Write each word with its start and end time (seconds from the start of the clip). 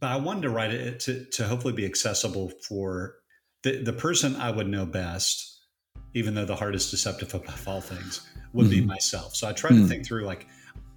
but 0.00 0.10
I 0.10 0.16
wanted 0.16 0.42
to 0.42 0.50
write 0.50 0.72
it 0.72 1.00
to, 1.00 1.24
to 1.24 1.46
hopefully 1.46 1.74
be 1.74 1.84
accessible 1.84 2.50
for 2.66 3.16
the, 3.62 3.82
the 3.82 3.92
person 3.92 4.34
I 4.36 4.50
would 4.50 4.66
know 4.66 4.86
best, 4.86 5.66
even 6.14 6.34
though 6.34 6.46
the 6.46 6.56
heart 6.56 6.74
is 6.74 6.90
deceptive 6.90 7.34
above 7.34 7.68
all 7.68 7.82
things, 7.82 8.26
would 8.54 8.66
mm-hmm. 8.66 8.80
be 8.80 8.84
myself. 8.84 9.36
So 9.36 9.46
I 9.46 9.52
tried 9.52 9.72
mm-hmm. 9.72 9.82
to 9.82 9.88
think 9.88 10.06
through 10.06 10.24
like 10.24 10.46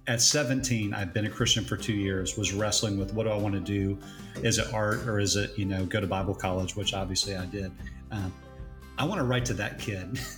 at 0.06 0.20
17, 0.20 0.94
I've 0.94 1.12
been 1.12 1.26
a 1.26 1.30
Christian 1.30 1.64
for 1.64 1.76
two 1.76 1.92
years, 1.92 2.36
was 2.36 2.52
wrestling 2.52 2.98
with 2.98 3.12
what 3.14 3.24
do 3.24 3.30
I 3.30 3.36
want 3.36 3.54
to 3.54 3.60
do? 3.60 3.98
Is 4.42 4.58
it 4.58 4.72
art 4.72 5.06
or 5.06 5.20
is 5.20 5.36
it, 5.36 5.56
you 5.58 5.66
know, 5.66 5.84
go 5.84 6.00
to 6.00 6.06
Bible 6.06 6.34
college, 6.34 6.74
which 6.74 6.94
obviously 6.94 7.36
I 7.36 7.46
did. 7.46 7.70
Um, 8.10 8.32
I 8.96 9.04
want 9.04 9.18
to 9.18 9.24
write 9.24 9.44
to 9.46 9.54
that 9.54 9.78
kid. 9.78 10.18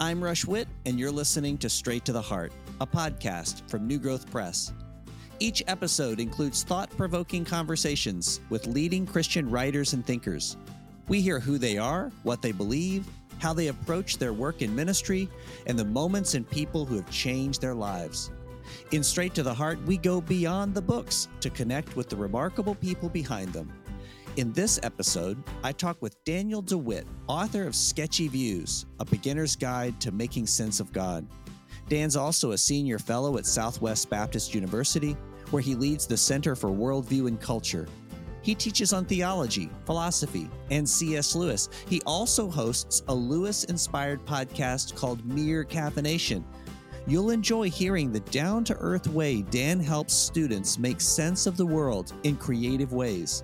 I'm 0.00 0.22
Rush 0.22 0.46
Witt, 0.46 0.68
and 0.84 0.98
you're 0.98 1.12
listening 1.12 1.58
to 1.58 1.68
Straight 1.68 2.04
to 2.06 2.12
the 2.12 2.22
Heart, 2.22 2.52
a 2.80 2.86
podcast 2.86 3.68
from 3.70 3.86
New 3.86 3.98
Growth 3.98 4.28
Press. 4.30 4.72
Each 5.40 5.62
episode 5.66 6.20
includes 6.20 6.62
thought 6.62 6.90
provoking 6.96 7.44
conversations 7.44 8.40
with 8.48 8.66
leading 8.66 9.06
Christian 9.06 9.50
writers 9.50 9.92
and 9.92 10.06
thinkers. 10.06 10.56
We 11.08 11.20
hear 11.20 11.40
who 11.40 11.58
they 11.58 11.78
are, 11.78 12.10
what 12.22 12.42
they 12.42 12.52
believe, 12.52 13.06
how 13.40 13.52
they 13.52 13.68
approach 13.68 14.18
their 14.18 14.32
work 14.32 14.62
in 14.62 14.74
ministry, 14.74 15.28
and 15.66 15.76
the 15.76 15.84
moments 15.84 16.34
and 16.34 16.48
people 16.48 16.84
who 16.84 16.94
have 16.96 17.10
changed 17.10 17.60
their 17.60 17.74
lives. 17.74 18.30
In 18.92 19.02
Straight 19.02 19.34
to 19.34 19.42
the 19.42 19.52
Heart, 19.52 19.82
we 19.82 19.96
go 19.96 20.20
beyond 20.20 20.74
the 20.74 20.82
books 20.82 21.28
to 21.40 21.50
connect 21.50 21.96
with 21.96 22.08
the 22.08 22.16
remarkable 22.16 22.76
people 22.76 23.08
behind 23.08 23.52
them. 23.52 23.72
In 24.36 24.52
this 24.52 24.78
episode, 24.82 25.42
I 25.62 25.72
talk 25.72 26.00
with 26.00 26.22
Daniel 26.24 26.62
DeWitt, 26.62 27.06
author 27.26 27.64
of 27.64 27.74
Sketchy 27.74 28.28
Views, 28.28 28.86
a 29.00 29.04
beginner's 29.04 29.56
guide 29.56 30.00
to 30.00 30.12
making 30.12 30.46
sense 30.46 30.78
of 30.78 30.92
God. 30.92 31.26
Dan's 31.88 32.16
also 32.16 32.52
a 32.52 32.58
senior 32.58 32.98
fellow 32.98 33.36
at 33.36 33.44
Southwest 33.44 34.08
Baptist 34.08 34.54
University, 34.54 35.16
where 35.52 35.62
he 35.62 35.74
leads 35.74 36.06
the 36.06 36.16
Center 36.16 36.56
for 36.56 36.70
Worldview 36.70 37.28
and 37.28 37.40
Culture 37.40 37.86
he 38.42 38.56
teaches 38.56 38.92
on 38.92 39.04
theology, 39.04 39.70
philosophy, 39.86 40.50
and 40.70 40.88
C.S. 40.88 41.34
Lewis. 41.34 41.68
He 41.88 42.02
also 42.02 42.50
hosts 42.50 43.02
a 43.08 43.14
Lewis 43.14 43.64
inspired 43.64 44.24
podcast 44.26 44.96
called 44.96 45.24
Mere 45.24 45.64
Caffeination. 45.64 46.42
You'll 47.06 47.30
enjoy 47.30 47.70
hearing 47.70 48.12
the 48.12 48.20
down 48.20 48.64
to 48.64 48.76
earth 48.78 49.08
way 49.08 49.42
Dan 49.42 49.80
helps 49.80 50.12
students 50.12 50.78
make 50.78 51.00
sense 51.00 51.46
of 51.46 51.56
the 51.56 51.66
world 51.66 52.12
in 52.24 52.36
creative 52.36 52.92
ways. 52.92 53.42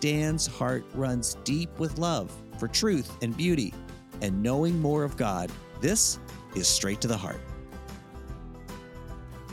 Dan's 0.00 0.46
heart 0.46 0.84
runs 0.94 1.36
deep 1.44 1.78
with 1.78 1.98
love 1.98 2.30
for 2.58 2.68
truth 2.68 3.10
and 3.22 3.36
beauty 3.36 3.72
and 4.20 4.42
knowing 4.42 4.78
more 4.80 5.04
of 5.04 5.16
God. 5.16 5.50
This 5.80 6.18
is 6.54 6.68
Straight 6.68 7.00
to 7.00 7.08
the 7.08 7.16
Heart. 7.16 7.40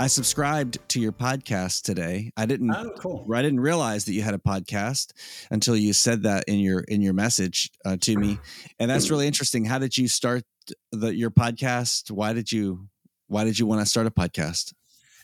I 0.02 0.08
subscribed 0.08 0.80
to 0.90 1.00
your 1.00 1.12
podcast 1.12 1.84
today. 1.84 2.32
I 2.36 2.48
didn't. 2.48 2.72
Oh, 2.72 2.92
cool. 2.98 3.28
I 3.32 3.44
didn't 3.44 3.60
realize 3.60 4.06
that 4.06 4.14
you 4.14 4.24
had 4.24 4.34
a 4.34 4.40
podcast 4.40 5.12
until 5.52 5.76
you 5.76 5.94
said 5.94 6.24
that 6.24 6.46
in 6.48 6.58
your 6.58 6.80
in 6.80 7.04
your 7.04 7.14
message 7.14 7.70
uh, 7.86 7.98
to 8.02 8.18
me, 8.18 8.40
and 8.80 8.90
that's 8.90 9.12
really 9.12 9.28
interesting. 9.28 9.64
How 9.64 9.78
did 9.78 9.96
you 9.96 10.08
start 10.08 10.42
the 10.92 11.16
your 11.16 11.30
podcast? 11.30 12.10
Why 12.10 12.34
did 12.34 12.52
you 12.52 12.88
Why 13.28 13.44
did 13.44 13.60
you 13.60 13.68
want 13.68 13.82
to 13.82 13.86
start 13.86 14.08
a 14.08 14.10
podcast? 14.10 14.74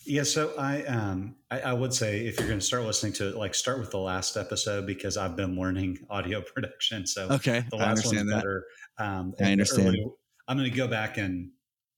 Yeah, 0.05 0.21
so 0.21 0.53
I 0.59 0.83
um 0.83 1.37
I, 1.49 1.61
I 1.61 1.73
would 1.73 1.91
say 1.91 2.27
if 2.27 2.37
you're 2.37 2.47
going 2.47 2.59
to 2.59 2.65
start 2.65 2.83
listening 2.83 3.13
to 3.13 3.29
it, 3.29 3.35
like 3.35 3.55
start 3.55 3.79
with 3.79 3.89
the 3.89 3.97
last 3.97 4.37
episode 4.37 4.85
because 4.85 5.17
I've 5.17 5.35
been 5.35 5.59
learning 5.59 5.97
audio 6.11 6.41
production. 6.41 7.07
So 7.07 7.29
okay, 7.31 7.65
the 7.71 7.77
last 7.77 8.05
one's 8.05 8.31
better. 8.31 8.67
Um, 8.99 9.33
I 9.41 9.53
understand. 9.53 9.87
Early, 9.87 10.05
I'm 10.47 10.55
going 10.55 10.69
to 10.69 10.77
go 10.77 10.87
back 10.87 11.17
and 11.17 11.49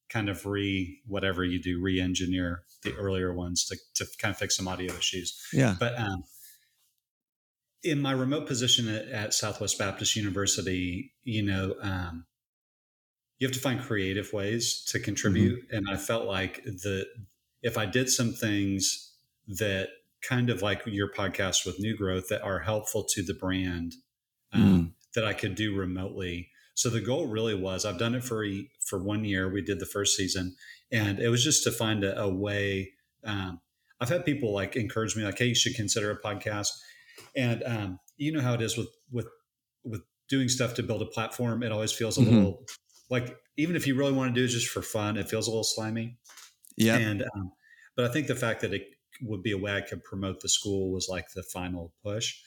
kind 0.10 0.30
of 0.30 0.46
re 0.46 1.00
whatever 1.08 1.44
you 1.44 1.62
do 1.62 1.82
re-engineer 1.82 2.64
the 2.84 2.96
earlier 2.96 3.34
ones 3.34 3.66
to, 3.66 3.78
to 3.94 4.06
kind 4.18 4.32
of 4.32 4.38
fix 4.38 4.58
some 4.58 4.68
audio 4.68 4.94
issues 4.94 5.42
yeah 5.54 5.76
but 5.80 5.98
um, 5.98 6.24
in 7.84 8.02
my 8.02 8.12
remote 8.12 8.48
position 8.48 8.88
at, 8.88 9.08
at, 9.08 9.34
southwest 9.34 9.78
baptist 9.78 10.16
university 10.16 11.14
you 11.24 11.44
know 11.44 11.76
um, 11.82 12.26
you 13.38 13.48
have 13.48 13.56
to 13.56 13.62
find 13.62 13.82
creative 13.82 14.34
ways 14.34 14.84
to 14.88 15.00
contribute 15.00 15.64
mm-hmm. 15.68 15.78
and 15.78 15.88
i 15.90 15.96
felt 15.96 16.26
like 16.26 16.64
the 16.64 17.06
if 17.62 17.78
i 17.78 17.86
did 17.86 18.10
some 18.10 18.34
things 18.34 19.14
that 19.48 19.90
kind 20.22 20.50
of 20.50 20.62
like 20.62 20.82
your 20.86 21.12
podcast 21.12 21.66
with 21.66 21.80
new 21.80 21.96
growth 21.96 22.28
that 22.30 22.42
are 22.42 22.60
helpful 22.60 23.04
to 23.04 23.24
the 23.24 23.34
brand 23.34 23.94
um, 24.54 24.62
mm. 24.62 24.92
that 25.16 25.26
i 25.26 25.34
could 25.34 25.56
do 25.56 25.76
remotely 25.76 26.49
so 26.80 26.90
the 26.90 27.02
goal 27.02 27.28
really 27.28 27.56
was 27.56 27.84
I've 27.84 27.98
done 27.98 28.16
it 28.16 28.24
for 28.24 28.46
a, 28.46 28.66
for 28.86 29.04
one 29.04 29.26
year. 29.26 29.52
We 29.52 29.62
did 29.62 29.82
the 29.82 29.86
first 29.86 30.16
season, 30.16 30.56
and 30.94 31.20
it 31.20 31.28
was 31.28 31.44
just 31.44 31.66
to 31.66 31.72
find 31.72 32.06
a, 32.06 32.18
a 32.22 32.34
way. 32.34 32.94
Um, 33.26 33.60
I've 34.00 34.08
had 34.08 34.24
people 34.24 34.54
like 34.54 34.78
encourage 34.78 35.14
me, 35.18 35.26
like, 35.26 35.38
"Hey, 35.38 35.48
you 35.48 35.56
should 35.56 35.76
consider 35.76 36.10
a 36.10 36.22
podcast." 36.22 36.70
And 37.36 37.64
um, 37.66 38.00
you 38.16 38.32
know 38.32 38.40
how 38.40 38.54
it 38.54 38.62
is 38.62 38.78
with 38.78 38.88
with 39.12 39.28
with 39.84 40.04
doing 40.30 40.48
stuff 40.48 40.74
to 40.76 40.84
build 40.84 41.02
a 41.02 41.08
platform. 41.08 41.64
It 41.64 41.74
always 41.74 41.92
feels 41.92 42.18
a 42.18 42.22
mm-hmm. 42.22 42.34
little 42.34 42.66
like 43.10 43.36
even 43.58 43.76
if 43.76 43.86
you 43.86 43.96
really 43.96 44.14
want 44.14 44.34
to 44.34 44.40
do 44.40 44.46
it 44.46 44.48
just 44.48 44.70
for 44.70 44.82
fun, 44.82 45.18
it 45.18 45.30
feels 45.30 45.48
a 45.48 45.50
little 45.50 45.66
slimy. 45.66 46.18
Yeah. 46.78 46.96
And 46.96 47.24
um, 47.36 47.52
but 47.98 48.06
I 48.06 48.14
think 48.14 48.28
the 48.28 48.36
fact 48.36 48.62
that 48.62 48.74
it 48.74 48.88
would 49.22 49.44
be 49.44 49.52
a 49.52 49.58
way 49.58 49.76
I 49.76 49.82
could 49.82 50.02
promote 50.06 50.40
the 50.40 50.48
school 50.48 50.94
was 50.94 51.10
like 51.10 51.26
the 51.36 51.44
final 51.44 51.92
push. 52.06 52.40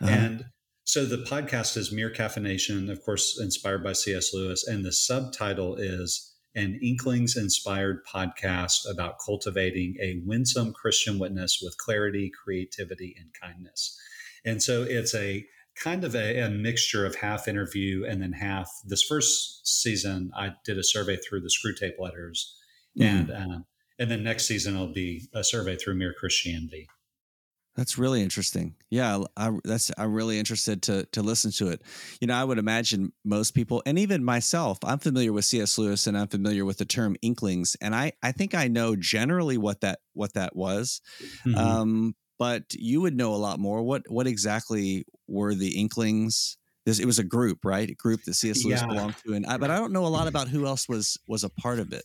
Uh-huh. 0.00 0.12
And 0.12 0.44
so 0.84 1.04
the 1.04 1.18
podcast 1.18 1.76
is 1.76 1.92
Mere 1.92 2.10
Caffeination, 2.10 2.90
of 2.90 3.02
course, 3.02 3.38
inspired 3.40 3.84
by 3.84 3.92
C.S. 3.92 4.34
Lewis, 4.34 4.66
and 4.66 4.84
the 4.84 4.92
subtitle 4.92 5.76
is 5.76 6.34
an 6.54 6.78
Inklings 6.82 7.36
inspired 7.36 8.04
podcast 8.04 8.90
about 8.90 9.18
cultivating 9.24 9.96
a 10.02 10.20
winsome 10.24 10.72
Christian 10.72 11.18
witness 11.18 11.60
with 11.62 11.76
clarity, 11.78 12.30
creativity, 12.42 13.14
and 13.18 13.30
kindness. 13.40 13.98
And 14.44 14.62
so 14.62 14.82
it's 14.82 15.14
a 15.14 15.46
kind 15.76 16.04
of 16.04 16.14
a, 16.14 16.40
a, 16.40 16.50
mixture 16.50 17.06
of 17.06 17.14
half 17.14 17.46
interview 17.46 18.04
and 18.04 18.20
then 18.20 18.32
half. 18.32 18.68
This 18.84 19.02
first 19.02 19.66
season, 19.66 20.30
I 20.36 20.54
did 20.64 20.78
a 20.78 20.84
survey 20.84 21.16
through 21.16 21.42
the 21.42 21.50
Screwtape 21.50 21.98
Letters, 21.98 22.56
mm-hmm. 22.98 23.30
and 23.30 23.30
um, 23.30 23.64
and 23.98 24.10
then 24.10 24.24
next 24.24 24.46
season 24.46 24.74
it'll 24.74 24.92
be 24.92 25.28
a 25.34 25.44
survey 25.44 25.76
through 25.76 25.94
Mere 25.94 26.14
Christianity. 26.18 26.88
That's 27.80 27.96
really 27.96 28.20
interesting. 28.20 28.74
Yeah, 28.90 29.24
I, 29.38 29.52
that's 29.64 29.90
I'm 29.96 30.12
really 30.12 30.38
interested 30.38 30.82
to 30.82 31.06
to 31.12 31.22
listen 31.22 31.50
to 31.52 31.68
it. 31.68 31.80
You 32.20 32.26
know, 32.26 32.34
I 32.34 32.44
would 32.44 32.58
imagine 32.58 33.14
most 33.24 33.54
people, 33.54 33.82
and 33.86 33.98
even 33.98 34.22
myself, 34.22 34.76
I'm 34.84 34.98
familiar 34.98 35.32
with 35.32 35.46
C.S. 35.46 35.78
Lewis, 35.78 36.06
and 36.06 36.14
I'm 36.14 36.28
familiar 36.28 36.66
with 36.66 36.76
the 36.76 36.84
term 36.84 37.16
Inklings, 37.22 37.78
and 37.80 37.94
I 37.94 38.12
I 38.22 38.32
think 38.32 38.54
I 38.54 38.68
know 38.68 38.96
generally 38.96 39.56
what 39.56 39.80
that 39.80 40.00
what 40.12 40.34
that 40.34 40.54
was. 40.54 41.00
Mm-hmm. 41.46 41.56
Um, 41.56 42.14
but 42.38 42.64
you 42.74 43.00
would 43.00 43.16
know 43.16 43.32
a 43.32 43.40
lot 43.40 43.58
more. 43.58 43.82
What 43.82 44.02
what 44.08 44.26
exactly 44.26 45.06
were 45.26 45.54
the 45.54 45.80
Inklings? 45.80 46.58
This, 46.84 46.98
it 46.98 47.06
was 47.06 47.18
a 47.18 47.24
group, 47.24 47.60
right? 47.64 47.88
A 47.88 47.94
group 47.94 48.24
that 48.24 48.34
C.S. 48.34 48.62
Lewis 48.62 48.82
yeah. 48.82 48.88
belonged 48.88 49.14
to, 49.24 49.32
and 49.32 49.46
I, 49.46 49.56
but 49.56 49.70
I 49.70 49.78
don't 49.78 49.94
know 49.94 50.04
a 50.04 50.08
lot 50.08 50.28
about 50.28 50.48
who 50.48 50.66
else 50.66 50.86
was 50.86 51.16
was 51.26 51.44
a 51.44 51.48
part 51.48 51.78
of 51.78 51.94
it. 51.94 52.04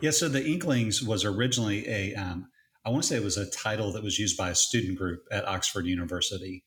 Yeah, 0.00 0.12
so 0.12 0.30
the 0.30 0.42
Inklings 0.42 1.02
was 1.02 1.26
originally 1.26 1.86
a 1.86 2.14
um, 2.14 2.46
I 2.84 2.90
want 2.90 3.02
to 3.02 3.08
say 3.08 3.16
it 3.16 3.24
was 3.24 3.38
a 3.38 3.50
title 3.50 3.92
that 3.92 4.02
was 4.02 4.18
used 4.18 4.36
by 4.36 4.50
a 4.50 4.54
student 4.54 4.98
group 4.98 5.24
at 5.30 5.48
Oxford 5.48 5.86
University. 5.86 6.64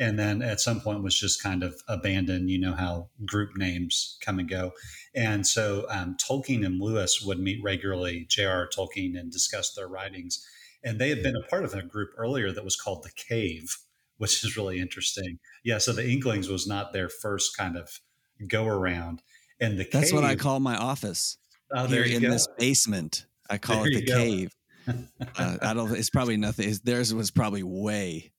And 0.00 0.18
then 0.18 0.42
at 0.42 0.60
some 0.60 0.80
point 0.80 1.02
was 1.02 1.18
just 1.18 1.42
kind 1.42 1.62
of 1.62 1.82
abandoned. 1.88 2.50
You 2.50 2.60
know 2.60 2.74
how 2.74 3.08
group 3.26 3.50
names 3.56 4.16
come 4.24 4.38
and 4.38 4.48
go. 4.48 4.72
And 5.14 5.46
so 5.46 5.86
um, 5.90 6.16
Tolkien 6.16 6.64
and 6.64 6.80
Lewis 6.80 7.20
would 7.22 7.40
meet 7.40 7.62
regularly, 7.62 8.24
J.R.R. 8.28 8.68
Tolkien, 8.68 9.18
and 9.18 9.30
discuss 9.30 9.74
their 9.74 9.88
writings. 9.88 10.44
And 10.84 11.00
they 11.00 11.08
had 11.08 11.22
been 11.22 11.36
a 11.36 11.46
part 11.48 11.64
of 11.64 11.74
a 11.74 11.82
group 11.82 12.10
earlier 12.16 12.52
that 12.52 12.64
was 12.64 12.76
called 12.76 13.02
The 13.02 13.10
Cave, 13.10 13.76
which 14.18 14.44
is 14.44 14.56
really 14.56 14.78
interesting. 14.78 15.40
Yeah, 15.64 15.78
so 15.78 15.92
the 15.92 16.08
Inklings 16.08 16.48
was 16.48 16.66
not 16.66 16.92
their 16.92 17.08
first 17.08 17.56
kind 17.56 17.76
of 17.76 18.00
go 18.46 18.66
around. 18.66 19.20
And 19.60 19.76
the 19.78 19.88
That's 19.92 20.10
cave, 20.10 20.14
what 20.14 20.24
I 20.24 20.36
call 20.36 20.60
my 20.60 20.76
office. 20.76 21.36
Oh, 21.74 21.88
there 21.88 22.04
Here 22.04 22.16
in 22.16 22.22
go. 22.22 22.30
this 22.30 22.46
basement. 22.56 23.26
I 23.50 23.58
call 23.58 23.82
there 23.82 23.88
it 23.92 24.06
the 24.06 24.12
cave 24.12 24.54
uh, 24.88 25.56
I 25.62 25.74
don't. 25.74 25.92
It's 25.92 26.10
probably 26.10 26.36
nothing. 26.36 26.68
It's, 26.68 26.80
theirs 26.80 27.14
was 27.14 27.30
probably 27.30 27.62
way 27.62 28.32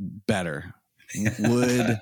better. 0.00 0.74
Wood, 1.38 1.98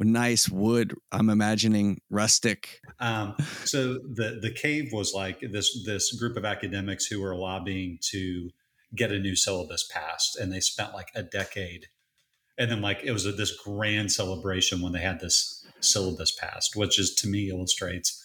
nice 0.00 0.48
wood. 0.48 0.94
I'm 1.12 1.30
imagining 1.30 2.00
rustic. 2.10 2.80
Um, 3.00 3.34
so 3.64 3.94
the 3.94 4.38
the 4.40 4.52
cave 4.52 4.90
was 4.92 5.14
like 5.14 5.40
this 5.40 5.84
this 5.84 6.12
group 6.12 6.36
of 6.36 6.44
academics 6.44 7.06
who 7.06 7.20
were 7.20 7.34
lobbying 7.34 7.98
to 8.10 8.50
get 8.94 9.12
a 9.12 9.18
new 9.18 9.36
syllabus 9.36 9.88
passed, 9.92 10.36
and 10.36 10.52
they 10.52 10.60
spent 10.60 10.94
like 10.94 11.08
a 11.14 11.22
decade. 11.22 11.86
And 12.58 12.70
then 12.70 12.80
like 12.80 13.02
it 13.04 13.12
was 13.12 13.26
a, 13.26 13.32
this 13.32 13.54
grand 13.56 14.12
celebration 14.12 14.80
when 14.80 14.92
they 14.92 15.00
had 15.00 15.20
this 15.20 15.66
syllabus 15.80 16.32
passed, 16.32 16.74
which 16.74 16.98
is 16.98 17.14
to 17.16 17.28
me 17.28 17.50
illustrates 17.50 18.22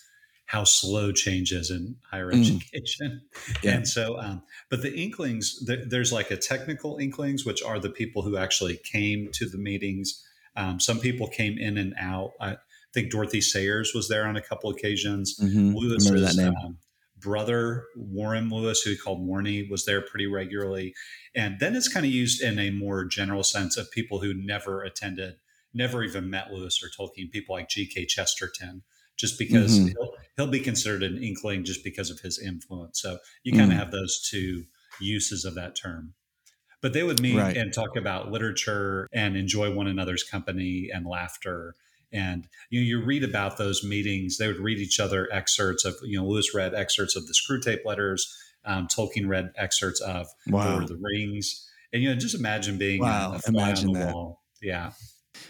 how 0.51 0.65
slow 0.65 1.13
change 1.13 1.53
is 1.53 1.71
in 1.71 1.95
higher 2.12 2.30
mm. 2.30 2.42
education. 2.42 3.21
Yeah. 3.63 3.75
And 3.75 3.88
so, 3.88 4.19
um, 4.19 4.44
but 4.69 4.81
the 4.81 4.94
Inklings, 4.94 5.63
th- 5.65 5.88
there's 5.88 6.12
like 6.12 6.30
a 6.30 6.36
technical 6.36 6.98
Inklings, 6.98 7.45
which 7.45 7.63
are 7.63 7.80
the 7.80 7.89
people 7.89 8.21
who 8.21 8.36
actually 8.36 8.77
came 8.83 9.30
to 9.33 9.48
the 9.48 9.57
meetings. 9.57 10.21
Um, 10.57 10.80
some 10.80 11.00
people 11.00 11.27
came 11.27 11.57
in 11.57 11.77
and 11.77 11.94
out. 11.98 12.31
I 12.42 12.57
think 12.94 13.12
Dorothy 13.12 13.39
Sayers 13.39 13.94
was 13.95 14.09
there 14.09 14.25
on 14.25 14.36
a 14.36 14.42
couple 14.42 14.69
occasions. 14.69 15.39
Mm-hmm. 15.39 15.74
Lewis 15.74 16.09
Remember 16.09 16.27
that 16.27 16.36
name. 16.36 16.53
Um, 16.65 16.77
brother, 17.18 17.86
Warren 17.95 18.50
Lewis, 18.50 18.81
who 18.81 18.89
he 18.92 18.98
called 18.98 19.25
Warnie, 19.25 19.69
was 19.69 19.86
there 19.86 20.01
pretty 20.01 20.27
regularly. 20.27 20.94
And 21.33 21.62
then 21.62 21.77
it's 21.77 21.88
kind 21.88 22.06
of 22.06 22.12
used 22.12 22.42
in 22.42 22.59
a 22.59 22.71
more 22.71 23.06
general 23.06 23.44
sense 23.44 23.77
of 23.77 23.89
people 23.92 24.19
who 24.19 24.33
never 24.33 24.81
attended, 24.81 25.36
never 25.74 26.03
even 26.03 26.30
met 26.30 26.51
Lewis 26.51 26.83
or 26.83 26.89
Tolkien, 26.89 27.31
people 27.31 27.56
like 27.56 27.69
G.K. 27.69 28.07
Chesterton, 28.07 28.83
just 29.21 29.38
because 29.38 29.79
mm-hmm. 29.79 29.89
he'll, 29.89 30.13
he'll, 30.35 30.47
be 30.47 30.59
considered 30.59 31.03
an 31.03 31.23
inkling 31.23 31.63
just 31.63 31.83
because 31.83 32.09
of 32.09 32.19
his 32.19 32.39
influence. 32.39 33.00
So 33.00 33.19
you 33.44 33.53
kind 33.53 33.65
of 33.65 33.69
mm-hmm. 33.69 33.79
have 33.79 33.91
those 33.91 34.27
two 34.27 34.63
uses 35.00 35.45
of 35.45 35.56
that 35.56 35.75
term. 35.75 36.15
But 36.81 36.94
they 36.94 37.03
would 37.03 37.21
meet 37.21 37.38
right. 37.38 37.56
and 37.56 37.71
talk 37.71 37.95
about 37.95 38.31
literature 38.31 39.07
and 39.13 39.38
enjoy 39.38 39.71
one 39.71 39.85
another's 39.85 40.23
company 40.23 40.89
and 40.91 41.06
laughter 41.06 41.75
and 42.12 42.47
you 42.69 42.81
know, 42.81 42.85
you 42.85 43.06
read 43.06 43.23
about 43.23 43.57
those 43.57 43.83
meetings. 43.83 44.38
They 44.38 44.47
would 44.47 44.59
read 44.59 44.79
each 44.79 45.00
other 45.00 45.29
excerpts 45.31 45.85
of 45.85 45.95
you 46.03 46.19
know 46.19 46.27
Lewis 46.27 46.53
read 46.53 46.74
excerpts 46.74 47.15
of 47.15 47.25
the 47.27 47.33
Screwtape 47.33 47.85
Letters. 47.85 48.35
Um, 48.65 48.88
Tolkien 48.88 49.27
read 49.27 49.51
excerpts 49.56 50.01
of 50.01 50.27
wow. 50.47 50.71
Lord 50.71 50.83
of 50.83 50.89
the 50.89 51.00
Rings. 51.01 51.67
And 51.94 52.03
you 52.03 52.09
know, 52.09 52.15
just 52.15 52.35
imagine 52.35 52.77
being 52.77 53.01
wow. 53.01 53.33
a, 53.33 53.35
a 53.35 53.41
imagine 53.47 53.89
on 53.89 53.94
the 53.94 54.00
that. 54.00 54.13
wall. 54.13 54.41
Yeah. 54.62 54.91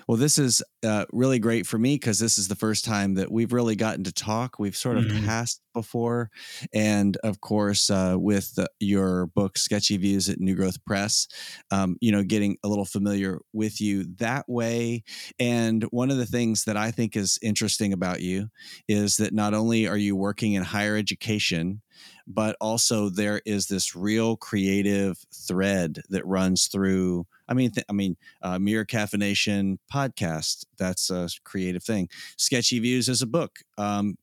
Well, 0.08 0.18
this 0.18 0.38
is 0.38 0.62
uh, 0.84 1.06
really 1.12 1.40
great 1.40 1.66
for 1.66 1.78
me 1.78 1.96
because 1.96 2.20
this 2.20 2.38
is 2.38 2.48
the 2.48 2.56
first 2.56 2.86
time 2.86 3.16
that 3.16 3.32
we've 3.32 3.54
really 3.54 3.76
gotten 3.76 4.04
to 4.06 4.12
talk. 4.12 4.60
We've 4.60 4.76
sort 4.76 4.98
of 4.98 5.06
mm-hmm. 5.06 5.26
passed 5.26 5.62
before. 5.74 6.30
And 6.74 7.18
of 7.24 7.42
course, 7.42 7.90
uh, 7.90 8.16
with 8.18 8.56
the, 8.56 8.68
your 8.80 9.28
book, 9.28 9.58
Sketchy 9.58 9.98
Views 9.98 10.30
at 10.30 10.40
New 10.40 10.56
Growth 10.56 10.84
Press, 10.86 11.28
um, 11.72 11.98
you 12.02 12.12
know, 12.12 12.24
getting 12.24 12.58
a 12.64 12.68
little 12.68 12.86
familiar 12.86 13.40
with 13.54 13.80
you 13.80 14.06
that 14.18 14.48
way. 14.48 15.04
And 15.40 15.84
one 15.86 16.12
of 16.12 16.18
the 16.18 16.26
things 16.26 16.66
that 16.66 16.78
I 16.78 16.92
think 16.92 17.16
is 17.16 17.40
interesting 17.42 17.94
about 17.94 18.22
you 18.22 18.50
is 18.88 19.18
that 19.18 19.34
not 19.34 19.54
only 19.54 19.88
are 19.88 19.98
you 19.98 20.16
working 20.16 20.54
in 20.54 20.64
higher 20.64 20.98
education, 20.98 21.82
but 22.28 22.56
also 22.62 23.10
there 23.10 23.42
is 23.46 23.68
this 23.68 23.96
real 23.96 24.38
creative 24.38 25.18
thread 25.34 26.02
that 26.10 26.26
runs 26.26 26.68
through 26.68 27.26
I 27.48 27.54
mean, 27.54 27.72
th- 27.72 27.86
I 27.90 27.94
mean, 27.94 28.18
uh, 28.42 28.60
Mere 28.60 28.86
Caffeination 28.86 29.78
podcast. 29.92 30.66
That's 30.78 31.10
a 31.10 31.30
creative 31.44 31.84
thing. 31.84 32.10
Sketchy 32.38 32.80
Views 32.80 33.10
is 33.10 33.22
a 33.22 33.28
book 33.28 33.60
um, 33.78 34.16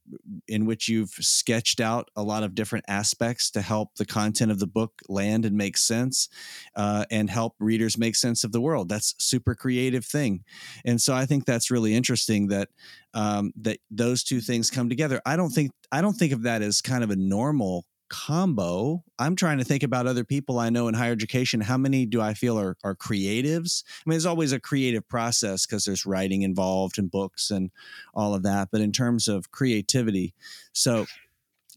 in 0.47 0.67
which 0.67 0.89
you've 0.89 1.11
sketched 1.11 1.81
out 1.81 2.11
a 2.17 2.23
lot 2.23 2.43
of 2.43 2.55
different 2.55 2.85
aspects 2.89 3.51
to 3.53 3.61
help 3.61 3.95
the 3.97 4.07
content 4.07 4.51
of 4.51 4.59
the 4.59 4.67
book 4.67 4.93
land 5.09 5.45
and 5.45 5.57
make 5.57 5.77
sense, 5.77 6.29
uh, 6.77 7.05
and 7.11 7.31
help 7.31 7.55
readers 7.59 7.99
make 7.99 8.17
sense 8.17 8.45
of 8.45 8.53
the 8.53 8.61
world. 8.61 8.89
That's 8.89 9.15
super 9.19 9.55
creative 9.55 10.05
thing, 10.05 10.45
and 10.85 11.01
so 11.01 11.15
I 11.15 11.27
think 11.27 11.45
that's 11.45 11.71
really 11.71 11.95
interesting 11.95 12.49
that 12.49 12.69
um, 13.15 13.53
that 13.57 13.79
those 13.91 14.23
two 14.23 14.41
things 14.41 14.71
come 14.71 14.89
together. 14.89 15.21
I 15.27 15.37
don't 15.37 15.51
think 15.51 15.73
I 15.91 16.01
don't 16.01 16.15
think 16.15 16.33
of 16.33 16.43
that 16.43 16.63
as 16.63 16.81
kind 16.81 17.05
of 17.05 17.11
a 17.11 17.17
normal 17.17 17.85
combo 18.09 19.03
i'm 19.19 19.37
trying 19.37 19.59
to 19.59 19.65
think 19.65 19.83
about 19.83 20.07
other 20.07 20.25
people 20.25 20.59
i 20.59 20.71
know 20.71 20.89
in 20.89 20.95
higher 20.95 21.13
education 21.13 21.61
how 21.61 21.77
many 21.77 22.07
do 22.07 22.21
i 22.21 22.35
feel 22.35 22.59
are, 22.59 22.77
are 22.83 22.95
creatives? 22.95 23.85
I 23.87 24.09
mean 24.09 24.15
there's 24.15 24.27
always 24.27 24.53
a 24.53 24.61
creative 24.61 25.07
process 25.09 25.67
because 25.67 25.85
there's 25.85 26.07
writing 26.07 26.43
involved 26.43 26.99
and 26.99 27.11
books 27.11 27.51
and 27.51 27.71
all 28.15 28.35
of 28.35 28.43
that 28.43 28.69
but 28.71 28.81
in 28.81 28.93
terms 28.93 29.29
of 29.29 29.51
creativity 29.51 30.35
so 30.73 31.07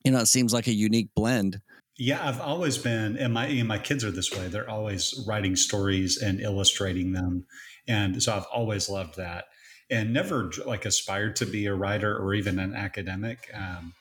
you 0.04 0.12
know 0.12 0.20
it 0.20 0.28
seems 0.28 0.54
like 0.54 0.68
a 0.68 0.74
unique 0.74 1.10
blend. 1.16 1.62
Yeah 1.98 2.28
i've 2.28 2.42
always 2.42 2.78
been 2.78 3.18
and 3.18 3.34
my 3.34 3.48
and 3.48 3.68
my 3.68 3.78
kids 3.78 4.04
are 4.04 4.12
this 4.12 4.32
way 4.32 4.48
they're 4.48 4.70
always 4.70 5.24
writing 5.28 5.56
stories 5.56 6.18
and 6.18 6.40
illustrating 6.40 7.12
them 7.12 7.46
and 7.88 8.22
so 8.24 8.36
i've 8.36 8.48
always 8.54 8.90
loved 8.90 9.18
that 9.18 9.46
and 9.90 10.14
never 10.14 10.50
like 10.66 10.86
aspired 10.86 11.36
to 11.36 11.46
be 11.46 11.66
a 11.66 11.76
writer 11.76 12.18
or 12.18 12.34
even 12.34 12.58
an 12.58 12.74
academic 12.74 13.50
um, 13.54 13.94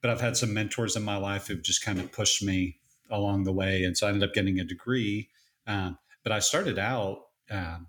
but 0.00 0.10
I've 0.10 0.20
had 0.20 0.36
some 0.36 0.54
mentors 0.54 0.96
in 0.96 1.02
my 1.02 1.16
life 1.16 1.48
who've 1.48 1.62
just 1.62 1.84
kind 1.84 1.98
of 1.98 2.12
pushed 2.12 2.42
me 2.42 2.78
along 3.10 3.44
the 3.44 3.52
way. 3.52 3.84
And 3.84 3.96
so 3.96 4.06
I 4.06 4.10
ended 4.10 4.28
up 4.28 4.34
getting 4.34 4.58
a 4.58 4.64
degree. 4.64 5.28
Um, 5.66 5.98
but 6.22 6.32
I 6.32 6.38
started 6.38 6.78
out 6.78 7.26
um, 7.50 7.88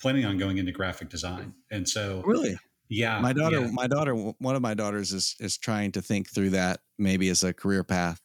planning 0.00 0.24
on 0.24 0.38
going 0.38 0.58
into 0.58 0.72
graphic 0.72 1.08
design. 1.08 1.54
And 1.70 1.88
so, 1.88 2.22
really, 2.24 2.58
yeah, 2.88 3.20
my 3.20 3.32
daughter, 3.32 3.60
yeah. 3.60 3.70
my 3.72 3.86
daughter, 3.86 4.14
one 4.14 4.56
of 4.56 4.62
my 4.62 4.74
daughters 4.74 5.12
is 5.12 5.36
is 5.40 5.58
trying 5.58 5.92
to 5.92 6.02
think 6.02 6.28
through 6.28 6.50
that 6.50 6.80
maybe 6.98 7.28
as 7.28 7.42
a 7.42 7.52
career 7.52 7.84
path. 7.84 8.20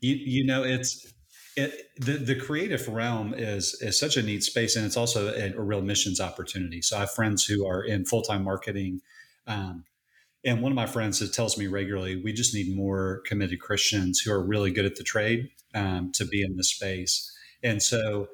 You, 0.00 0.14
you 0.14 0.44
know, 0.44 0.62
it's 0.62 1.12
it, 1.56 1.90
the 1.98 2.12
the 2.12 2.34
creative 2.36 2.86
realm 2.88 3.34
is 3.34 3.80
is 3.80 3.98
such 3.98 4.16
a 4.16 4.22
neat 4.22 4.44
space, 4.44 4.76
and 4.76 4.86
it's 4.86 4.96
also 4.96 5.34
a, 5.34 5.52
a 5.56 5.60
real 5.60 5.82
missions 5.82 6.20
opportunity. 6.20 6.82
So 6.82 6.96
I 6.96 7.00
have 7.00 7.10
friends 7.10 7.44
who 7.44 7.66
are 7.66 7.82
in 7.82 8.04
full 8.04 8.22
time 8.22 8.44
marketing. 8.44 9.00
Um, 9.46 9.84
and 10.44 10.62
one 10.62 10.72
of 10.72 10.76
my 10.76 10.86
friends 10.86 11.18
that 11.18 11.32
tells 11.32 11.58
me 11.58 11.66
regularly, 11.66 12.20
we 12.22 12.32
just 12.32 12.54
need 12.54 12.74
more 12.74 13.22
committed 13.26 13.60
Christians 13.60 14.20
who 14.20 14.32
are 14.32 14.42
really 14.42 14.70
good 14.70 14.84
at 14.84 14.96
the 14.96 15.04
trade 15.04 15.50
um, 15.74 16.12
to 16.14 16.24
be 16.24 16.42
in 16.42 16.56
the 16.56 16.64
space. 16.64 17.32
And 17.62 17.82
so 17.82 18.28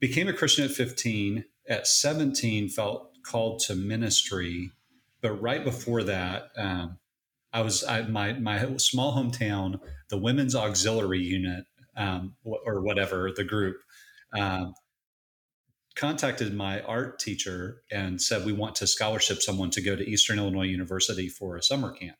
became 0.00 0.28
a 0.28 0.32
Christian 0.32 0.64
at 0.64 0.70
15. 0.70 1.44
At 1.68 1.86
17, 1.86 2.68
felt 2.70 3.10
called 3.22 3.60
to 3.60 3.74
ministry. 3.74 4.70
But 5.20 5.32
right 5.40 5.62
before 5.62 6.02
that, 6.04 6.48
um, 6.56 6.98
I 7.52 7.60
was 7.62 7.84
I, 7.84 8.02
my 8.02 8.32
my 8.34 8.76
small 8.76 9.16
hometown, 9.16 9.80
the 10.08 10.16
Women's 10.16 10.54
Auxiliary 10.54 11.20
Unit, 11.20 11.64
um, 11.96 12.34
or 12.44 12.80
whatever 12.80 13.30
the 13.34 13.44
group, 13.44 13.76
um, 14.38 14.72
contacted 15.96 16.54
my 16.54 16.80
art 16.82 17.18
teacher 17.18 17.82
and 17.90 18.20
said 18.20 18.44
we 18.44 18.52
want 18.52 18.74
to 18.76 18.86
scholarship 18.86 19.42
someone 19.42 19.70
to 19.70 19.82
go 19.82 19.96
to 19.96 20.08
Eastern 20.08 20.38
Illinois 20.38 20.66
University 20.66 21.28
for 21.28 21.56
a 21.56 21.62
summer 21.62 21.92
camp, 21.92 22.16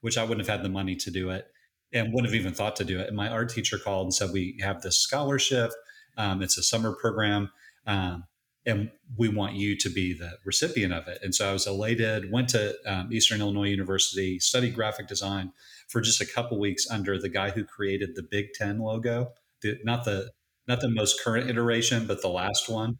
which 0.00 0.18
I 0.18 0.22
wouldn't 0.22 0.46
have 0.46 0.56
had 0.56 0.64
the 0.64 0.70
money 0.70 0.96
to 0.96 1.10
do 1.10 1.30
it 1.30 1.46
and 1.92 2.12
wouldn't 2.12 2.32
have 2.32 2.40
even 2.40 2.54
thought 2.54 2.76
to 2.76 2.84
do 2.84 2.98
it. 2.98 3.08
And 3.08 3.16
my 3.16 3.28
art 3.28 3.50
teacher 3.50 3.78
called 3.78 4.06
and 4.06 4.14
said 4.14 4.30
we 4.32 4.58
have 4.62 4.82
this 4.82 4.98
scholarship. 4.98 5.70
Um, 6.16 6.42
it's 6.42 6.58
a 6.58 6.62
summer 6.62 6.92
program. 6.92 7.50
Um, 7.86 8.24
and 8.66 8.90
we 9.16 9.28
want 9.28 9.54
you 9.54 9.76
to 9.78 9.88
be 9.88 10.12
the 10.12 10.32
recipient 10.44 10.92
of 10.92 11.08
it. 11.08 11.18
And 11.22 11.34
so 11.34 11.48
I 11.48 11.52
was 11.52 11.66
elated, 11.66 12.30
went 12.30 12.50
to 12.50 12.76
um, 12.86 13.10
Eastern 13.10 13.40
Illinois 13.40 13.68
University, 13.68 14.38
studied 14.38 14.74
graphic 14.74 15.08
design 15.08 15.52
for 15.88 16.00
just 16.00 16.20
a 16.20 16.26
couple 16.26 16.60
weeks 16.60 16.88
under 16.90 17.18
the 17.18 17.30
guy 17.30 17.50
who 17.50 17.64
created 17.64 18.10
the 18.14 18.22
Big 18.22 18.52
Ten 18.54 18.78
logo, 18.78 19.32
the, 19.62 19.78
not 19.84 20.04
the 20.04 20.30
not 20.68 20.80
the 20.80 20.90
most 20.90 21.24
current 21.24 21.50
iteration, 21.50 22.06
but 22.06 22.22
the 22.22 22.28
last 22.28 22.68
one 22.68 22.98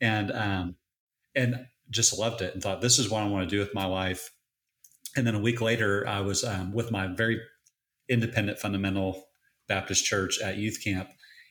and 0.00 0.32
um, 0.32 0.76
and 1.34 1.66
just 1.90 2.18
loved 2.18 2.42
it 2.42 2.54
and 2.54 2.62
thought 2.62 2.80
this 2.80 2.98
is 2.98 3.08
what 3.08 3.22
I 3.22 3.28
want 3.28 3.48
to 3.48 3.54
do 3.54 3.60
with 3.60 3.74
my 3.74 3.86
life. 3.86 4.32
And 5.16 5.26
then 5.26 5.34
a 5.34 5.40
week 5.40 5.60
later, 5.60 6.06
I 6.06 6.20
was 6.20 6.44
um, 6.44 6.72
with 6.72 6.90
my 6.90 7.06
very 7.06 7.40
independent 8.08 8.58
fundamental 8.58 9.28
Baptist 9.68 10.04
church 10.04 10.40
at 10.40 10.58
youth 10.58 10.82
camp, 10.82 11.08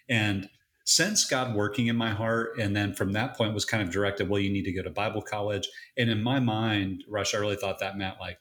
and 0.07 0.49
since 0.85 1.25
God 1.25 1.55
working 1.55 1.87
in 1.87 1.95
my 1.95 2.11
heart, 2.11 2.59
and 2.59 2.75
then 2.75 2.93
from 2.93 3.13
that 3.13 3.35
point 3.35 3.55
was 3.55 3.65
kind 3.65 3.81
of 3.81 3.89
directed, 3.89 4.29
well, 4.29 4.39
you 4.39 4.51
need 4.51 4.65
to 4.65 4.71
go 4.71 4.83
to 4.83 4.91
Bible 4.91 5.21
college. 5.21 5.67
And 5.97 6.11
in 6.11 6.21
my 6.21 6.39
mind, 6.39 7.03
Rush, 7.09 7.33
I 7.33 7.39
really 7.39 7.55
thought 7.55 7.79
that 7.79 7.97
meant 7.97 8.19
like 8.19 8.37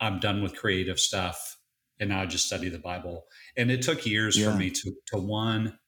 I'm 0.00 0.20
done 0.20 0.42
with 0.42 0.56
creative 0.56 0.98
stuff, 0.98 1.58
and 1.98 2.08
now 2.08 2.22
I 2.22 2.26
just 2.26 2.46
study 2.46 2.70
the 2.70 2.78
Bible. 2.78 3.26
And 3.56 3.70
it 3.70 3.82
took 3.82 4.06
years 4.06 4.38
yeah. 4.38 4.50
for 4.50 4.56
me 4.56 4.70
to 4.70 4.92
to 5.08 5.18
one 5.18 5.78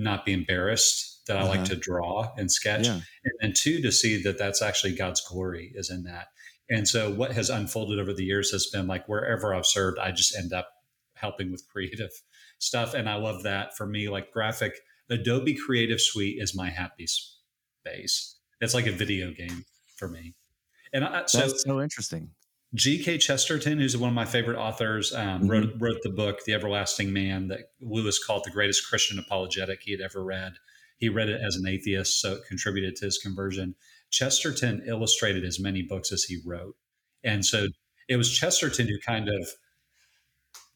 not 0.00 0.24
be 0.24 0.32
embarrassed 0.32 1.26
that 1.26 1.36
I 1.36 1.42
uh-huh. 1.42 1.50
like 1.50 1.64
to 1.66 1.76
draw 1.76 2.32
and 2.36 2.50
sketch, 2.50 2.86
yeah. 2.86 2.94
and 3.24 3.34
then 3.40 3.52
two 3.54 3.80
to 3.82 3.92
see 3.92 4.22
that 4.22 4.38
that's 4.38 4.62
actually 4.62 4.94
God's 4.94 5.20
glory 5.20 5.72
is 5.74 5.90
in 5.90 6.02
that. 6.04 6.28
And 6.68 6.86
so 6.88 7.10
what 7.10 7.32
has 7.32 7.50
unfolded 7.50 7.98
over 7.98 8.12
the 8.12 8.24
years 8.24 8.50
has 8.52 8.66
been 8.66 8.86
like 8.86 9.08
wherever 9.08 9.54
I've 9.54 9.66
served, 9.66 9.98
I 9.98 10.12
just 10.12 10.36
end 10.36 10.52
up 10.52 10.68
helping 11.14 11.50
with 11.50 11.66
creative 11.70 12.10
stuff, 12.58 12.94
and 12.94 13.08
I 13.08 13.16
love 13.16 13.42
that. 13.42 13.76
For 13.76 13.86
me, 13.86 14.08
like 14.08 14.32
graphic, 14.32 14.74
Adobe 15.08 15.54
Creative 15.54 16.00
Suite 16.00 16.40
is 16.40 16.54
my 16.54 16.70
happy 16.70 17.06
space. 17.06 18.36
It's 18.60 18.74
like 18.74 18.86
a 18.86 18.92
video 18.92 19.32
game 19.32 19.64
for 19.96 20.08
me. 20.08 20.34
And 20.92 21.04
I, 21.04 21.24
so, 21.26 21.38
that's 21.38 21.62
so 21.62 21.80
interesting. 21.80 22.30
G.K. 22.74 23.18
Chesterton, 23.18 23.78
who's 23.78 23.96
one 23.96 24.10
of 24.10 24.14
my 24.14 24.24
favorite 24.24 24.56
authors, 24.56 25.12
um, 25.12 25.40
mm-hmm. 25.40 25.50
wrote, 25.50 25.72
wrote 25.78 25.98
the 26.02 26.10
book 26.10 26.44
"The 26.44 26.54
Everlasting 26.54 27.12
Man" 27.12 27.48
that 27.48 27.72
Lewis 27.80 28.24
called 28.24 28.44
the 28.44 28.50
greatest 28.50 28.88
Christian 28.88 29.18
apologetic 29.18 29.80
he 29.82 29.92
had 29.92 30.00
ever 30.00 30.22
read. 30.22 30.52
He 30.96 31.08
read 31.08 31.28
it 31.28 31.40
as 31.44 31.56
an 31.56 31.66
atheist, 31.66 32.20
so 32.20 32.34
it 32.34 32.42
contributed 32.48 32.94
to 32.96 33.06
his 33.06 33.18
conversion. 33.18 33.74
Chesterton 34.10 34.82
illustrated 34.86 35.44
as 35.44 35.58
many 35.58 35.82
books 35.82 36.12
as 36.12 36.24
he 36.24 36.40
wrote. 36.44 36.76
And 37.24 37.44
so 37.44 37.68
it 38.08 38.16
was 38.16 38.32
Chesterton 38.32 38.88
who 38.88 38.98
kind 39.04 39.28
of 39.28 39.48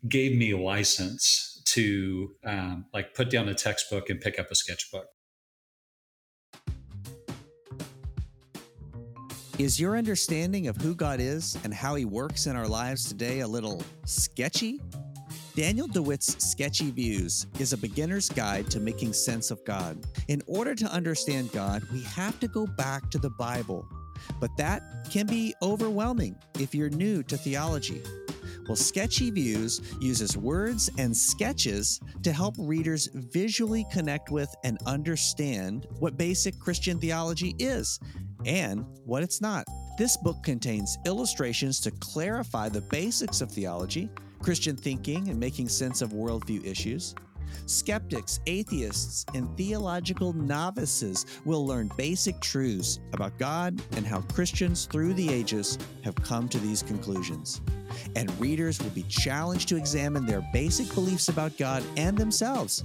gave 0.08 0.36
me 0.36 0.54
license 0.54 1.62
to 1.66 2.34
um, 2.44 2.86
like 2.92 3.14
put 3.14 3.30
down 3.30 3.48
a 3.48 3.54
textbook 3.54 4.10
and 4.10 4.20
pick 4.20 4.38
up 4.38 4.50
a 4.50 4.54
sketchbook. 4.54 5.06
Is 9.56 9.78
your 9.78 9.96
understanding 9.96 10.66
of 10.66 10.76
who 10.78 10.96
God 10.96 11.20
is 11.20 11.56
and 11.62 11.72
how 11.72 11.94
he 11.94 12.04
works 12.04 12.46
in 12.46 12.56
our 12.56 12.66
lives 12.66 13.04
today 13.04 13.38
a 13.38 13.46
little 13.46 13.84
sketchy? 14.04 14.80
Daniel 15.54 15.86
DeWitt's 15.86 16.44
Sketchy 16.44 16.90
Views 16.90 17.46
is 17.60 17.72
a 17.72 17.76
beginner's 17.76 18.28
guide 18.28 18.68
to 18.72 18.80
making 18.80 19.12
sense 19.12 19.52
of 19.52 19.64
God. 19.64 20.04
In 20.26 20.42
order 20.48 20.74
to 20.74 20.86
understand 20.86 21.52
God, 21.52 21.84
we 21.92 22.02
have 22.02 22.40
to 22.40 22.48
go 22.48 22.66
back 22.66 23.08
to 23.10 23.18
the 23.18 23.30
Bible, 23.30 23.86
but 24.40 24.50
that 24.56 24.82
can 25.08 25.24
be 25.24 25.54
overwhelming 25.62 26.34
if 26.58 26.74
you're 26.74 26.90
new 26.90 27.22
to 27.22 27.36
theology. 27.36 28.02
Well, 28.66 28.74
Sketchy 28.74 29.30
Views 29.30 29.80
uses 30.00 30.36
words 30.36 30.90
and 30.98 31.16
sketches 31.16 32.00
to 32.24 32.32
help 32.32 32.56
readers 32.58 33.08
visually 33.14 33.86
connect 33.92 34.32
with 34.32 34.52
and 34.64 34.78
understand 34.86 35.86
what 36.00 36.16
basic 36.16 36.58
Christian 36.58 36.98
theology 36.98 37.54
is 37.60 38.00
and 38.46 38.84
what 39.04 39.22
it's 39.22 39.40
not. 39.40 39.64
This 39.96 40.16
book 40.16 40.42
contains 40.42 40.98
illustrations 41.06 41.80
to 41.80 41.90
clarify 41.92 42.68
the 42.68 42.80
basics 42.80 43.40
of 43.40 43.50
theology, 43.50 44.08
Christian 44.40 44.76
thinking, 44.76 45.28
and 45.28 45.38
making 45.38 45.68
sense 45.68 46.02
of 46.02 46.10
worldview 46.10 46.66
issues. 46.66 47.14
Skeptics, 47.66 48.40
atheists, 48.46 49.24
and 49.34 49.56
theological 49.56 50.32
novices 50.32 51.24
will 51.44 51.66
learn 51.66 51.90
basic 51.96 52.40
truths 52.40 52.98
about 53.12 53.38
God 53.38 53.80
and 53.96 54.06
how 54.06 54.20
Christians 54.22 54.86
through 54.86 55.14
the 55.14 55.32
ages 55.32 55.78
have 56.02 56.14
come 56.16 56.48
to 56.48 56.58
these 56.58 56.82
conclusions. 56.82 57.60
And 58.16 58.38
readers 58.40 58.82
will 58.82 58.90
be 58.90 59.04
challenged 59.04 59.68
to 59.68 59.76
examine 59.76 60.26
their 60.26 60.46
basic 60.52 60.92
beliefs 60.94 61.28
about 61.28 61.56
God 61.56 61.82
and 61.96 62.18
themselves 62.18 62.84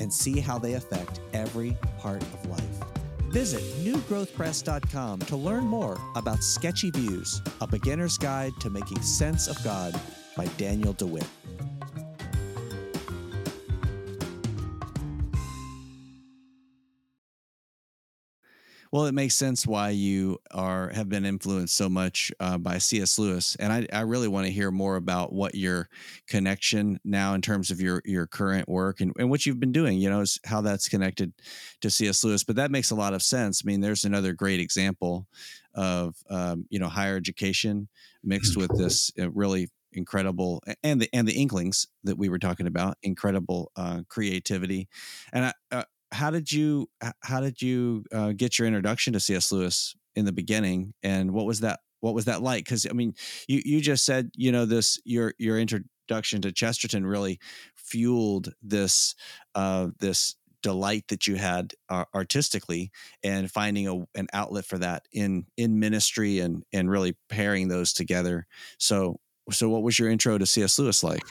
and 0.00 0.12
see 0.12 0.40
how 0.40 0.58
they 0.58 0.74
affect 0.74 1.20
every 1.32 1.76
part 1.98 2.22
of 2.22 2.46
life. 2.46 2.89
Visit 3.30 3.62
newgrowthpress.com 3.84 5.20
to 5.20 5.36
learn 5.36 5.64
more 5.64 5.96
about 6.16 6.42
Sketchy 6.42 6.90
Views, 6.90 7.40
a 7.60 7.66
beginner's 7.66 8.18
guide 8.18 8.52
to 8.58 8.70
making 8.70 9.00
sense 9.02 9.46
of 9.46 9.56
God 9.62 9.94
by 10.36 10.46
Daniel 10.58 10.92
DeWitt. 10.94 11.28
Well, 18.92 19.06
it 19.06 19.14
makes 19.14 19.36
sense 19.36 19.68
why 19.68 19.90
you 19.90 20.38
are 20.50 20.88
have 20.88 21.08
been 21.08 21.24
influenced 21.24 21.76
so 21.76 21.88
much 21.88 22.32
uh, 22.40 22.58
by 22.58 22.78
C.S. 22.78 23.20
Lewis, 23.20 23.56
and 23.60 23.72
I, 23.72 23.86
I 23.92 24.00
really 24.00 24.26
want 24.26 24.46
to 24.46 24.52
hear 24.52 24.72
more 24.72 24.96
about 24.96 25.32
what 25.32 25.54
your 25.54 25.88
connection 26.26 26.98
now 27.04 27.34
in 27.34 27.40
terms 27.40 27.70
of 27.70 27.80
your 27.80 28.02
your 28.04 28.26
current 28.26 28.68
work 28.68 29.00
and, 29.00 29.12
and 29.16 29.30
what 29.30 29.46
you've 29.46 29.60
been 29.60 29.70
doing. 29.70 29.98
You 29.98 30.10
know, 30.10 30.22
is 30.22 30.40
how 30.44 30.60
that's 30.60 30.88
connected 30.88 31.32
to 31.82 31.90
C.S. 31.90 32.24
Lewis. 32.24 32.42
But 32.42 32.56
that 32.56 32.72
makes 32.72 32.90
a 32.90 32.96
lot 32.96 33.14
of 33.14 33.22
sense. 33.22 33.62
I 33.64 33.66
mean, 33.68 33.80
there's 33.80 34.04
another 34.04 34.32
great 34.32 34.58
example 34.58 35.28
of 35.74 36.16
um, 36.28 36.66
you 36.68 36.80
know 36.80 36.88
higher 36.88 37.16
education 37.16 37.88
mixed 38.24 38.56
with 38.56 38.76
this 38.76 39.12
uh, 39.20 39.30
really 39.30 39.68
incredible 39.92 40.62
and 40.82 41.00
the 41.00 41.08
and 41.12 41.28
the 41.28 41.32
inklings 41.32 41.86
that 42.04 42.18
we 42.18 42.28
were 42.28 42.38
talking 42.38 42.66
about 42.66 42.96
incredible 43.02 43.70
uh, 43.76 44.02
creativity 44.08 44.88
and 45.32 45.46
I, 45.46 45.52
uh, 45.72 45.84
how 46.12 46.30
did 46.30 46.50
you 46.50 46.88
how 47.20 47.40
did 47.40 47.62
you 47.62 48.04
uh, 48.12 48.32
get 48.32 48.58
your 48.58 48.66
introduction 48.66 49.12
to 49.12 49.20
C.S. 49.20 49.52
Lewis 49.52 49.94
in 50.14 50.24
the 50.24 50.32
beginning, 50.32 50.94
and 51.02 51.32
what 51.32 51.46
was 51.46 51.60
that 51.60 51.80
what 52.00 52.14
was 52.14 52.24
that 52.24 52.42
like? 52.42 52.64
Because 52.64 52.86
I 52.88 52.92
mean, 52.92 53.14
you 53.48 53.62
you 53.64 53.80
just 53.80 54.04
said 54.04 54.30
you 54.34 54.52
know 54.52 54.66
this 54.66 54.98
your 55.04 55.34
your 55.38 55.58
introduction 55.58 56.42
to 56.42 56.52
Chesterton 56.52 57.06
really 57.06 57.38
fueled 57.76 58.52
this 58.62 59.14
uh, 59.54 59.88
this 59.98 60.34
delight 60.62 61.04
that 61.08 61.26
you 61.26 61.36
had 61.36 61.72
uh, 61.88 62.04
artistically 62.14 62.90
and 63.24 63.50
finding 63.50 63.88
a, 63.88 63.94
an 64.14 64.28
outlet 64.32 64.64
for 64.64 64.78
that 64.78 65.06
in 65.12 65.46
in 65.56 65.78
ministry 65.78 66.40
and 66.40 66.64
and 66.72 66.90
really 66.90 67.16
pairing 67.28 67.68
those 67.68 67.92
together. 67.92 68.46
So 68.78 69.20
so 69.50 69.68
what 69.68 69.82
was 69.82 69.98
your 69.98 70.10
intro 70.10 70.38
to 70.38 70.46
C.S. 70.46 70.78
Lewis 70.78 71.02
like? 71.02 71.22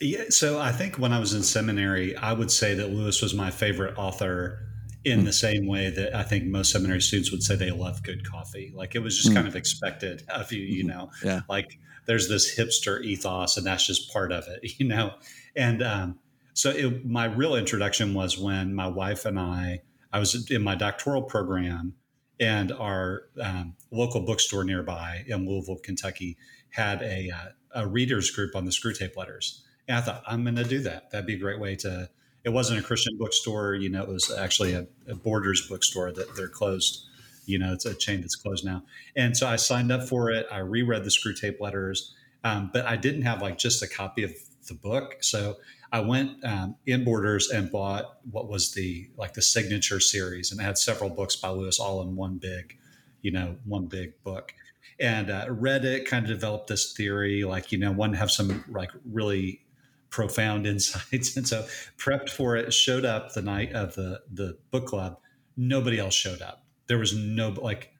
Yeah, 0.00 0.24
so 0.30 0.60
I 0.60 0.70
think 0.70 0.98
when 0.98 1.12
I 1.12 1.18
was 1.18 1.34
in 1.34 1.42
seminary, 1.42 2.16
I 2.16 2.32
would 2.32 2.50
say 2.50 2.74
that 2.74 2.90
Lewis 2.90 3.20
was 3.20 3.34
my 3.34 3.50
favorite 3.50 3.98
author 3.98 4.60
in 5.04 5.22
mm. 5.22 5.24
the 5.24 5.32
same 5.32 5.66
way 5.66 5.90
that 5.90 6.14
I 6.14 6.22
think 6.22 6.44
most 6.44 6.70
seminary 6.70 7.00
students 7.00 7.32
would 7.32 7.42
say 7.42 7.56
they 7.56 7.70
love 7.70 8.02
good 8.02 8.28
coffee. 8.28 8.72
Like 8.74 8.94
it 8.94 9.00
was 9.00 9.16
just 9.16 9.30
mm. 9.30 9.34
kind 9.34 9.48
of 9.48 9.56
expected 9.56 10.22
of 10.28 10.52
you, 10.52 10.62
you 10.62 10.84
know. 10.84 11.10
Yeah. 11.24 11.40
Like 11.48 11.78
there's 12.06 12.28
this 12.28 12.56
hipster 12.56 13.02
ethos, 13.02 13.56
and 13.56 13.66
that's 13.66 13.86
just 13.86 14.12
part 14.12 14.30
of 14.30 14.46
it, 14.48 14.60
you 14.78 14.86
know. 14.86 15.14
And 15.56 15.82
um, 15.82 16.18
so 16.54 16.70
it, 16.70 17.04
my 17.04 17.24
real 17.24 17.56
introduction 17.56 18.14
was 18.14 18.38
when 18.38 18.74
my 18.74 18.86
wife 18.86 19.24
and 19.24 19.38
I, 19.38 19.82
I 20.12 20.20
was 20.20 20.50
in 20.50 20.62
my 20.62 20.76
doctoral 20.76 21.22
program, 21.22 21.94
and 22.40 22.70
our 22.70 23.24
um, 23.42 23.74
local 23.90 24.20
bookstore 24.20 24.62
nearby 24.62 25.24
in 25.26 25.46
Louisville, 25.46 25.78
Kentucky, 25.82 26.36
had 26.70 27.02
a, 27.02 27.30
uh, 27.30 27.82
a 27.82 27.86
readers 27.86 28.30
group 28.30 28.54
on 28.54 28.64
the 28.64 28.70
Screwtape 28.70 29.16
Letters 29.16 29.64
and 29.88 29.96
I 29.96 30.00
thought, 30.02 30.22
I'm 30.26 30.44
going 30.44 30.56
to 30.56 30.64
do 30.64 30.80
that. 30.80 31.10
That'd 31.10 31.26
be 31.26 31.34
a 31.34 31.38
great 31.38 31.58
way 31.58 31.74
to. 31.76 32.10
It 32.44 32.50
wasn't 32.50 32.80
a 32.80 32.82
Christian 32.82 33.16
bookstore, 33.18 33.74
you 33.74 33.88
know. 33.88 34.02
It 34.02 34.08
was 34.08 34.30
actually 34.30 34.74
a, 34.74 34.86
a 35.08 35.14
Borders 35.14 35.66
bookstore 35.66 36.12
that 36.12 36.36
they're 36.36 36.48
closed. 36.48 37.06
You 37.46 37.58
know, 37.58 37.72
it's 37.72 37.86
a 37.86 37.94
chain 37.94 38.20
that's 38.20 38.36
closed 38.36 38.64
now. 38.64 38.82
And 39.16 39.36
so 39.36 39.48
I 39.48 39.56
signed 39.56 39.90
up 39.90 40.06
for 40.06 40.30
it. 40.30 40.46
I 40.52 40.58
reread 40.58 41.04
the 41.04 41.10
Screwtape 41.10 41.60
Letters, 41.60 42.14
um, 42.44 42.70
but 42.72 42.86
I 42.86 42.96
didn't 42.96 43.22
have 43.22 43.40
like 43.40 43.58
just 43.58 43.82
a 43.82 43.88
copy 43.88 44.22
of 44.22 44.32
the 44.68 44.74
book. 44.74 45.16
So 45.20 45.56
I 45.90 46.00
went 46.00 46.44
um, 46.44 46.76
in 46.86 47.04
Borders 47.04 47.48
and 47.48 47.70
bought 47.70 48.18
what 48.30 48.48
was 48.48 48.74
the 48.74 49.08
like 49.16 49.32
the 49.32 49.42
signature 49.42 50.00
series, 50.00 50.52
and 50.52 50.60
it 50.60 50.64
had 50.64 50.76
several 50.76 51.08
books 51.08 51.36
by 51.36 51.48
Lewis 51.48 51.80
all 51.80 52.02
in 52.02 52.14
one 52.14 52.36
big, 52.36 52.76
you 53.22 53.30
know, 53.30 53.56
one 53.64 53.86
big 53.86 54.22
book. 54.22 54.52
And 55.00 55.30
uh, 55.30 55.46
read 55.48 55.84
it, 55.84 56.06
kind 56.06 56.24
of 56.24 56.30
developed 56.30 56.66
this 56.66 56.92
theory, 56.92 57.44
like 57.44 57.72
you 57.72 57.78
know, 57.78 57.92
one 57.92 58.12
have 58.12 58.30
some 58.30 58.64
like 58.68 58.90
really 59.10 59.62
profound 60.10 60.66
insights. 60.66 61.36
And 61.36 61.46
so 61.46 61.66
prepped 61.96 62.30
for 62.30 62.56
it, 62.56 62.72
showed 62.72 63.04
up 63.04 63.34
the 63.34 63.42
night 63.42 63.72
of 63.72 63.94
the 63.94 64.22
the 64.32 64.58
book 64.70 64.86
club. 64.86 65.18
Nobody 65.56 65.98
else 65.98 66.14
showed 66.14 66.42
up. 66.42 66.64
There 66.86 66.98
was 66.98 67.14
no 67.14 67.50
like 67.50 67.92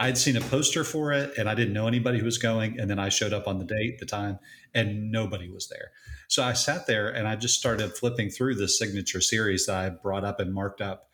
I'd 0.00 0.18
seen 0.18 0.36
a 0.36 0.40
poster 0.40 0.84
for 0.84 1.12
it 1.12 1.36
and 1.36 1.48
I 1.48 1.54
didn't 1.54 1.72
know 1.72 1.88
anybody 1.88 2.18
who 2.18 2.24
was 2.24 2.38
going. 2.38 2.78
And 2.78 2.88
then 2.88 2.98
I 2.98 3.08
showed 3.08 3.32
up 3.32 3.48
on 3.48 3.58
the 3.58 3.64
date, 3.64 3.98
the 3.98 4.06
time, 4.06 4.38
and 4.72 5.10
nobody 5.10 5.50
was 5.50 5.68
there. 5.68 5.90
So 6.28 6.44
I 6.44 6.52
sat 6.52 6.86
there 6.86 7.08
and 7.08 7.26
I 7.26 7.34
just 7.34 7.58
started 7.58 7.96
flipping 7.96 8.30
through 8.30 8.54
the 8.54 8.68
signature 8.68 9.20
series 9.20 9.66
that 9.66 9.76
I 9.76 9.88
brought 9.88 10.24
up 10.24 10.38
and 10.38 10.54
marked 10.54 10.80
up 10.80 11.10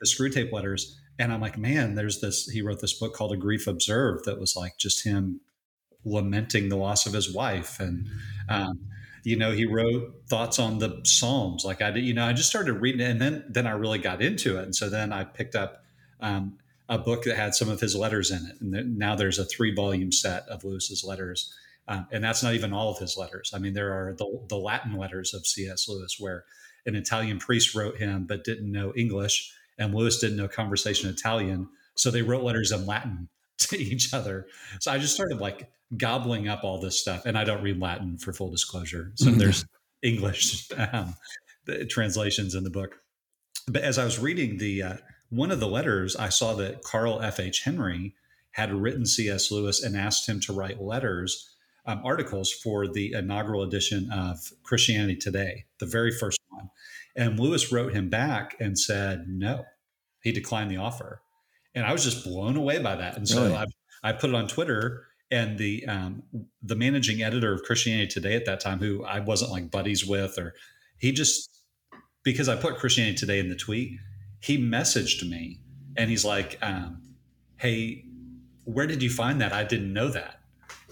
the 0.00 0.06
Screwtape 0.06 0.52
Letters. 0.52 1.00
And 1.18 1.32
I'm 1.32 1.40
like, 1.40 1.56
man, 1.56 1.94
there's 1.94 2.20
this. 2.20 2.46
He 2.46 2.60
wrote 2.60 2.80
this 2.80 2.98
book 2.98 3.14
called 3.14 3.32
A 3.32 3.38
Grief 3.38 3.66
Observed 3.66 4.26
that 4.26 4.38
was 4.38 4.54
like 4.54 4.76
just 4.76 5.04
him 5.04 5.40
lamenting 6.04 6.68
the 6.68 6.76
loss 6.76 7.06
of 7.06 7.14
his 7.14 7.32
wife. 7.32 7.80
And 7.80 8.06
um, 8.50 8.80
you 9.26 9.34
know, 9.34 9.50
he 9.50 9.66
wrote 9.66 10.22
thoughts 10.28 10.60
on 10.60 10.78
the 10.78 11.00
Psalms. 11.02 11.64
Like 11.64 11.82
I 11.82 11.90
did, 11.90 12.04
you 12.04 12.14
know, 12.14 12.24
I 12.24 12.32
just 12.32 12.48
started 12.48 12.74
reading 12.74 13.00
it 13.00 13.10
and 13.10 13.20
then, 13.20 13.44
then 13.48 13.66
I 13.66 13.72
really 13.72 13.98
got 13.98 14.22
into 14.22 14.56
it. 14.56 14.62
And 14.62 14.74
so 14.74 14.88
then 14.88 15.12
I 15.12 15.24
picked 15.24 15.56
up 15.56 15.82
um, 16.20 16.58
a 16.88 16.96
book 16.96 17.24
that 17.24 17.36
had 17.36 17.52
some 17.52 17.68
of 17.68 17.80
his 17.80 17.96
letters 17.96 18.30
in 18.30 18.46
it. 18.46 18.60
And 18.60 18.72
then, 18.72 18.96
now 18.96 19.16
there's 19.16 19.40
a 19.40 19.44
three 19.44 19.74
volume 19.74 20.12
set 20.12 20.44
of 20.48 20.62
Lewis's 20.62 21.02
letters. 21.02 21.52
Um, 21.88 22.06
and 22.12 22.22
that's 22.22 22.44
not 22.44 22.54
even 22.54 22.72
all 22.72 22.88
of 22.88 22.98
his 22.98 23.16
letters. 23.16 23.50
I 23.52 23.58
mean, 23.58 23.74
there 23.74 23.92
are 23.92 24.12
the, 24.12 24.44
the 24.48 24.58
Latin 24.58 24.96
letters 24.96 25.34
of 25.34 25.44
C.S. 25.44 25.88
Lewis 25.88 26.18
where 26.20 26.44
an 26.86 26.94
Italian 26.94 27.40
priest 27.40 27.74
wrote 27.74 27.96
him 27.96 28.26
but 28.28 28.44
didn't 28.44 28.70
know 28.70 28.92
English, 28.94 29.52
and 29.76 29.92
Lewis 29.92 30.20
didn't 30.20 30.36
know 30.36 30.46
conversation 30.46 31.10
Italian. 31.10 31.68
So 31.96 32.12
they 32.12 32.22
wrote 32.22 32.44
letters 32.44 32.70
in 32.70 32.86
Latin 32.86 33.28
to 33.70 33.78
each 33.78 34.12
other. 34.12 34.46
So 34.80 34.92
I 34.92 34.98
just 34.98 35.14
started 35.14 35.40
like 35.40 35.70
gobbling 35.96 36.48
up 36.48 36.64
all 36.64 36.80
this 36.80 37.00
stuff. 37.00 37.24
And 37.24 37.38
I 37.38 37.44
don't 37.44 37.62
read 37.62 37.80
Latin 37.80 38.18
for 38.18 38.32
full 38.32 38.50
disclosure. 38.50 39.12
So 39.14 39.26
mm-hmm. 39.26 39.38
there's 39.38 39.64
English 40.02 40.68
um, 40.92 41.14
the 41.64 41.84
translations 41.86 42.54
in 42.54 42.64
the 42.64 42.70
book. 42.70 42.96
But 43.68 43.82
as 43.82 43.98
I 43.98 44.04
was 44.04 44.18
reading 44.18 44.58
the 44.58 44.82
uh, 44.82 44.96
one 45.30 45.50
of 45.50 45.60
the 45.60 45.66
letters, 45.66 46.14
I 46.16 46.28
saw 46.28 46.54
that 46.54 46.82
Carl 46.82 47.20
F. 47.20 47.40
H. 47.40 47.62
Henry 47.62 48.14
had 48.52 48.72
written 48.72 49.04
C.S. 49.04 49.50
Lewis 49.50 49.82
and 49.82 49.96
asked 49.96 50.28
him 50.28 50.40
to 50.40 50.52
write 50.52 50.80
letters, 50.80 51.56
um, 51.86 52.00
articles 52.04 52.52
for 52.52 52.86
the 52.88 53.12
inaugural 53.12 53.62
edition 53.62 54.10
of 54.10 54.52
Christianity 54.62 55.16
Today, 55.16 55.64
the 55.78 55.86
very 55.86 56.10
first 56.10 56.38
one. 56.48 56.70
And 57.14 57.38
Lewis 57.38 57.72
wrote 57.72 57.92
him 57.92 58.08
back 58.08 58.56
and 58.60 58.78
said 58.78 59.26
no. 59.28 59.64
He 60.22 60.32
declined 60.32 60.70
the 60.70 60.78
offer. 60.78 61.22
And 61.76 61.84
I 61.84 61.92
was 61.92 62.02
just 62.02 62.24
blown 62.24 62.56
away 62.56 62.80
by 62.80 62.96
that. 62.96 63.16
And 63.16 63.28
so 63.28 63.44
really? 63.44 63.54
I, 63.54 63.66
I 64.02 64.12
put 64.12 64.30
it 64.30 64.34
on 64.34 64.48
Twitter 64.48 65.06
and 65.30 65.58
the 65.58 65.86
um, 65.86 66.22
the 66.62 66.74
managing 66.74 67.22
editor 67.22 67.52
of 67.52 67.62
Christianity 67.62 68.08
Today 68.08 68.34
at 68.34 68.46
that 68.46 68.60
time, 68.60 68.78
who 68.78 69.04
I 69.04 69.20
wasn't 69.20 69.50
like 69.50 69.70
buddies 69.70 70.04
with, 70.04 70.38
or 70.38 70.54
he 70.98 71.12
just 71.12 71.50
because 72.22 72.48
I 72.48 72.56
put 72.56 72.76
Christianity 72.76 73.16
Today 73.16 73.38
in 73.38 73.48
the 73.48 73.56
tweet, 73.56 73.98
he 74.40 74.58
messaged 74.58 75.28
me 75.28 75.60
and 75.96 76.10
he's 76.10 76.24
like, 76.24 76.58
um, 76.62 77.02
"Hey, 77.56 78.04
where 78.64 78.86
did 78.86 79.02
you 79.02 79.10
find 79.10 79.40
that? 79.40 79.52
I 79.52 79.64
didn't 79.64 79.92
know 79.92 80.08
that." 80.08 80.40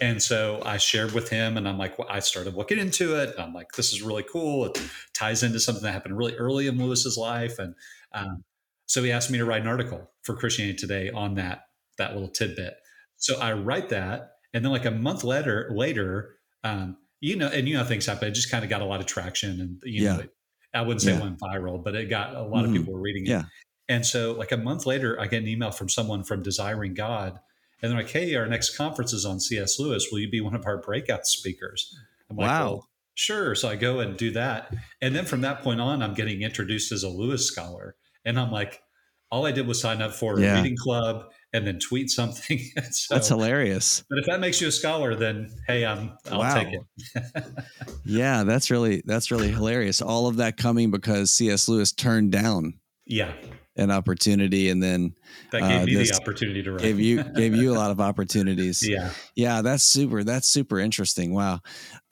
And 0.00 0.20
so 0.20 0.60
I 0.64 0.76
shared 0.76 1.12
with 1.12 1.28
him, 1.28 1.56
and 1.56 1.68
I'm 1.68 1.78
like, 1.78 1.98
well, 1.98 2.08
I 2.10 2.18
started 2.18 2.54
looking 2.54 2.78
into 2.78 3.14
it. 3.14 3.32
I'm 3.38 3.54
like, 3.54 3.72
this 3.72 3.92
is 3.92 4.02
really 4.02 4.24
cool. 4.24 4.64
It 4.64 4.82
ties 5.12 5.44
into 5.44 5.60
something 5.60 5.84
that 5.84 5.92
happened 5.92 6.18
really 6.18 6.34
early 6.34 6.66
in 6.66 6.78
Lewis's 6.78 7.16
life, 7.16 7.60
and 7.60 7.76
um, 8.12 8.42
so 8.86 9.02
he 9.02 9.12
asked 9.12 9.30
me 9.30 9.38
to 9.38 9.44
write 9.44 9.62
an 9.62 9.68
article 9.68 10.10
for 10.22 10.34
Christianity 10.34 10.76
Today 10.76 11.10
on 11.10 11.34
that 11.34 11.62
that 11.98 12.14
little 12.14 12.28
tidbit. 12.28 12.74
So 13.16 13.38
I 13.40 13.52
write 13.52 13.88
that, 13.90 14.32
and 14.52 14.64
then 14.64 14.72
like 14.72 14.84
a 14.84 14.90
month 14.90 15.24
later, 15.24 15.70
later, 15.74 16.36
um, 16.64 16.96
you 17.20 17.36
know, 17.36 17.48
and 17.48 17.68
you 17.68 17.76
know 17.76 17.84
things 17.84 18.06
happen. 18.06 18.28
It 18.28 18.32
just 18.32 18.50
kind 18.50 18.64
of 18.64 18.70
got 18.70 18.82
a 18.82 18.84
lot 18.84 19.00
of 19.00 19.06
traction, 19.06 19.60
and 19.60 19.82
you 19.84 20.04
yeah. 20.04 20.16
know, 20.16 20.20
it, 20.20 20.30
I 20.74 20.82
wouldn't 20.82 21.02
say 21.02 21.12
yeah. 21.12 21.18
it 21.18 21.22
went 21.22 21.38
viral, 21.38 21.82
but 21.82 21.94
it 21.94 22.10
got 22.10 22.34
a 22.34 22.42
lot 22.42 22.64
mm-hmm. 22.64 22.74
of 22.74 22.80
people 22.80 22.94
were 22.94 23.00
reading 23.00 23.26
it. 23.26 23.30
Yeah. 23.30 23.44
And 23.88 24.04
so, 24.04 24.32
like 24.32 24.52
a 24.52 24.56
month 24.56 24.86
later, 24.86 25.20
I 25.20 25.26
get 25.26 25.42
an 25.42 25.48
email 25.48 25.70
from 25.70 25.88
someone 25.88 26.24
from 26.24 26.42
Desiring 26.42 26.94
God, 26.94 27.38
and 27.82 27.90
they're 27.90 27.98
like, 27.98 28.10
"Hey, 28.10 28.34
our 28.34 28.46
next 28.46 28.76
conference 28.76 29.12
is 29.12 29.24
on 29.24 29.40
C.S. 29.40 29.78
Lewis. 29.78 30.08
Will 30.10 30.20
you 30.20 30.30
be 30.30 30.40
one 30.40 30.54
of 30.54 30.66
our 30.66 30.78
breakout 30.78 31.26
speakers?" 31.26 31.94
I'm 32.30 32.36
like, 32.36 32.48
wow. 32.48 32.64
Well, 32.64 32.88
sure. 33.14 33.54
So 33.54 33.68
I 33.68 33.76
go 33.76 34.00
and 34.00 34.16
do 34.16 34.30
that. 34.32 34.74
And 35.00 35.14
then 35.14 35.24
from 35.24 35.42
that 35.42 35.62
point 35.62 35.80
on, 35.80 36.02
I'm 36.02 36.14
getting 36.14 36.42
introduced 36.42 36.92
as 36.92 37.02
a 37.02 37.08
Lewis 37.08 37.46
scholar. 37.46 37.96
And 38.24 38.38
I'm 38.38 38.50
like, 38.50 38.82
all 39.30 39.46
I 39.46 39.52
did 39.52 39.66
was 39.66 39.80
sign 39.80 40.00
up 40.00 40.12
for 40.12 40.38
a 40.38 40.40
yeah. 40.40 40.56
reading 40.56 40.76
club 40.76 41.24
and 41.52 41.66
then 41.66 41.78
tweet 41.78 42.08
something. 42.08 42.58
so, 42.90 43.14
That's 43.14 43.28
hilarious. 43.28 44.04
But 44.08 44.20
if 44.20 44.26
that 44.26 44.38
makes 44.38 44.60
you 44.60 44.68
a 44.68 44.72
scholar, 44.72 45.16
then 45.16 45.50
hey, 45.66 45.84
I'm 45.84 46.16
I'll 46.30 46.38
wow. 46.38 46.54
take 46.54 46.68
it. 46.72 47.44
yeah, 48.04 48.44
that's 48.44 48.70
really 48.70 49.02
that's 49.04 49.32
really 49.32 49.50
hilarious. 49.50 50.00
All 50.00 50.28
of 50.28 50.36
that 50.36 50.56
coming 50.56 50.90
because 50.90 51.32
C.S. 51.32 51.68
Lewis 51.68 51.92
turned 51.92 52.32
down. 52.32 52.74
Yeah. 53.06 53.32
An 53.76 53.90
opportunity, 53.90 54.70
and 54.70 54.80
then 54.80 55.16
that 55.50 55.62
gave 55.62 55.82
uh, 55.82 55.84
me 55.84 55.94
the 55.96 56.14
opportunity 56.14 56.62
to 56.62 56.70
write. 56.70 56.80
Gave 56.80 57.00
you 57.00 57.24
gave 57.24 57.56
you 57.56 57.72
a 57.72 57.74
lot 57.74 57.90
of 57.90 58.00
opportunities. 58.00 58.88
yeah, 58.88 59.10
yeah, 59.34 59.62
that's 59.62 59.82
super. 59.82 60.22
That's 60.22 60.46
super 60.46 60.78
interesting. 60.78 61.34
Wow. 61.34 61.58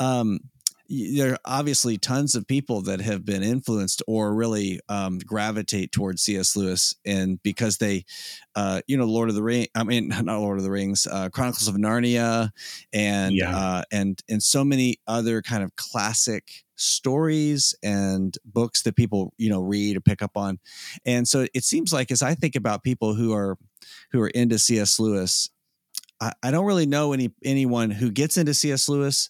Um, 0.00 0.40
there 0.88 1.32
are 1.32 1.38
obviously 1.44 1.96
tons 1.96 2.34
of 2.34 2.46
people 2.46 2.82
that 2.82 3.00
have 3.00 3.24
been 3.24 3.42
influenced 3.42 4.02
or 4.06 4.34
really 4.34 4.80
um, 4.88 5.18
gravitate 5.18 5.92
towards 5.92 6.22
C.S. 6.22 6.56
Lewis, 6.56 6.94
and 7.04 7.42
because 7.42 7.78
they, 7.78 8.04
uh, 8.54 8.80
you 8.86 8.96
know, 8.96 9.04
Lord 9.04 9.28
of 9.28 9.34
the 9.34 9.42
Ring. 9.42 9.66
I 9.74 9.84
mean, 9.84 10.08
not 10.22 10.40
Lord 10.40 10.58
of 10.58 10.64
the 10.64 10.70
Rings, 10.70 11.06
uh, 11.10 11.28
Chronicles 11.30 11.68
of 11.68 11.76
Narnia, 11.76 12.50
and 12.92 13.34
yeah. 13.34 13.56
uh, 13.56 13.82
and 13.90 14.20
and 14.28 14.42
so 14.42 14.64
many 14.64 14.96
other 15.06 15.42
kind 15.42 15.62
of 15.62 15.74
classic 15.76 16.64
stories 16.76 17.74
and 17.82 18.36
books 18.44 18.82
that 18.82 18.96
people 18.96 19.32
you 19.38 19.48
know 19.48 19.60
read 19.60 19.96
or 19.96 20.00
pick 20.00 20.22
up 20.22 20.36
on, 20.36 20.58
and 21.06 21.26
so 21.26 21.46
it 21.54 21.64
seems 21.64 21.92
like 21.92 22.10
as 22.10 22.22
I 22.22 22.34
think 22.34 22.56
about 22.56 22.82
people 22.82 23.14
who 23.14 23.32
are 23.32 23.56
who 24.10 24.20
are 24.20 24.28
into 24.28 24.58
C.S. 24.58 24.98
Lewis 24.98 25.48
I, 26.22 26.32
I 26.40 26.50
don't 26.52 26.66
really 26.66 26.86
know 26.86 27.12
any 27.12 27.30
anyone 27.44 27.90
who 27.90 28.10
gets 28.10 28.36
into 28.36 28.54
C.S. 28.54 28.88
Lewis 28.88 29.28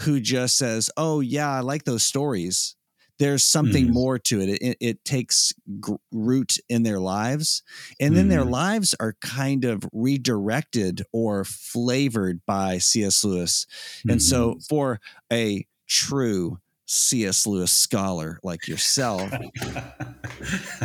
who 0.00 0.20
just 0.20 0.56
says, 0.56 0.90
"Oh 0.96 1.20
yeah, 1.20 1.50
I 1.50 1.60
like 1.60 1.84
those 1.84 2.02
stories." 2.02 2.76
There's 3.18 3.44
something 3.44 3.88
mm. 3.88 3.92
more 3.92 4.18
to 4.18 4.40
it. 4.40 4.48
It, 4.62 4.76
it 4.80 5.04
takes 5.04 5.52
g- 5.84 5.92
root 6.10 6.56
in 6.70 6.84
their 6.84 6.98
lives, 6.98 7.62
and 8.00 8.16
then 8.16 8.26
mm. 8.26 8.30
their 8.30 8.40
mm-hmm. 8.40 8.52
lives 8.52 8.94
are 8.98 9.14
kind 9.20 9.66
of 9.66 9.84
redirected 9.92 11.02
or 11.12 11.44
flavored 11.44 12.40
by 12.46 12.78
C.S. 12.78 13.22
Lewis. 13.22 13.66
Mm-hmm. 13.98 14.10
And 14.10 14.22
so, 14.22 14.52
mm-hmm. 14.52 14.60
for 14.60 15.00
a 15.30 15.66
true 15.86 16.60
C.S. 16.86 17.46
Lewis 17.46 17.70
scholar 17.70 18.40
like 18.42 18.66
yourself, 18.66 19.30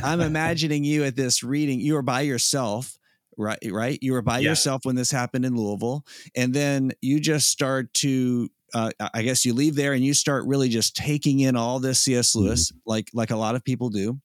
I'm 0.03 0.19
imagining 0.19 0.83
you 0.83 1.05
at 1.05 1.15
this 1.15 1.41
reading. 1.41 1.79
You 1.79 1.95
are 1.95 2.01
by 2.01 2.21
yourself 2.21 2.97
right 3.37 3.59
right 3.69 3.99
you 4.01 4.13
were 4.13 4.21
by 4.21 4.39
yeah. 4.39 4.49
yourself 4.49 4.85
when 4.85 4.95
this 4.95 5.11
happened 5.11 5.45
in 5.45 5.55
louisville 5.55 6.05
and 6.35 6.53
then 6.53 6.91
you 7.01 7.19
just 7.19 7.49
start 7.49 7.93
to 7.93 8.49
uh, 8.73 8.91
i 9.13 9.21
guess 9.21 9.45
you 9.45 9.53
leave 9.53 9.75
there 9.75 9.93
and 9.93 10.03
you 10.03 10.13
start 10.13 10.45
really 10.45 10.69
just 10.69 10.95
taking 10.95 11.39
in 11.39 11.55
all 11.55 11.79
this 11.79 11.99
cs 11.99 12.35
lewis 12.35 12.71
mm-hmm. 12.71 12.79
like 12.85 13.09
like 13.13 13.31
a 13.31 13.35
lot 13.35 13.55
of 13.55 13.63
people 13.63 13.89
do 13.89 14.19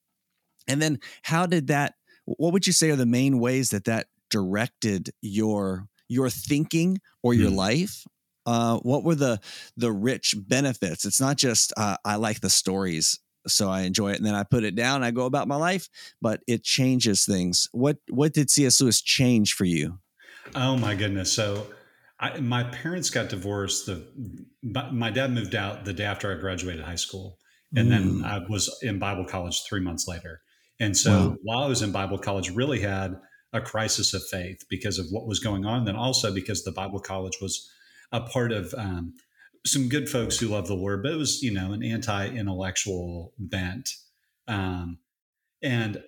and 0.68 0.80
then 0.80 0.98
how 1.22 1.46
did 1.46 1.68
that 1.68 1.94
what 2.24 2.52
would 2.52 2.66
you 2.66 2.72
say 2.72 2.90
are 2.90 2.96
the 2.96 3.06
main 3.06 3.38
ways 3.38 3.70
that 3.70 3.84
that 3.84 4.06
directed 4.30 5.10
your 5.20 5.86
your 6.08 6.30
thinking 6.30 6.98
or 7.22 7.34
your 7.34 7.48
mm-hmm. 7.48 7.56
life 7.56 8.04
uh, 8.46 8.78
what 8.78 9.04
were 9.04 9.14
the 9.14 9.38
the 9.76 9.92
rich 9.92 10.34
benefits 10.38 11.04
it's 11.04 11.20
not 11.20 11.36
just 11.36 11.72
uh, 11.76 11.96
i 12.04 12.16
like 12.16 12.40
the 12.40 12.50
stories 12.50 13.18
so 13.46 13.68
I 13.68 13.82
enjoy 13.82 14.12
it. 14.12 14.18
And 14.18 14.26
then 14.26 14.34
I 14.34 14.44
put 14.44 14.64
it 14.64 14.74
down. 14.74 15.02
I 15.02 15.10
go 15.10 15.26
about 15.26 15.48
my 15.48 15.56
life, 15.56 15.88
but 16.20 16.40
it 16.46 16.62
changes 16.62 17.24
things. 17.24 17.68
What 17.72 17.98
what 18.08 18.32
did 18.32 18.50
C.S. 18.50 18.80
Lewis 18.80 19.00
change 19.00 19.54
for 19.54 19.64
you? 19.64 19.98
Oh 20.54 20.76
my 20.76 20.94
goodness! 20.94 21.32
So 21.32 21.66
I, 22.18 22.38
my 22.40 22.64
parents 22.64 23.10
got 23.10 23.28
divorced. 23.28 23.86
The 23.86 24.04
my 24.62 25.10
dad 25.10 25.32
moved 25.32 25.54
out 25.54 25.84
the 25.84 25.92
day 25.92 26.04
after 26.04 26.32
I 26.32 26.38
graduated 26.40 26.84
high 26.84 26.96
school, 26.96 27.38
and 27.74 27.88
mm. 27.88 27.90
then 27.90 28.24
I 28.24 28.40
was 28.48 28.78
in 28.82 28.98
Bible 28.98 29.24
college 29.24 29.62
three 29.64 29.80
months 29.80 30.06
later. 30.06 30.42
And 30.78 30.96
so 30.96 31.10
wow. 31.10 31.36
while 31.42 31.58
I 31.64 31.66
was 31.66 31.82
in 31.82 31.92
Bible 31.92 32.18
college, 32.18 32.50
really 32.50 32.80
had 32.80 33.16
a 33.52 33.60
crisis 33.60 34.14
of 34.14 34.22
faith 34.26 34.64
because 34.68 34.98
of 34.98 35.06
what 35.10 35.26
was 35.26 35.40
going 35.40 35.64
on. 35.64 35.84
Then 35.84 35.96
also 35.96 36.32
because 36.32 36.64
the 36.64 36.72
Bible 36.72 37.00
college 37.00 37.38
was 37.40 37.70
a 38.12 38.20
part 38.20 38.52
of 38.52 38.74
um, 38.76 39.14
some 39.66 39.88
good 39.88 40.08
folks 40.08 40.38
who 40.38 40.48
love 40.48 40.68
the 40.68 40.74
Lord, 40.74 41.02
but 41.02 41.12
it 41.12 41.16
was, 41.16 41.42
you 41.42 41.52
know, 41.52 41.72
an 41.72 41.82
anti-intellectual 41.82 43.34
bent. 43.38 43.90
Um, 44.48 44.98
and 45.62 46.02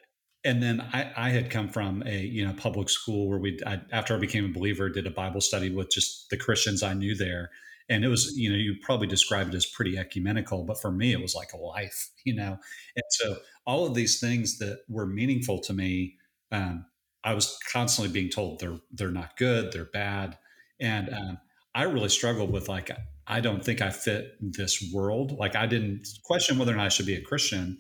and 0.45 0.63
then 0.63 0.81
I, 0.81 1.13
I 1.17 1.31
had 1.31 1.51
come 1.51 1.69
from 1.69 2.03
a 2.05 2.21
you 2.21 2.47
know 2.47 2.53
public 2.55 2.91
school 2.91 3.29
where 3.29 3.39
we 3.39 3.59
after 3.93 4.15
I 4.15 4.19
became 4.19 4.45
a 4.45 4.53
believer 4.53 4.89
did 4.89 5.07
a 5.07 5.11
Bible 5.11 5.41
study 5.41 5.71
with 5.71 5.91
just 5.91 6.31
the 6.31 6.37
Christians 6.37 6.83
I 6.83 6.95
knew 6.95 7.15
there, 7.15 7.51
and 7.89 8.05
it 8.05 8.09
was 8.09 8.37
you 8.37 8.51
know 8.51 8.57
you 8.57 8.75
probably 8.83 9.07
describe 9.07 9.49
it 9.49 9.55
as 9.55 9.67
pretty 9.67 9.97
ecumenical, 9.97 10.65
but 10.65 10.81
for 10.81 10.91
me 10.91 11.13
it 11.13 11.21
was 11.21 11.35
like 11.35 11.53
a 11.53 11.59
life, 11.59 12.11
you 12.25 12.35
know, 12.35 12.59
and 12.97 13.05
so 13.11 13.37
all 13.67 13.87
of 13.87 13.95
these 13.95 14.19
things 14.19 14.59
that 14.59 14.81
were 14.89 15.07
meaningful 15.07 15.61
to 15.61 15.73
me, 15.73 16.17
um, 16.51 16.85
I 17.23 17.35
was 17.35 17.57
constantly 17.71 18.13
being 18.13 18.31
told 18.31 18.59
they're 18.59 18.81
they're 18.91 19.11
not 19.11 19.37
good, 19.37 19.73
they're 19.73 19.85
bad, 19.85 20.39
and 20.81 21.09
um, 21.15 21.39
I 21.75 21.85
really 21.85 22.09
struggled 22.09 22.51
with 22.51 22.69
like 22.69 22.91
I 23.27 23.41
don't 23.41 23.65
think 23.65 23.81
I 23.81 23.91
fit 23.91 24.37
this 24.41 24.93
world. 24.93 25.39
Like 25.39 25.55
I 25.57 25.67
didn't 25.67 26.07
question 26.25 26.59
whether 26.59 26.73
or 26.73 26.77
not 26.77 26.87
I 26.87 26.89
should 26.89 27.07
be 27.07 27.15
a 27.15 27.23
Christian, 27.23 27.79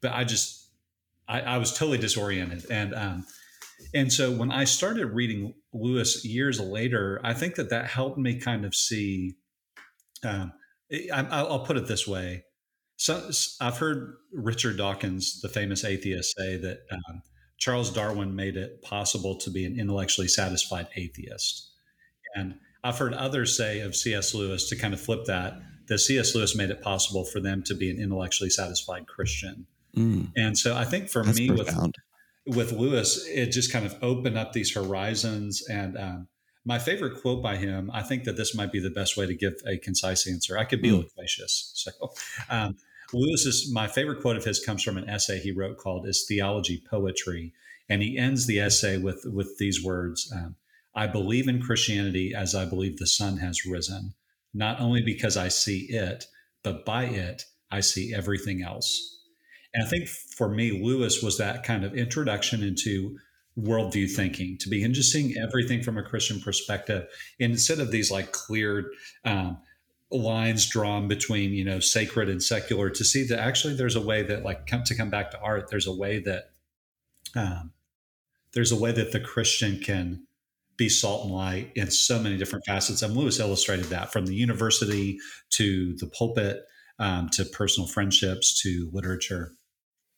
but 0.00 0.12
I 0.12 0.24
just 0.24 0.68
I, 1.28 1.40
I 1.40 1.58
was 1.58 1.76
totally 1.76 1.98
disoriented. 1.98 2.70
And 2.70 2.94
um, 2.94 3.26
and 3.92 4.12
so 4.12 4.30
when 4.30 4.50
I 4.50 4.64
started 4.64 5.06
reading 5.06 5.54
Lewis 5.72 6.24
years 6.24 6.60
later, 6.60 7.20
I 7.24 7.34
think 7.34 7.56
that 7.56 7.70
that 7.70 7.86
helped 7.86 8.18
me 8.18 8.38
kind 8.38 8.64
of 8.64 8.74
see. 8.74 9.36
Um, 10.22 10.52
I, 11.12 11.42
will 11.42 11.60
put 11.60 11.76
it 11.76 11.86
this 11.86 12.06
way: 12.06 12.44
so 12.96 13.30
I've 13.60 13.78
heard 13.78 14.14
Richard 14.32 14.76
Dawkins, 14.76 15.40
the 15.40 15.48
famous 15.48 15.84
atheist, 15.84 16.34
say 16.36 16.56
that 16.56 16.78
um, 16.90 17.22
Charles 17.58 17.90
Darwin 17.90 18.34
made 18.34 18.56
it 18.56 18.82
possible 18.82 19.36
to 19.38 19.50
be 19.50 19.64
an 19.64 19.78
intellectually 19.78 20.28
satisfied 20.28 20.86
atheist, 20.96 21.70
and 22.34 22.54
I've 22.84 22.98
heard 22.98 23.14
others 23.14 23.56
say 23.56 23.80
of 23.80 23.96
C.S. 23.96 24.34
Lewis 24.34 24.68
to 24.68 24.76
kind 24.76 24.92
of 24.92 25.00
flip 25.00 25.24
that, 25.24 25.54
that 25.88 25.98
C.S. 25.98 26.34
Lewis 26.34 26.54
made 26.54 26.70
it 26.70 26.82
possible 26.82 27.24
for 27.24 27.40
them 27.40 27.62
to 27.64 27.74
be 27.74 27.90
an 27.90 27.98
intellectually 27.98 28.50
satisfied 28.50 29.06
Christian. 29.06 29.66
Mm. 29.96 30.30
And 30.36 30.56
so 30.56 30.76
I 30.76 30.84
think 30.84 31.08
for 31.08 31.24
That's 31.24 31.38
me 31.38 31.48
profound. 31.48 31.96
with 32.46 32.56
with 32.56 32.72
Lewis, 32.72 33.26
it 33.26 33.46
just 33.52 33.72
kind 33.72 33.86
of 33.86 33.96
opened 34.02 34.36
up 34.36 34.52
these 34.52 34.74
horizons. 34.74 35.66
And 35.66 35.96
um, 35.96 36.28
my 36.64 36.78
favorite 36.78 37.22
quote 37.22 37.42
by 37.42 37.56
him, 37.56 37.90
I 37.92 38.02
think 38.02 38.24
that 38.24 38.36
this 38.36 38.54
might 38.54 38.70
be 38.70 38.80
the 38.80 38.90
best 38.90 39.16
way 39.16 39.26
to 39.26 39.34
give 39.34 39.54
a 39.66 39.78
concise 39.78 40.26
answer. 40.26 40.58
I 40.58 40.64
could 40.64 40.82
be 40.82 40.90
mm. 40.90 40.98
loquacious. 40.98 41.72
So 41.74 42.12
um, 42.50 42.76
Lewis's 43.12 43.70
my 43.72 43.86
favorite 43.86 44.20
quote 44.20 44.36
of 44.36 44.44
his 44.44 44.60
comes 44.60 44.82
from 44.82 44.98
an 44.98 45.08
essay 45.08 45.38
he 45.38 45.52
wrote 45.52 45.78
called 45.78 46.06
"Is 46.06 46.24
Theology 46.28 46.82
Poetry?" 46.90 47.54
And 47.88 48.02
he 48.02 48.18
ends 48.18 48.46
the 48.46 48.60
essay 48.60 48.98
with 48.98 49.24
with 49.26 49.56
these 49.58 49.82
words. 49.82 50.30
Um, 50.34 50.56
I 50.94 51.06
believe 51.06 51.48
in 51.48 51.60
Christianity 51.60 52.32
as 52.36 52.54
I 52.54 52.64
believe 52.64 52.98
the 52.98 53.06
sun 53.06 53.38
has 53.38 53.66
risen, 53.66 54.14
not 54.52 54.80
only 54.80 55.02
because 55.02 55.36
I 55.36 55.48
see 55.48 55.86
it, 55.90 56.26
but 56.62 56.84
by 56.84 57.04
it, 57.04 57.44
I 57.70 57.80
see 57.80 58.14
everything 58.14 58.62
else. 58.62 59.20
And 59.72 59.84
I 59.84 59.88
think 59.88 60.08
for 60.08 60.48
me, 60.48 60.82
Lewis 60.82 61.22
was 61.22 61.38
that 61.38 61.64
kind 61.64 61.84
of 61.84 61.94
introduction 61.94 62.62
into 62.62 63.16
worldview 63.58 64.10
thinking, 64.10 64.56
to 64.58 64.68
begin 64.68 64.94
just 64.94 65.12
seeing 65.12 65.36
everything 65.36 65.82
from 65.82 65.98
a 65.98 66.02
Christian 66.02 66.40
perspective 66.40 67.06
instead 67.38 67.80
of 67.80 67.90
these 67.90 68.10
like 68.10 68.32
clear 68.32 68.90
um, 69.24 69.58
lines 70.10 70.66
drawn 70.66 71.08
between, 71.08 71.52
you 71.52 71.64
know, 71.64 71.80
sacred 71.80 72.28
and 72.28 72.42
secular, 72.42 72.90
to 72.90 73.04
see 73.04 73.26
that 73.26 73.38
actually 73.38 73.74
there's 73.74 73.96
a 73.96 74.00
way 74.00 74.22
that, 74.22 74.44
like, 74.44 74.66
come, 74.66 74.82
to 74.84 74.94
come 74.94 75.10
back 75.10 75.30
to 75.30 75.40
art, 75.40 75.68
there's 75.70 75.86
a 75.86 75.94
way 75.94 76.20
that 76.20 76.50
um, 77.34 77.72
there's 78.52 78.72
a 78.72 78.78
way 78.78 78.92
that 78.92 79.12
the 79.12 79.20
Christian 79.20 79.80
can 79.80 80.26
be 80.76 80.88
salt 80.88 81.24
and 81.24 81.34
light 81.34 81.70
in 81.74 81.90
so 81.90 82.18
many 82.18 82.36
different 82.36 82.64
facets. 82.64 83.02
And 83.02 83.16
Lewis 83.16 83.40
illustrated 83.40 83.86
that 83.86 84.12
from 84.12 84.26
the 84.26 84.34
university 84.34 85.18
to 85.50 85.94
the 85.96 86.06
pulpit 86.06 86.64
um, 86.98 87.28
to 87.30 87.44
personal 87.44 87.88
friendships 87.88 88.60
to 88.62 88.90
literature. 88.92 89.52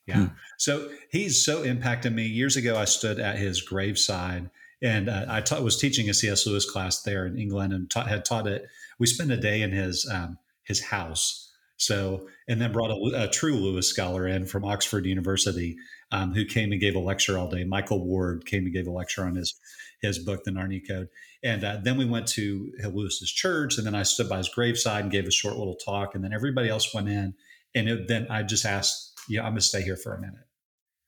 Yeah. 0.07 0.27
Hmm. 0.27 0.35
So 0.59 0.89
he's 1.11 1.45
so 1.45 1.63
impacted 1.63 2.15
me. 2.15 2.25
Years 2.25 2.57
ago, 2.57 2.77
I 2.77 2.85
stood 2.85 3.19
at 3.19 3.37
his 3.37 3.61
graveside 3.61 4.51
and 4.83 5.09
uh, 5.09 5.27
I 5.29 5.41
ta- 5.41 5.61
was 5.61 5.79
teaching 5.79 6.09
a 6.09 6.15
C.S. 6.15 6.47
Lewis 6.47 6.69
class 6.69 7.03
there 7.03 7.27
in 7.27 7.39
England 7.39 7.73
and 7.73 7.91
ta- 7.91 8.05
had 8.05 8.25
taught 8.25 8.47
it. 8.47 8.67
We 8.99 9.07
spent 9.07 9.31
a 9.31 9.37
day 9.37 9.63
in 9.63 9.73
his 9.73 10.09
um, 10.11 10.39
his 10.63 10.83
house. 10.83 11.46
So, 11.79 12.29
and 12.49 12.61
then 12.61 12.73
brought 12.73 12.91
a, 12.91 13.25
a, 13.25 13.29
true 13.29 13.55
Lewis 13.55 13.89
scholar 13.89 14.27
in 14.27 14.47
from 14.47 14.65
Oxford 14.65 15.05
University 15.05 15.77
um, 16.11 16.33
who 16.33 16.47
came 16.47 16.73
and 16.73 16.81
gave 16.81 16.97
a 16.97 17.01
lecture 17.01 17.37
all 17.37 17.51
day. 17.51 17.65
Michael 17.65 18.05
Ward 18.05 18.47
came 18.47 18.65
and 18.65 18.73
gave 18.73 18.87
a 18.87 18.91
lecture 18.91 19.25
on 19.25 19.35
his 19.35 19.55
his 20.03 20.19
book, 20.19 20.45
The 20.45 20.51
Narnia 20.51 20.87
Code. 20.87 21.09
And 21.43 21.65
uh, 21.65 21.79
then 21.83 21.97
we 21.97 22.05
went 22.05 22.27
to 22.29 22.73
Lewis's 22.83 23.31
church, 23.31 23.79
and 23.79 23.87
then 23.87 23.95
I 23.95 24.03
stood 24.03 24.29
by 24.29 24.39
his 24.39 24.49
graveside 24.49 25.03
and 25.03 25.13
gave 25.13 25.27
a 25.27 25.31
short 25.31 25.57
little 25.57 25.77
talk, 25.77 26.15
and 26.15 26.25
then 26.25 26.33
everybody 26.33 26.69
else 26.69 26.95
went 26.95 27.09
in, 27.09 27.35
and 27.75 27.89
it, 27.89 28.09
then 28.09 28.27
I 28.31 28.43
just 28.43 28.65
asked, 28.65 29.13
"Yeah, 29.29 29.43
I'm 29.43 29.53
going 29.53 29.57
to 29.57 29.63
stay 29.63 29.83
here 29.83 29.97
for 29.97 30.15
a 30.15 30.21
minute," 30.21 30.47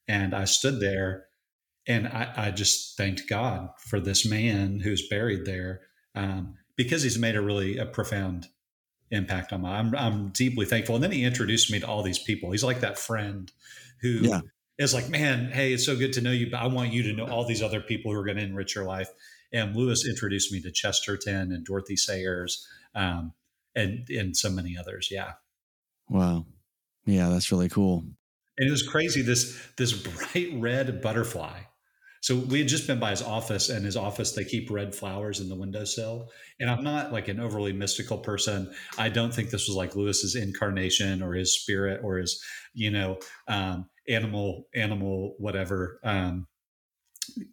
and 0.06 0.34
I 0.34 0.44
stood 0.44 0.80
there, 0.80 1.26
and 1.86 2.06
I, 2.06 2.32
I 2.36 2.50
just 2.50 2.96
thanked 2.96 3.28
God 3.28 3.70
for 3.78 4.00
this 4.00 4.26
man 4.26 4.80
who's 4.80 5.08
buried 5.08 5.44
there 5.44 5.80
um, 6.14 6.56
because 6.76 7.02
he's 7.02 7.18
made 7.18 7.36
a 7.36 7.42
really 7.42 7.78
a 7.78 7.86
profound 7.86 8.48
impact 9.10 9.52
on 9.52 9.62
my. 9.62 9.78
I'm 9.78 9.94
I'm 9.94 10.28
deeply 10.28 10.66
thankful. 10.66 10.94
And 10.94 11.04
then 11.04 11.12
he 11.12 11.24
introduced 11.24 11.70
me 11.70 11.80
to 11.80 11.86
all 11.86 12.02
these 12.02 12.18
people. 12.18 12.50
He's 12.52 12.64
like 12.64 12.80
that 12.80 12.98
friend 12.98 13.50
who 14.00 14.08
Yeah. 14.22 14.40
is 14.78 14.94
like, 14.94 15.08
man, 15.08 15.50
hey, 15.50 15.72
it's 15.72 15.84
so 15.86 15.96
good 15.96 16.12
to 16.14 16.20
know 16.20 16.30
you, 16.32 16.50
but 16.50 16.58
I 16.58 16.66
want 16.66 16.92
you 16.92 17.02
to 17.04 17.12
know 17.12 17.26
all 17.26 17.46
these 17.46 17.62
other 17.62 17.80
people 17.80 18.12
who 18.12 18.18
are 18.18 18.24
going 18.24 18.36
to 18.36 18.44
enrich 18.44 18.74
your 18.74 18.84
life. 18.84 19.08
And 19.52 19.74
Lewis 19.74 20.06
introduced 20.06 20.52
me 20.52 20.60
to 20.62 20.70
Chesterton 20.70 21.52
and 21.52 21.64
Dorothy 21.64 21.96
Sayers, 21.96 22.66
um, 22.94 23.32
and 23.74 24.08
and 24.10 24.36
so 24.36 24.50
many 24.50 24.76
others. 24.76 25.08
Yeah. 25.10 25.32
Wow. 26.08 26.46
Yeah, 27.06 27.30
that's 27.30 27.50
really 27.50 27.68
cool. 27.70 28.04
And 28.58 28.68
it 28.68 28.70
was 28.70 28.82
crazy. 28.86 29.22
This 29.22 29.58
this 29.76 29.92
bright 30.32 30.50
red 30.54 31.00
butterfly. 31.00 31.60
So 32.28 32.36
we 32.36 32.58
had 32.58 32.68
just 32.68 32.86
been 32.86 33.00
by 33.00 33.08
his 33.08 33.22
office, 33.22 33.70
and 33.70 33.86
his 33.86 33.96
office 33.96 34.32
they 34.32 34.44
keep 34.44 34.70
red 34.70 34.94
flowers 34.94 35.40
in 35.40 35.48
the 35.48 35.54
windowsill. 35.54 36.28
And 36.60 36.68
I'm 36.68 36.84
not 36.84 37.10
like 37.10 37.28
an 37.28 37.40
overly 37.40 37.72
mystical 37.72 38.18
person. 38.18 38.70
I 38.98 39.08
don't 39.08 39.32
think 39.32 39.48
this 39.48 39.66
was 39.66 39.74
like 39.74 39.96
Lewis's 39.96 40.34
incarnation 40.34 41.22
or 41.22 41.32
his 41.32 41.58
spirit 41.58 42.02
or 42.04 42.18
his, 42.18 42.38
you 42.74 42.90
know, 42.90 43.18
um, 43.46 43.88
animal 44.10 44.66
animal 44.74 45.36
whatever. 45.38 46.00
Um, 46.04 46.46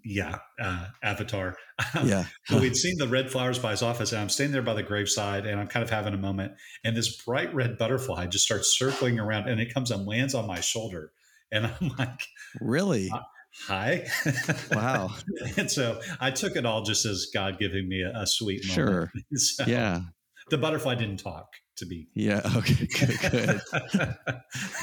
yeah, 0.03 0.39
uh, 0.61 0.88
avatar. 1.01 1.55
Yeah. 2.03 2.25
So 2.47 2.59
we'd 2.59 2.75
seen 2.75 2.97
the 2.97 3.07
red 3.07 3.31
flowers 3.31 3.59
by 3.59 3.71
his 3.71 3.81
office, 3.81 4.11
and 4.11 4.19
I'm 4.19 4.27
standing 4.27 4.51
there 4.51 4.61
by 4.61 4.73
the 4.73 4.83
graveside, 4.83 5.45
and 5.45 5.57
I'm 5.57 5.67
kind 5.67 5.85
of 5.85 5.89
having 5.89 6.13
a 6.13 6.17
moment. 6.17 6.51
And 6.83 6.97
this 6.97 7.23
bright 7.23 7.55
red 7.55 7.77
butterfly 7.77 8.25
just 8.25 8.43
starts 8.43 8.77
circling 8.77 9.21
around, 9.21 9.47
and 9.47 9.61
it 9.61 9.73
comes 9.73 9.89
and 9.91 10.05
lands 10.05 10.35
on 10.35 10.45
my 10.45 10.59
shoulder, 10.59 11.13
and 11.49 11.65
I'm 11.65 11.91
like, 11.97 12.19
Really? 12.59 13.09
"Hi!" 13.68 14.08
Wow. 14.72 15.15
and 15.58 15.72
so 15.72 16.02
I 16.20 16.32
took 16.32 16.56
it 16.56 16.65
all 16.65 16.84
just 16.84 17.06
as 17.06 17.28
God 17.34 17.58
giving 17.60 17.88
me 17.88 18.02
a, 18.02 18.12
a 18.22 18.28
sweet 18.28 18.63
Sure. 18.63 19.12
So 19.36 19.65
Yeah. 19.65 20.02
the 20.50 20.58
butterfly 20.58 20.96
didn't 20.96 21.18
talk 21.18 21.48
to 21.78 21.86
be. 21.86 22.08
Yeah. 22.13 22.41
Okay. 22.56 22.88
Good. 22.88 23.32
good. 23.32 23.62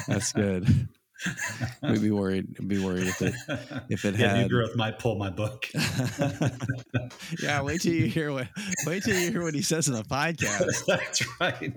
That's 0.09 0.33
good. 0.33 0.89
We'd 1.83 2.03
be 2.03 2.11
worried. 2.11 2.69
Be 2.69 2.83
worried 2.85 3.07
if 3.07 3.23
it 3.23 3.35
if 3.89 4.05
it 4.05 4.15
yeah, 4.19 4.43
New. 4.43 4.49
Growth 4.49 4.77
might 4.77 4.99
pull 4.99 5.17
my 5.17 5.31
book. 5.31 5.67
yeah. 7.43 7.63
Wait 7.63 7.81
till 7.81 7.93
you 7.93 8.07
hear 8.07 8.33
what. 8.33 8.49
Wait 8.87 9.03
till 9.03 9.19
you 9.19 9.31
hear 9.31 9.43
what 9.43 9.55
he 9.55 9.63
says 9.63 9.89
in 9.89 9.95
the 9.95 10.03
podcast. 10.03 10.85
That's 10.87 11.23
right. 11.41 11.73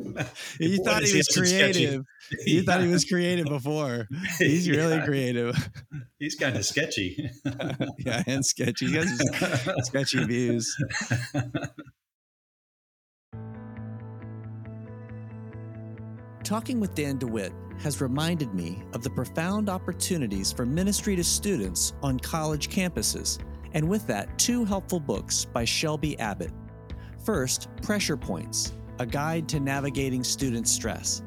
You 0.59 0.77
Boy, 0.77 0.83
thought 0.83 1.03
he 1.03 1.17
was 1.17 1.33
some 1.33 1.45
sketchy- 1.45 1.73
creative. 1.85 2.03
You 2.45 2.63
thought 2.63 2.81
he 2.81 2.87
was 2.87 3.05
creative 3.05 3.45
before. 3.45 4.07
He's 4.39 4.69
really 4.69 4.95
Yeah. 4.97 5.05
creative. 5.05 5.69
He's 6.19 6.35
kind 6.35 6.55
of 6.55 6.65
sketchy. 6.65 7.29
yeah, 7.99 8.23
and 8.25 8.43
sketchy. 8.45 8.87
He 8.87 8.95
has 8.95 9.09
his 9.09 9.85
sketchy 9.87 10.23
views. 10.25 10.75
Talking 16.45 16.79
with 16.79 16.93
Dan 16.93 17.17
DeWitt 17.17 17.53
has 17.79 18.01
reminded 18.01 18.53
me 18.53 18.83
of 18.93 19.01
the 19.01 19.09
profound 19.09 19.67
opportunities 19.67 20.51
for 20.51 20.63
ministry 20.63 21.15
to 21.15 21.23
students 21.23 21.93
on 22.03 22.19
college 22.19 22.69
campuses, 22.69 23.39
and 23.73 23.89
with 23.89 24.05
that, 24.05 24.37
two 24.37 24.63
helpful 24.63 24.99
books 24.99 25.43
by 25.45 25.65
Shelby 25.65 26.19
Abbott. 26.19 26.51
First, 27.25 27.69
Pressure 27.81 28.15
Points, 28.15 28.73
a 28.99 29.07
guide 29.07 29.49
to 29.49 29.59
navigating 29.59 30.23
student 30.23 30.67
stress. 30.67 31.23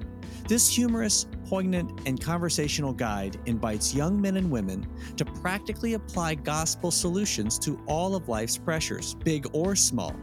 This 0.46 0.72
humorous, 0.72 1.26
poignant, 1.46 2.00
and 2.06 2.20
conversational 2.20 2.92
guide 2.92 3.40
invites 3.46 3.92
young 3.92 4.20
men 4.20 4.36
and 4.36 4.48
women 4.48 4.86
to 5.16 5.24
practically 5.24 5.94
apply 5.94 6.36
gospel 6.36 6.92
solutions 6.92 7.58
to 7.58 7.82
all 7.88 8.14
of 8.14 8.28
life's 8.28 8.56
pressures, 8.56 9.14
big 9.14 9.48
or 9.52 9.74
small. 9.74 10.14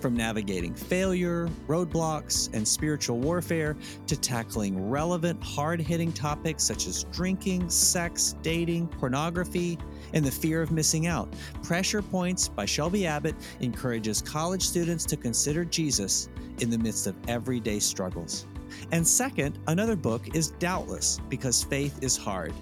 From 0.00 0.14
navigating 0.14 0.74
failure, 0.74 1.48
roadblocks, 1.66 2.52
and 2.54 2.66
spiritual 2.66 3.18
warfare 3.18 3.76
to 4.06 4.16
tackling 4.16 4.88
relevant, 4.88 5.42
hard 5.42 5.80
hitting 5.80 6.12
topics 6.12 6.62
such 6.62 6.86
as 6.86 7.04
drinking, 7.04 7.68
sex, 7.68 8.36
dating, 8.42 8.86
pornography, 8.88 9.76
and 10.12 10.24
the 10.24 10.30
fear 10.30 10.62
of 10.62 10.70
missing 10.70 11.08
out. 11.08 11.28
Pressure 11.64 12.00
Points 12.02 12.48
by 12.48 12.64
Shelby 12.64 13.06
Abbott 13.06 13.34
encourages 13.60 14.22
college 14.22 14.62
students 14.62 15.04
to 15.06 15.16
consider 15.16 15.64
Jesus 15.64 16.28
in 16.60 16.70
the 16.70 16.78
midst 16.78 17.06
of 17.08 17.16
everyday 17.26 17.80
struggles. 17.80 18.46
And 18.92 19.06
second, 19.06 19.58
another 19.66 19.96
book 19.96 20.34
is 20.34 20.52
Doubtless 20.58 21.18
because 21.28 21.64
faith 21.64 21.98
is 22.02 22.16
hard. 22.16 22.52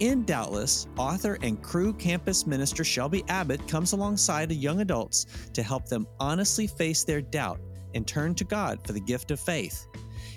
In 0.00 0.24
Doubtless, 0.24 0.86
author 0.96 1.38
and 1.42 1.62
Cru 1.62 1.92
campus 1.92 2.46
minister 2.46 2.84
Shelby 2.84 3.24
Abbott 3.28 3.66
comes 3.68 3.92
alongside 3.92 4.50
young 4.52 4.80
adults 4.80 5.26
to 5.52 5.62
help 5.62 5.86
them 5.86 6.06
honestly 6.18 6.66
face 6.66 7.04
their 7.04 7.20
doubt 7.20 7.60
and 7.94 8.06
turn 8.06 8.34
to 8.36 8.44
God 8.44 8.80
for 8.86 8.92
the 8.92 9.00
gift 9.00 9.30
of 9.30 9.40
faith. 9.40 9.86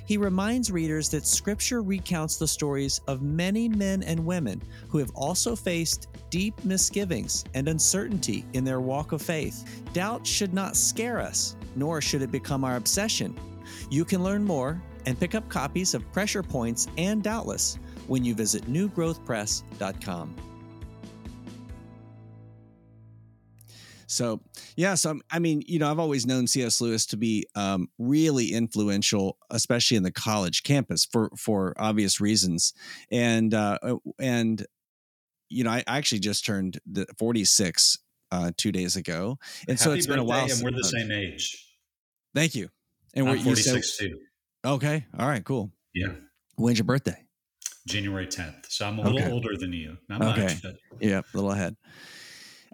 He 0.05 0.17
reminds 0.17 0.71
readers 0.71 1.09
that 1.09 1.25
Scripture 1.25 1.81
recounts 1.81 2.37
the 2.37 2.47
stories 2.47 2.99
of 3.07 3.21
many 3.21 3.69
men 3.69 4.03
and 4.03 4.25
women 4.25 4.61
who 4.89 4.97
have 4.97 5.11
also 5.15 5.55
faced 5.55 6.07
deep 6.29 6.63
misgivings 6.65 7.45
and 7.53 7.69
uncertainty 7.69 8.45
in 8.53 8.65
their 8.65 8.81
walk 8.81 9.13
of 9.13 9.21
faith. 9.21 9.81
Doubt 9.93 10.27
should 10.27 10.53
not 10.53 10.75
scare 10.75 11.19
us, 11.19 11.55
nor 11.75 12.01
should 12.01 12.21
it 12.21 12.31
become 12.31 12.63
our 12.63 12.75
obsession. 12.75 13.37
You 13.89 14.03
can 14.03 14.23
learn 14.23 14.43
more 14.43 14.81
and 15.05 15.19
pick 15.19 15.35
up 15.35 15.47
copies 15.47 15.93
of 15.93 16.09
Pressure 16.11 16.43
Points 16.43 16.87
and 16.97 17.23
Doubtless 17.23 17.79
when 18.07 18.23
you 18.23 18.33
visit 18.35 18.63
newgrowthpress.com. 18.65 20.35
So, 24.05 24.41
yeah, 24.75 24.93
so 24.95 25.09
I'm- 25.09 25.21
I 25.31 25.39
mean, 25.39 25.63
you 25.65 25.79
know, 25.79 25.89
I've 25.89 25.97
always 25.97 26.25
known 26.27 26.45
C.S. 26.45 26.79
Lewis 26.81 27.05
to 27.07 27.17
be 27.17 27.47
um, 27.55 27.87
really 27.97 28.51
influential, 28.53 29.37
especially 29.49 29.97
in 29.97 30.03
the 30.03 30.11
college 30.11 30.61
campus 30.63 31.03
for 31.05 31.31
for 31.35 31.73
obvious 31.77 32.21
reasons, 32.21 32.73
and 33.09 33.53
uh, 33.55 33.79
and 34.19 34.65
you 35.49 35.63
know, 35.63 35.71
I 35.71 35.83
actually 35.87 36.19
just 36.19 36.45
turned 36.45 36.79
the 36.85 37.07
46 37.17 37.97
uh, 38.31 38.51
two 38.55 38.71
days 38.71 38.95
ago, 38.97 39.39
and 39.67 39.79
so 39.79 39.93
it's 39.93 40.05
been 40.05 40.19
a 40.19 40.23
while. 40.23 40.41
birthday, 40.47 40.53
And 40.65 40.75
we're 40.75 40.77
the 40.79 40.87
same 40.87 41.11
age. 41.11 41.65
Thank 42.35 42.53
you. 42.55 42.69
And 43.15 43.27
I'm 43.27 43.31
we're 43.37 43.49
you 43.49 43.55
said- 43.55 43.71
46 43.71 43.97
too. 43.97 44.19
okay, 44.65 45.05
all 45.17 45.27
right, 45.27 45.43
cool. 45.43 45.71
Yeah. 45.95 46.13
When's 46.55 46.77
your 46.77 46.85
birthday? 46.85 47.23
January 47.87 48.27
10th. 48.27 48.71
So 48.71 48.87
I'm 48.87 48.97
a 48.99 49.01
little 49.01 49.19
Okay. 49.19 49.31
older 49.31 49.55
than 49.57 49.73
you. 49.73 49.97
Not 50.09 50.21
Okay. 50.21 50.41
much, 50.41 50.61
but 50.63 50.75
Yeah, 50.99 51.19
a 51.19 51.23
little 51.33 51.51
ahead. 51.51 51.75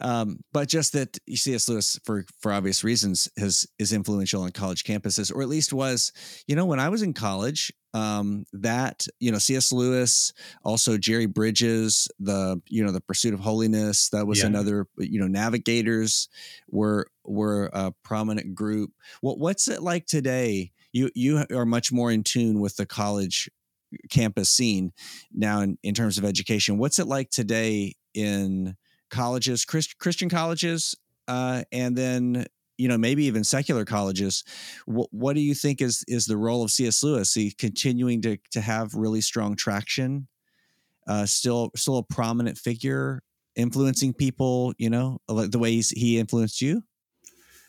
Um, 0.02 0.40
but 0.54 0.70
just 0.70 0.94
that 0.94 1.18
C.S. 1.36 1.68
Lewis, 1.68 2.00
for 2.06 2.24
for 2.40 2.54
obvious 2.54 2.84
reasons, 2.86 3.30
has 3.38 3.68
is 3.80 3.92
influential 3.92 4.44
on 4.44 4.52
college 4.52 4.84
campuses, 4.86 5.34
or 5.34 5.42
at 5.42 5.50
least 5.50 5.74
was. 5.74 6.14
You 6.48 6.56
know, 6.56 6.66
when 6.66 6.80
I 6.80 6.88
was 6.88 7.02
in 7.02 7.14
college, 7.14 7.70
um, 7.94 8.46
that 8.54 9.06
you 9.20 9.30
know 9.30 9.40
C.S. 9.40 9.74
Lewis, 9.74 10.32
also 10.64 10.98
Jerry 10.98 11.26
Bridges, 11.26 12.08
the 12.18 12.62
you 12.70 12.82
know 12.84 12.94
the 12.94 13.02
Pursuit 13.02 13.34
of 13.34 13.42
Holiness, 13.42 14.08
that 14.10 14.26
was 14.26 14.40
Yeah. 14.40 14.48
another. 14.48 14.88
You 14.98 15.20
know, 15.20 15.28
Navigators 15.28 16.30
were 16.70 17.08
were 17.26 17.70
a 17.74 17.92
prominent 18.04 18.56
group. 18.56 18.92
What 19.20 19.38
what's 19.40 19.68
it 19.68 19.82
like 19.84 20.06
today? 20.06 20.72
You 20.94 21.10
you 21.14 21.46
are 21.52 21.66
much 21.66 21.92
more 21.92 22.10
in 22.10 22.24
tune 22.24 22.62
with 22.62 22.78
the 22.78 22.86
college 22.86 23.50
campus 24.10 24.50
scene 24.50 24.92
now 25.34 25.62
in, 25.62 25.78
in 25.84 25.94
terms 25.94 26.18
of 26.18 26.26
education. 26.26 26.78
What's 26.78 27.00
it 27.00 27.08
like 27.08 27.30
today 27.30 27.96
in 28.14 28.76
colleges, 29.10 29.66
Christ, 29.66 29.98
Christian 29.98 30.30
colleges, 30.30 30.96
uh, 31.28 31.64
and 31.72 31.96
then 31.96 32.46
you 32.78 32.88
know 32.88 32.98
maybe 32.98 33.26
even 33.26 33.44
secular 33.44 33.86
colleges? 33.86 34.44
What, 34.86 35.10
what 35.12 35.36
do 35.36 35.42
you 35.42 35.54
think 35.54 35.82
is 35.82 36.04
is 36.08 36.26
the 36.26 36.38
role 36.38 36.64
of 36.64 36.72
C.S. 36.72 37.04
Lewis? 37.04 37.34
He 37.34 37.52
continuing 37.52 38.22
to 38.24 38.38
to 38.52 38.62
have 38.62 38.94
really 38.94 39.22
strong 39.22 39.56
traction, 39.56 40.28
uh, 41.08 41.26
still 41.26 41.72
still 41.76 41.98
a 41.98 42.04
prominent 42.04 42.58
figure, 42.58 43.22
influencing 43.56 44.14
people. 44.14 44.74
You 44.78 44.90
know, 44.90 45.20
like 45.28 45.52
the 45.52 45.60
way 45.60 45.72
he 45.82 46.18
influenced 46.20 46.62
you. 46.62 46.84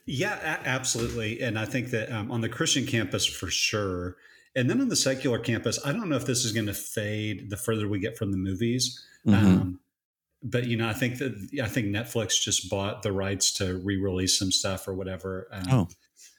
Yeah, 0.07 0.59
absolutely. 0.65 1.41
And 1.41 1.59
I 1.59 1.67
think 1.67 1.91
that 1.91 2.11
um, 2.11 2.33
on 2.33 2.41
the 2.41 2.49
Christian 2.49 2.87
campus 2.87 3.25
for 3.25 3.49
sure. 3.49 4.17
And 4.57 4.69
then 4.69 4.81
on 4.81 4.89
the 4.89 4.97
secular 4.97 5.39
campus, 5.39 5.79
I 5.85 5.93
don't 5.93 6.09
know 6.09 6.17
if 6.17 6.27
this 6.27 6.45
is 6.45 6.53
going 6.53 6.67
to 6.67 6.75
fade 6.75 7.51
the 7.51 7.57
further 7.57 7.89
we 7.89 8.01
get 8.01 8.17
from 8.17 8.33
the 8.33 8.39
movies. 8.39 9.01
Mhm. 9.27 9.35
Um, 9.35 9.81
but 10.43 10.65
you 10.65 10.77
know, 10.77 10.89
I 10.89 10.93
think 10.95 11.19
that 11.19 11.33
I 11.63 11.69
think 11.69 11.89
Netflix 11.89 12.41
just 12.41 12.71
bought 12.71 13.03
the 13.03 13.13
rights 13.13 13.53
to 13.55 13.77
re-release 13.79 14.39
some 14.39 14.51
stuff 14.51 14.89
or 14.89 14.95
whatever. 14.95 15.49
Um, 15.53 15.65
Oh. 15.71 15.89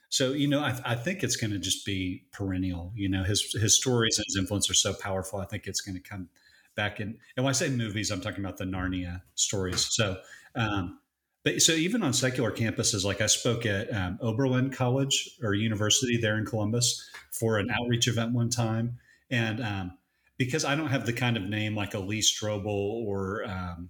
so 0.09 0.33
you 0.33 0.47
know, 0.47 0.61
I, 0.61 0.79
I 0.83 0.95
think 0.95 1.23
it's 1.23 1.35
going 1.35 1.51
to 1.51 1.59
just 1.59 1.85
be 1.85 2.25
perennial. 2.31 2.91
You 2.95 3.09
know, 3.09 3.23
his 3.23 3.51
his 3.53 3.75
stories 3.77 4.17
and 4.17 4.25
his 4.25 4.37
influence 4.37 4.69
are 4.69 4.73
so 4.75 4.93
powerful. 4.93 5.39
I 5.39 5.45
think 5.45 5.67
it's 5.67 5.81
going 5.81 5.95
to 5.95 6.01
come 6.01 6.29
back 6.75 6.99
in. 6.99 7.17
And 7.37 7.43
when 7.45 7.51
I 7.51 7.53
say 7.53 7.69
movies, 7.69 8.09
I'm 8.11 8.21
talking 8.21 8.43
about 8.43 8.57
the 8.57 8.63
Narnia 8.65 9.21
stories. 9.35 9.85
So, 9.93 10.17
um, 10.55 10.99
but 11.43 11.61
so 11.61 11.73
even 11.73 12.03
on 12.03 12.13
secular 12.13 12.51
campuses, 12.51 13.03
like 13.03 13.21
I 13.21 13.25
spoke 13.25 13.65
at 13.65 13.91
um, 13.93 14.19
Otterbein 14.21 14.73
College 14.73 15.37
or 15.41 15.53
University 15.53 16.17
there 16.17 16.37
in 16.37 16.45
Columbus 16.45 17.09
for 17.31 17.57
an 17.57 17.69
outreach 17.71 18.07
event 18.07 18.33
one 18.33 18.49
time, 18.49 18.99
and 19.29 19.61
um, 19.61 19.97
because 20.37 20.65
I 20.65 20.75
don't 20.75 20.87
have 20.87 21.05
the 21.05 21.13
kind 21.13 21.37
of 21.37 21.43
name 21.43 21.75
like 21.75 21.93
a 21.93 21.99
Lee 21.99 22.21
Strobel 22.21 22.65
or 22.65 23.43
um, 23.45 23.89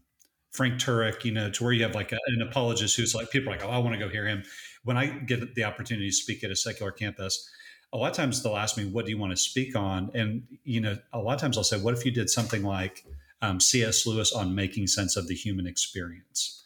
Frank 0.51 0.75
Turek, 0.75 1.23
you 1.23 1.31
know, 1.31 1.49
to 1.49 1.63
where 1.63 1.73
you 1.73 1.83
have 1.83 1.95
like 1.95 2.11
a, 2.11 2.17
an 2.27 2.41
apologist 2.41 2.95
who's 2.97 3.15
like 3.15 3.31
people 3.31 3.49
are 3.49 3.57
like, 3.57 3.65
oh, 3.65 3.69
I 3.69 3.77
want 3.79 3.93
to 3.93 3.99
go 3.99 4.09
hear 4.09 4.25
him. 4.25 4.43
When 4.83 4.97
I 4.97 5.07
get 5.07 5.55
the 5.55 5.63
opportunity 5.63 6.09
to 6.09 6.15
speak 6.15 6.43
at 6.43 6.51
a 6.51 6.55
secular 6.55 6.91
campus, 6.91 7.49
a 7.93 7.97
lot 7.97 8.11
of 8.11 8.17
times 8.17 8.41
they'll 8.41 8.57
ask 8.57 8.77
me, 8.77 8.85
"What 8.85 9.05
do 9.05 9.11
you 9.11 9.17
want 9.17 9.31
to 9.31 9.37
speak 9.37 9.75
on?" 9.75 10.11
And 10.13 10.43
you 10.63 10.79
know, 10.79 10.97
a 11.13 11.19
lot 11.19 11.35
of 11.35 11.41
times 11.41 11.57
I'll 11.57 11.63
say, 11.63 11.79
"What 11.79 11.93
if 11.93 12.05
you 12.05 12.11
did 12.11 12.29
something 12.29 12.63
like 12.63 13.05
um, 13.41 13.59
C.S. 13.59 14.05
Lewis 14.05 14.31
on 14.31 14.55
making 14.55 14.87
sense 14.87 15.17
of 15.17 15.27
the 15.27 15.35
human 15.35 15.67
experience?" 15.67 16.60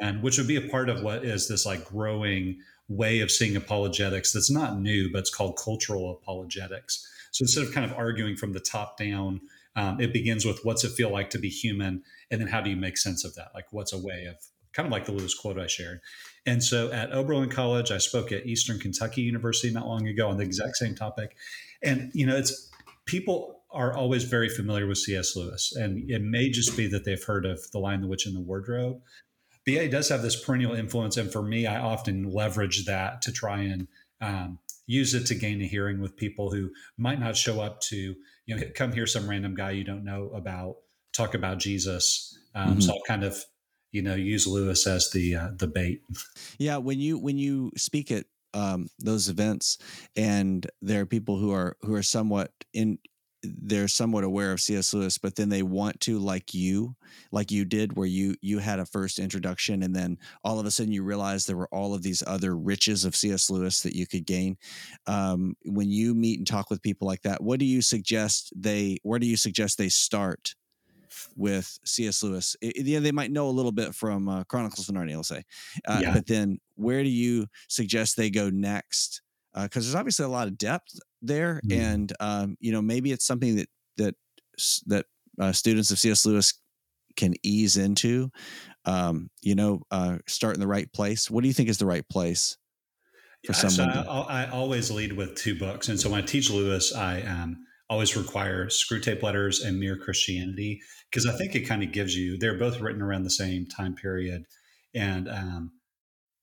And 0.00 0.22
which 0.22 0.38
would 0.38 0.46
be 0.46 0.56
a 0.56 0.68
part 0.68 0.88
of 0.88 1.02
what 1.02 1.24
is 1.24 1.48
this 1.48 1.66
like 1.66 1.84
growing 1.84 2.58
way 2.88 3.20
of 3.20 3.30
seeing 3.30 3.56
apologetics 3.56 4.32
that's 4.32 4.50
not 4.50 4.80
new, 4.80 5.10
but 5.12 5.20
it's 5.20 5.34
called 5.34 5.56
cultural 5.56 6.10
apologetics. 6.10 7.06
So 7.32 7.44
instead 7.44 7.64
of 7.64 7.72
kind 7.72 7.88
of 7.88 7.96
arguing 7.96 8.36
from 8.36 8.52
the 8.52 8.60
top 8.60 8.98
down, 8.98 9.40
um, 9.76 10.00
it 10.00 10.12
begins 10.12 10.44
with 10.44 10.60
what's 10.64 10.84
it 10.84 10.90
feel 10.90 11.10
like 11.10 11.30
to 11.30 11.38
be 11.38 11.48
human, 11.48 12.02
and 12.30 12.40
then 12.40 12.48
how 12.48 12.60
do 12.60 12.70
you 12.70 12.76
make 12.76 12.98
sense 12.98 13.24
of 13.24 13.34
that? 13.36 13.52
Like, 13.54 13.66
what's 13.70 13.92
a 13.92 13.98
way 13.98 14.24
of 14.24 14.36
kind 14.72 14.86
of 14.86 14.92
like 14.92 15.04
the 15.04 15.12
Lewis 15.12 15.34
quote 15.34 15.58
I 15.58 15.66
shared. 15.66 16.00
And 16.46 16.62
so 16.62 16.90
at 16.92 17.10
Otterbein 17.10 17.50
College, 17.50 17.90
I 17.90 17.98
spoke 17.98 18.32
at 18.32 18.46
Eastern 18.46 18.78
Kentucky 18.78 19.22
University 19.22 19.72
not 19.72 19.86
long 19.86 20.06
ago 20.06 20.28
on 20.28 20.36
the 20.36 20.44
exact 20.44 20.76
same 20.76 20.94
topic. 20.94 21.36
And, 21.82 22.10
you 22.14 22.26
know, 22.26 22.36
it's 22.36 22.70
people 23.04 23.62
are 23.72 23.96
always 23.96 24.24
very 24.24 24.48
familiar 24.48 24.86
with 24.86 24.98
C.S. 24.98 25.36
Lewis. 25.36 25.74
And 25.74 26.08
it 26.10 26.22
may 26.22 26.50
just 26.50 26.76
be 26.76 26.86
that 26.88 27.04
they've 27.04 27.22
heard 27.22 27.46
of 27.46 27.70
The 27.72 27.78
Lion, 27.78 28.00
the 28.00 28.06
Witch, 28.06 28.26
and 28.26 28.34
the 28.34 28.40
Wardrobe. 28.40 29.00
BA 29.74 29.88
does 29.88 30.08
have 30.08 30.22
this 30.22 30.42
perennial 30.42 30.74
influence. 30.74 31.16
And 31.16 31.32
for 31.32 31.42
me, 31.42 31.66
I 31.66 31.80
often 31.80 32.30
leverage 32.30 32.86
that 32.86 33.22
to 33.22 33.32
try 33.32 33.60
and 33.60 33.88
um, 34.20 34.58
use 34.86 35.14
it 35.14 35.26
to 35.26 35.34
gain 35.34 35.60
a 35.60 35.66
hearing 35.66 36.00
with 36.00 36.16
people 36.16 36.50
who 36.50 36.70
might 36.96 37.20
not 37.20 37.36
show 37.36 37.60
up 37.60 37.80
to, 37.82 38.14
you 38.46 38.56
know, 38.56 38.62
come 38.74 38.92
hear 38.92 39.06
some 39.06 39.28
random 39.28 39.54
guy 39.54 39.70
you 39.72 39.84
don't 39.84 40.04
know 40.04 40.30
about 40.34 40.76
talk 41.12 41.34
about 41.34 41.58
Jesus. 41.58 42.38
Um, 42.54 42.70
mm-hmm. 42.70 42.80
So 42.80 42.94
I'll 42.94 43.02
kind 43.06 43.24
of 43.24 43.44
you 43.92 44.02
know 44.02 44.14
use 44.14 44.46
Lewis 44.46 44.86
as 44.86 45.10
the 45.10 45.36
uh, 45.36 45.48
the 45.56 45.66
bait. 45.66 46.02
Yeah, 46.58 46.76
when 46.78 47.00
you 47.00 47.18
when 47.18 47.38
you 47.38 47.72
speak 47.76 48.10
at 48.10 48.26
um, 48.54 48.88
those 48.98 49.28
events, 49.28 49.78
and 50.16 50.68
there 50.82 51.02
are 51.02 51.06
people 51.06 51.38
who 51.38 51.52
are 51.52 51.76
who 51.82 51.94
are 51.94 52.02
somewhat 52.02 52.52
in 52.72 52.98
they're 53.42 53.88
somewhat 53.88 54.24
aware 54.24 54.52
of 54.52 54.60
C.S. 54.60 54.92
Lewis, 54.92 55.18
but 55.18 55.34
then 55.34 55.48
they 55.48 55.62
want 55.62 56.00
to 56.00 56.18
like 56.18 56.52
you, 56.52 56.94
like 57.32 57.50
you 57.50 57.64
did, 57.64 57.96
where 57.96 58.06
you 58.06 58.34
you 58.40 58.58
had 58.58 58.78
a 58.78 58.86
first 58.86 59.18
introduction, 59.18 59.82
and 59.82 59.94
then 59.94 60.18
all 60.44 60.58
of 60.58 60.66
a 60.66 60.70
sudden 60.70 60.92
you 60.92 61.02
realize 61.02 61.46
there 61.46 61.56
were 61.56 61.68
all 61.72 61.94
of 61.94 62.02
these 62.02 62.22
other 62.26 62.56
riches 62.56 63.04
of 63.04 63.16
C.S. 63.16 63.50
Lewis 63.50 63.80
that 63.82 63.94
you 63.94 64.06
could 64.06 64.26
gain. 64.26 64.56
Um, 65.06 65.56
when 65.64 65.90
you 65.90 66.14
meet 66.14 66.38
and 66.38 66.46
talk 66.46 66.70
with 66.70 66.82
people 66.82 67.06
like 67.06 67.22
that, 67.22 67.42
what 67.42 67.58
do 67.58 67.64
you 67.64 67.82
suggest 67.82 68.52
they? 68.54 68.98
Where 69.02 69.18
do 69.18 69.26
you 69.26 69.36
suggest 69.36 69.78
they 69.78 69.88
start 69.88 70.54
with 71.36 71.78
C.S. 71.84 72.22
Lewis. 72.22 72.56
It, 72.60 72.86
yeah, 72.86 73.00
they 73.00 73.12
might 73.12 73.30
know 73.30 73.48
a 73.48 73.50
little 73.50 73.72
bit 73.72 73.94
from 73.94 74.28
uh, 74.28 74.44
Chronicles 74.44 74.88
of 74.88 74.94
Narnia, 74.94 75.14
I'll 75.14 75.24
say, 75.24 75.42
uh, 75.86 75.98
yeah. 76.02 76.14
but 76.14 76.26
then 76.26 76.58
where 76.76 77.02
do 77.02 77.08
you 77.08 77.46
suggest 77.68 78.16
they 78.16 78.30
go 78.30 78.50
next? 78.50 79.22
Because 79.52 79.84
uh, 79.84 79.88
there's 79.88 79.94
obviously 79.96 80.24
a 80.24 80.28
lot 80.28 80.46
of 80.46 80.56
depth 80.56 81.00
there, 81.22 81.60
mm. 81.64 81.76
and 81.76 82.12
um, 82.20 82.56
you 82.60 82.72
know 82.72 82.82
maybe 82.82 83.12
it's 83.12 83.26
something 83.26 83.56
that 83.56 83.68
that 83.96 84.14
that 84.86 85.06
uh, 85.40 85.52
students 85.52 85.90
of 85.90 85.98
C.S. 85.98 86.26
Lewis 86.26 86.54
can 87.16 87.34
ease 87.42 87.76
into. 87.76 88.30
Um, 88.86 89.28
you 89.42 89.54
know, 89.54 89.82
uh, 89.90 90.18
start 90.26 90.54
in 90.54 90.60
the 90.60 90.66
right 90.66 90.90
place. 90.92 91.30
What 91.30 91.42
do 91.42 91.48
you 91.48 91.54
think 91.54 91.68
is 91.68 91.78
the 91.78 91.86
right 91.86 92.08
place? 92.08 92.56
For 93.44 93.52
yeah, 93.52 93.68
someone 93.68 94.04
so 94.04 94.10
I, 94.10 94.44
I, 94.44 94.50
always 94.50 94.90
lead 94.90 95.14
with 95.14 95.34
two 95.34 95.58
books, 95.58 95.88
and 95.88 95.98
so 95.98 96.10
when 96.10 96.22
I 96.22 96.26
teach 96.26 96.50
Lewis, 96.50 96.94
I 96.94 97.22
um, 97.22 97.64
always 97.88 98.16
require 98.16 98.66
Screwtape 98.66 99.22
Letters 99.22 99.60
and 99.60 99.78
Mere 99.78 99.96
Christianity 99.96 100.80
because 101.10 101.26
I 101.26 101.36
think 101.36 101.54
it 101.54 101.62
kind 101.62 101.82
of 101.82 101.90
gives 101.90 102.14
you. 102.14 102.38
They're 102.38 102.58
both 102.58 102.80
written 102.80 103.02
around 103.02 103.24
the 103.24 103.30
same 103.30 103.66
time 103.66 103.94
period, 103.94 104.44
and 104.94 105.28
um, 105.28 105.72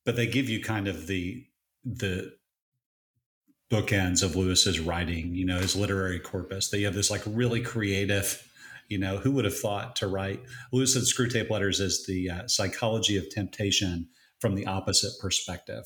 but 0.05 0.15
they 0.15 0.25
give 0.25 0.49
you 0.49 0.61
kind 0.61 0.87
of 0.87 1.07
the 1.07 1.45
the 1.83 2.31
bookends 3.71 4.23
of 4.23 4.35
Lewis's 4.35 4.79
writing. 4.79 5.33
You 5.33 5.45
know, 5.45 5.59
his 5.59 5.75
literary 5.75 6.19
corpus. 6.19 6.69
That 6.69 6.79
you 6.79 6.85
have 6.85 6.95
this 6.95 7.11
like 7.11 7.23
really 7.25 7.61
creative. 7.61 8.43
You 8.89 8.97
know, 8.97 9.17
who 9.17 9.31
would 9.31 9.45
have 9.45 9.57
thought 9.57 9.97
to 9.97 10.07
write 10.07 10.41
Lewis's 10.71 11.13
Screwtape 11.13 11.49
Letters 11.49 11.81
as 11.81 12.05
the 12.07 12.29
uh, 12.29 12.47
psychology 12.47 13.17
of 13.17 13.29
temptation 13.29 14.07
from 14.39 14.55
the 14.55 14.65
opposite 14.65 15.11
perspective? 15.21 15.83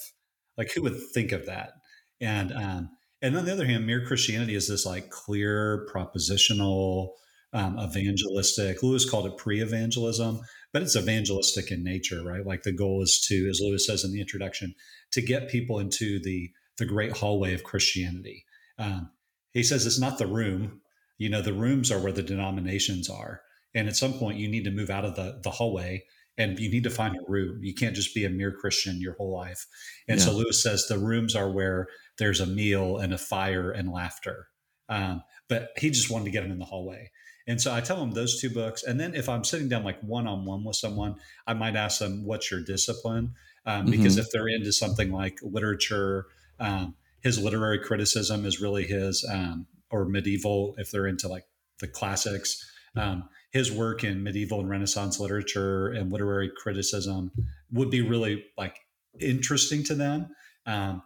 Like, 0.55 0.71
who 0.71 0.83
would 0.83 0.97
think 1.13 1.31
of 1.31 1.47
that? 1.47 1.71
And 2.19 2.53
um, 2.53 2.89
and 3.21 3.37
on 3.37 3.45
the 3.45 3.51
other 3.51 3.65
hand, 3.65 3.85
mere 3.85 4.05
Christianity 4.05 4.55
is 4.55 4.67
this 4.67 4.85
like 4.85 5.09
clear 5.09 5.87
propositional 5.93 7.09
um, 7.53 7.77
evangelistic. 7.79 8.81
Lewis 8.81 9.09
called 9.09 9.27
it 9.27 9.37
pre-evangelism, 9.37 10.41
but 10.73 10.81
it's 10.81 10.95
evangelistic 10.95 11.71
in 11.71 11.83
nature, 11.83 12.23
right? 12.23 12.45
Like 12.45 12.63
the 12.63 12.71
goal 12.71 13.01
is 13.03 13.19
to, 13.27 13.47
as 13.49 13.59
Lewis 13.61 13.85
says 13.85 14.03
in 14.03 14.11
the 14.11 14.21
introduction, 14.21 14.73
to 15.11 15.21
get 15.21 15.49
people 15.49 15.79
into 15.79 16.19
the 16.19 16.49
the 16.81 16.85
great 16.87 17.15
hallway 17.17 17.53
of 17.53 17.63
Christianity. 17.63 18.43
Um, 18.79 19.11
he 19.53 19.61
says 19.61 19.85
it's 19.85 19.99
not 19.99 20.17
the 20.17 20.25
room. 20.25 20.81
You 21.19 21.29
know, 21.29 21.43
the 21.43 21.53
rooms 21.53 21.91
are 21.91 21.99
where 21.99 22.11
the 22.11 22.23
denominations 22.23 23.07
are, 23.07 23.41
and 23.75 23.87
at 23.87 23.95
some 23.95 24.13
point 24.13 24.39
you 24.39 24.47
need 24.47 24.63
to 24.63 24.71
move 24.71 24.89
out 24.89 25.05
of 25.05 25.15
the 25.15 25.39
the 25.43 25.51
hallway 25.51 26.03
and 26.37 26.59
you 26.59 26.71
need 26.71 26.83
to 26.85 26.89
find 26.89 27.15
a 27.15 27.31
room. 27.31 27.63
You 27.63 27.75
can't 27.75 27.95
just 27.95 28.15
be 28.15 28.25
a 28.25 28.29
mere 28.29 28.51
Christian 28.51 29.01
your 29.01 29.13
whole 29.13 29.31
life. 29.31 29.67
And 30.07 30.17
yeah. 30.17 30.25
so 30.25 30.31
Lewis 30.31 30.63
says 30.63 30.87
the 30.87 30.97
rooms 30.97 31.35
are 31.35 31.51
where 31.51 31.87
there's 32.17 32.39
a 32.39 32.45
meal 32.45 32.97
and 32.97 33.13
a 33.13 33.17
fire 33.17 33.69
and 33.69 33.91
laughter. 33.91 34.47
Um, 34.89 35.23
but 35.49 35.69
he 35.77 35.89
just 35.89 36.09
wanted 36.09 36.25
to 36.25 36.31
get 36.31 36.43
him 36.43 36.51
in 36.51 36.57
the 36.57 36.65
hallway. 36.65 37.11
And 37.47 37.61
so 37.61 37.73
I 37.73 37.81
tell 37.81 38.01
him 38.01 38.11
those 38.11 38.39
two 38.39 38.49
books. 38.49 38.83
And 38.83 38.99
then 38.99 39.13
if 39.13 39.27
I'm 39.27 39.43
sitting 39.43 39.67
down 39.67 39.83
like 39.83 39.99
one 40.01 40.25
on 40.25 40.45
one 40.45 40.63
with 40.63 40.77
someone, 40.77 41.15
I 41.45 41.53
might 41.53 41.75
ask 41.75 41.99
them, 41.99 42.25
What's 42.25 42.49
your 42.49 42.63
discipline? 42.63 43.33
Um, 43.65 43.85
because 43.87 44.13
mm-hmm. 44.13 44.21
if 44.21 44.31
they're 44.31 44.47
into 44.47 44.71
something 44.71 45.11
like 45.11 45.39
literature, 45.43 46.25
um, 46.61 46.95
his 47.21 47.37
literary 47.39 47.79
criticism 47.79 48.45
is 48.45 48.61
really 48.61 48.85
his, 48.85 49.27
um, 49.29 49.67
or 49.89 50.05
medieval, 50.05 50.75
if 50.77 50.91
they're 50.91 51.07
into 51.07 51.27
like 51.27 51.45
the 51.79 51.87
classics. 51.87 52.65
Um, 52.95 53.29
his 53.51 53.71
work 53.71 54.03
in 54.03 54.23
medieval 54.23 54.59
and 54.59 54.69
Renaissance 54.69 55.19
literature 55.19 55.87
and 55.87 56.11
literary 56.11 56.51
criticism 56.55 57.31
would 57.71 57.89
be 57.89 58.01
really 58.01 58.45
like 58.57 58.77
interesting 59.19 59.83
to 59.85 59.95
them. 59.95 60.27
Um, 60.65 61.01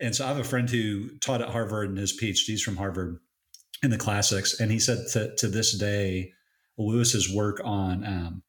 and 0.00 0.14
so 0.14 0.24
I 0.24 0.28
have 0.28 0.38
a 0.38 0.44
friend 0.44 0.68
who 0.68 1.16
taught 1.18 1.40
at 1.40 1.48
Harvard 1.48 1.88
and 1.88 1.98
his 1.98 2.18
PhD's 2.18 2.62
from 2.62 2.76
Harvard 2.76 3.18
in 3.82 3.90
the 3.90 3.98
classics, 3.98 4.60
and 4.60 4.70
he 4.70 4.78
said 4.78 4.98
to, 5.12 5.34
to 5.36 5.48
this 5.48 5.76
day, 5.78 6.32
Lewis's 6.78 7.34
work 7.34 7.60
on 7.64 8.42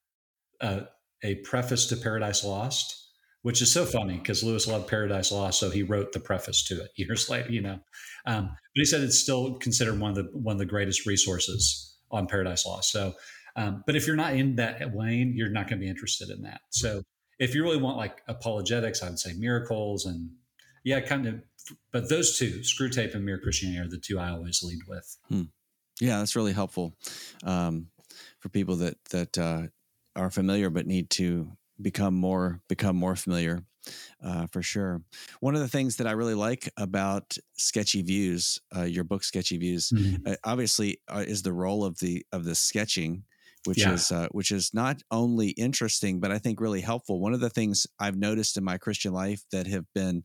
uh, 0.60 0.82
a 1.24 1.36
preface 1.36 1.86
to 1.88 1.98
Paradise 1.98 2.44
Lost, 2.44 2.97
which 3.42 3.62
is 3.62 3.72
so 3.72 3.86
funny 3.86 4.18
because 4.18 4.44
Lewis 4.44 4.68
loved 4.68 4.88
Paradise 4.88 5.32
Lost, 5.32 5.60
so 5.60 5.70
he 5.70 5.84
wrote 5.84 6.12
the 6.12 6.20
preface 6.20 6.64
to 6.66 6.82
it 6.82 6.92
years 6.96 7.30
later. 7.30 7.52
You 7.52 7.62
know, 7.62 7.80
um, 8.26 8.48
but 8.48 8.58
he 8.76 8.86
said 8.86 9.02
it's 9.02 9.20
still 9.20 9.56
considered 9.56 10.00
one 10.00 10.12
of 10.12 10.16
the 10.16 10.30
one 10.34 10.54
of 10.54 10.60
the 10.60 10.66
greatest 10.66 11.06
resources 11.06 11.98
on 12.12 12.28
Paradise 12.28 12.66
Lost. 12.66 12.92
So, 12.92 13.14
um, 13.56 13.84
but 13.86 13.96
if 13.96 14.08
you're 14.08 14.16
not 14.16 14.36
in 14.36 14.56
that 14.56 14.96
lane, 14.96 15.34
you're 15.36 15.50
not 15.50 15.68
going 15.68 15.80
to 15.80 15.84
be 15.84 15.90
interested 15.90 16.30
in 16.30 16.44
that. 16.44 16.62
So, 16.70 17.04
if 17.40 17.54
you 17.54 17.64
really 17.64 17.82
want 17.82 17.98
like 17.98 18.22
apologetics, 18.28 19.04
I 19.04 19.10
would 19.10 19.20
say 19.20 19.34
miracles 19.34 20.06
and 20.06 20.30
yeah, 20.84 21.02
kind 21.02 21.28
of 21.28 21.42
but 21.92 22.10
those 22.10 22.38
two, 22.38 22.62
Screwtape 22.62 23.14
and 23.14 23.26
Mere 23.26 23.40
Christianity, 23.40 23.80
are 23.80 23.90
the 23.90 23.98
two 23.98 24.20
I 24.20 24.30
always 24.30 24.64
lead 24.64 24.80
with. 24.88 25.18
Hmm. 25.28 25.44
Yeah, 26.00 26.20
that's 26.20 26.36
really 26.36 26.54
helpful 26.54 26.94
um, 27.44 27.88
for 28.40 28.50
people 28.50 28.76
that 28.78 29.04
that 29.06 29.38
uh, 29.38 29.64
are 30.16 30.32
familiar 30.32 30.70
but 30.70 30.86
need 30.86 31.10
to 31.12 31.52
become 31.82 32.14
more 32.14 32.62
become 32.68 32.96
more 32.96 33.16
familiar 33.16 33.64
uh, 34.24 34.48
for 34.48 34.62
sure. 34.62 35.02
One 35.40 35.56
of 35.56 35.62
the 35.62 35.68
things 35.68 35.98
that 35.98 36.08
I 36.08 36.12
really 36.12 36.34
like 36.34 36.70
about 36.78 37.38
Sketchy 37.58 38.02
Views, 38.02 38.60
uh, 38.76 38.84
your 38.84 39.04
book 39.04 39.24
Sketchy 39.24 39.58
Views, 39.58 39.90
mm-hmm. 39.90 40.28
Uh, 40.28 40.36
obviously 40.44 41.00
uh, 41.08 41.24
is 41.26 41.42
the 41.42 41.54
role 41.54 41.84
of 41.86 42.00
the 42.00 42.26
of 42.32 42.44
the 42.44 42.56
sketching 42.56 43.24
which 43.66 43.80
yeah. 43.80 43.94
is 43.94 44.12
uh, 44.12 44.28
which 44.32 44.52
is 44.52 44.74
not 44.74 45.02
only 45.12 45.50
interesting 45.50 46.20
but 46.20 46.32
I 46.32 46.38
think 46.38 46.62
really 46.62 46.82
helpful. 46.82 47.20
One 47.20 47.34
of 47.34 47.42
the 47.42 47.50
things 47.50 47.86
I've 48.00 48.18
noticed 48.18 48.56
in 48.56 48.64
my 48.64 48.78
Christian 48.78 49.14
life 49.14 49.44
that 49.52 49.68
have 49.68 49.86
been 49.94 50.24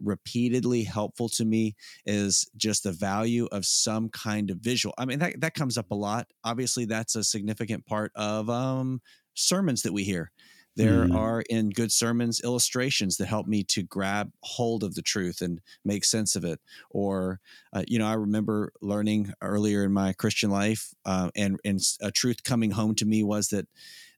repeatedly 0.00 0.84
helpful 0.84 1.28
to 1.30 1.44
me 1.44 1.76
is 2.06 2.48
just 2.56 2.84
the 2.84 2.92
value 2.92 3.46
of 3.52 3.66
some 3.66 4.08
kind 4.08 4.50
of 4.50 4.58
visual. 4.58 4.94
I 4.96 5.04
mean 5.04 5.18
that 5.18 5.40
that 5.40 5.54
comes 5.54 5.76
up 5.76 5.90
a 5.90 5.94
lot. 5.94 6.28
Obviously, 6.44 6.86
that's 6.86 7.14
a 7.14 7.24
significant 7.24 7.84
part 7.84 8.10
of 8.14 8.48
um, 8.48 9.00
sermons 9.34 9.82
that 9.82 9.92
we 9.92 10.04
hear. 10.04 10.32
There 10.78 11.06
mm. 11.06 11.14
are 11.14 11.42
in 11.50 11.70
good 11.70 11.90
sermons 11.90 12.40
illustrations 12.44 13.16
that 13.16 13.26
help 13.26 13.48
me 13.48 13.64
to 13.64 13.82
grab 13.82 14.30
hold 14.44 14.84
of 14.84 14.94
the 14.94 15.02
truth 15.02 15.42
and 15.42 15.60
make 15.84 16.04
sense 16.04 16.36
of 16.36 16.44
it. 16.44 16.60
Or, 16.88 17.40
uh, 17.72 17.82
you 17.88 17.98
know, 17.98 18.06
I 18.06 18.12
remember 18.12 18.72
learning 18.80 19.32
earlier 19.42 19.82
in 19.82 19.92
my 19.92 20.12
Christian 20.12 20.50
life, 20.50 20.94
uh, 21.04 21.30
and 21.34 21.58
and 21.64 21.80
a 22.00 22.12
truth 22.12 22.44
coming 22.44 22.70
home 22.70 22.94
to 22.94 23.04
me 23.04 23.24
was 23.24 23.48
that 23.48 23.66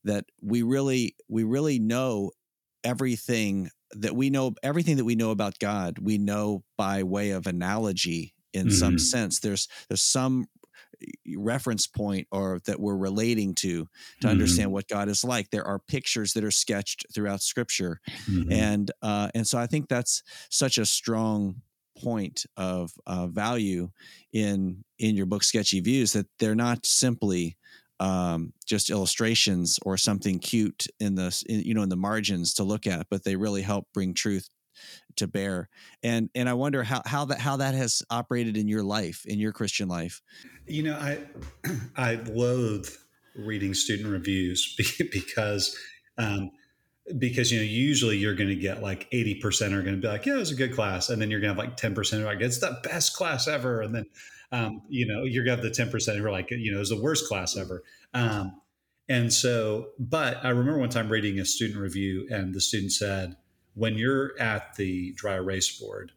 that 0.05 0.27
we 0.43 0.61
really 0.61 1.17
we 1.29 1.45
really 1.45 1.79
know 1.79 2.33
everything 2.85 3.71
that 3.93 4.15
we 4.15 4.29
know 4.29 4.55
everything 4.63 4.99
that 4.99 5.07
we 5.07 5.15
know 5.15 5.31
about 5.31 5.59
God. 5.59 5.99
We 5.99 6.19
know 6.19 6.63
by 6.77 7.03
way 7.05 7.31
of 7.31 7.47
analogy 7.47 8.35
in 8.53 8.67
mm-hmm. 8.67 8.77
some 8.77 8.99
sense. 8.99 9.41
There's 9.41 9.67
there's 9.89 10.03
some 10.03 10.45
reference 11.37 11.87
point 11.87 12.27
or 12.31 12.61
that 12.67 12.81
we're 12.81 12.97
relating 12.97 13.55
to 13.55 13.61
to 13.61 13.87
mm-hmm. 13.87 14.29
understand 14.29 14.73
what 14.73 14.89
God 14.89 15.09
is 15.09 15.25
like. 15.25 15.51
There 15.51 15.67
are 15.67 15.79
pictures 15.79 16.33
that 16.35 16.45
are 16.45 16.51
sketched 16.51 17.07
throughout 17.15 17.43
Scripture, 17.43 18.01
mm-hmm. 18.29 18.53
and 18.53 18.91
uh, 19.03 19.29
and 19.35 19.47
so 19.47 19.59
I 19.59 19.67
think 19.67 19.89
that's 19.89 20.23
such 20.51 20.79
a 20.79 20.87
strong 20.87 21.63
point 21.99 22.47
of 22.57 22.93
uh, 23.07 23.27
value 23.27 23.91
in 24.33 24.85
in 24.99 25.17
your 25.17 25.27
book 25.27 25.43
sketchy 25.43 25.81
views 25.81 26.13
that 26.13 26.27
they're 26.39 26.55
not 26.55 26.87
simply 26.87 27.57
um, 28.01 28.55
just 28.67 28.89
illustrations 28.89 29.79
or 29.85 29.97
something 29.97 30.39
cute 30.39 30.87
in 30.99 31.15
the 31.15 31.45
in, 31.49 31.61
you 31.61 31.75
know 31.75 31.83
in 31.83 31.89
the 31.91 31.97
margins 31.97 32.55
to 32.55 32.65
look 32.65 32.87
at, 32.87 33.07
but 33.11 33.25
they 33.25 33.37
really 33.37 33.63
help 33.63 33.87
bring 33.93 34.15
truth 34.15 34.49
to 35.17 35.27
bear. 35.27 35.69
And 36.03 36.31
and 36.35 36.49
I 36.49 36.55
wonder 36.55 36.83
how 36.83 37.03
how 37.05 37.25
that 37.27 37.39
how 37.39 37.57
that 37.57 37.75
has 37.75 38.03
operated 38.11 38.57
in 38.57 38.69
your 38.69 38.83
life, 38.83 39.25
in 39.27 39.39
your 39.39 39.53
Christian 39.53 39.89
life. 39.89 40.23
You 40.67 40.85
know, 40.85 40.95
I 40.95 41.19
I 41.97 42.15
loathe 42.27 42.89
reading 43.37 43.75
student 43.75 44.09
reviews 44.09 44.75
because 45.13 45.77
um, 46.19 46.51
because 47.19 47.51
you 47.51 47.59
know 47.59 47.65
usually 47.65 48.17
you're 48.17 48.35
going 48.35 48.49
to 48.49 48.55
get 48.55 48.83
like 48.83 49.11
80% 49.11 49.73
are 49.73 49.83
going 49.83 49.97
to 49.97 50.01
be 50.01 50.07
like 50.07 50.27
yeah 50.27 50.35
it 50.35 50.39
was 50.39 50.53
a 50.53 50.57
good 50.57 50.75
class 50.75 51.09
and 51.09 51.21
then 51.21 51.31
you're 51.31 51.41
going 51.41 51.55
to 51.55 51.61
have 51.61 51.71
like 51.71 51.77
10% 51.77 52.25
like 52.25 52.41
it's 52.41 52.61
the 52.61 52.79
best 52.85 53.15
class 53.17 53.49
ever 53.49 53.81
and 53.81 53.95
then 53.95 54.07
um, 54.53 54.83
you 54.89 55.07
know 55.07 55.25
you're 55.25 55.45
going 55.45 55.59
to 55.59 55.65
have 55.65 55.75
the 55.75 55.83
10% 55.83 56.19
who 56.19 56.25
are 56.25 56.31
like 56.31 56.51
you 56.51 56.73
know 56.73 56.81
it's 56.81 56.91
the 56.91 57.01
worst 57.01 57.27
class 57.27 57.57
ever 57.57 57.83
um, 58.15 58.61
and 59.09 59.33
so 59.33 59.89
but 59.99 60.45
i 60.45 60.51
remember 60.51 60.79
one 60.79 60.89
time 60.89 61.09
reading 61.09 61.41
a 61.41 61.45
student 61.45 61.81
review 61.81 62.27
and 62.31 62.55
the 62.55 62.61
student 62.61 62.93
said 62.93 63.37
when 63.75 63.97
you're 63.97 64.39
at 64.41 64.75
the 64.77 65.13
dry 65.13 65.35
erase 65.35 65.79
board 65.79 66.13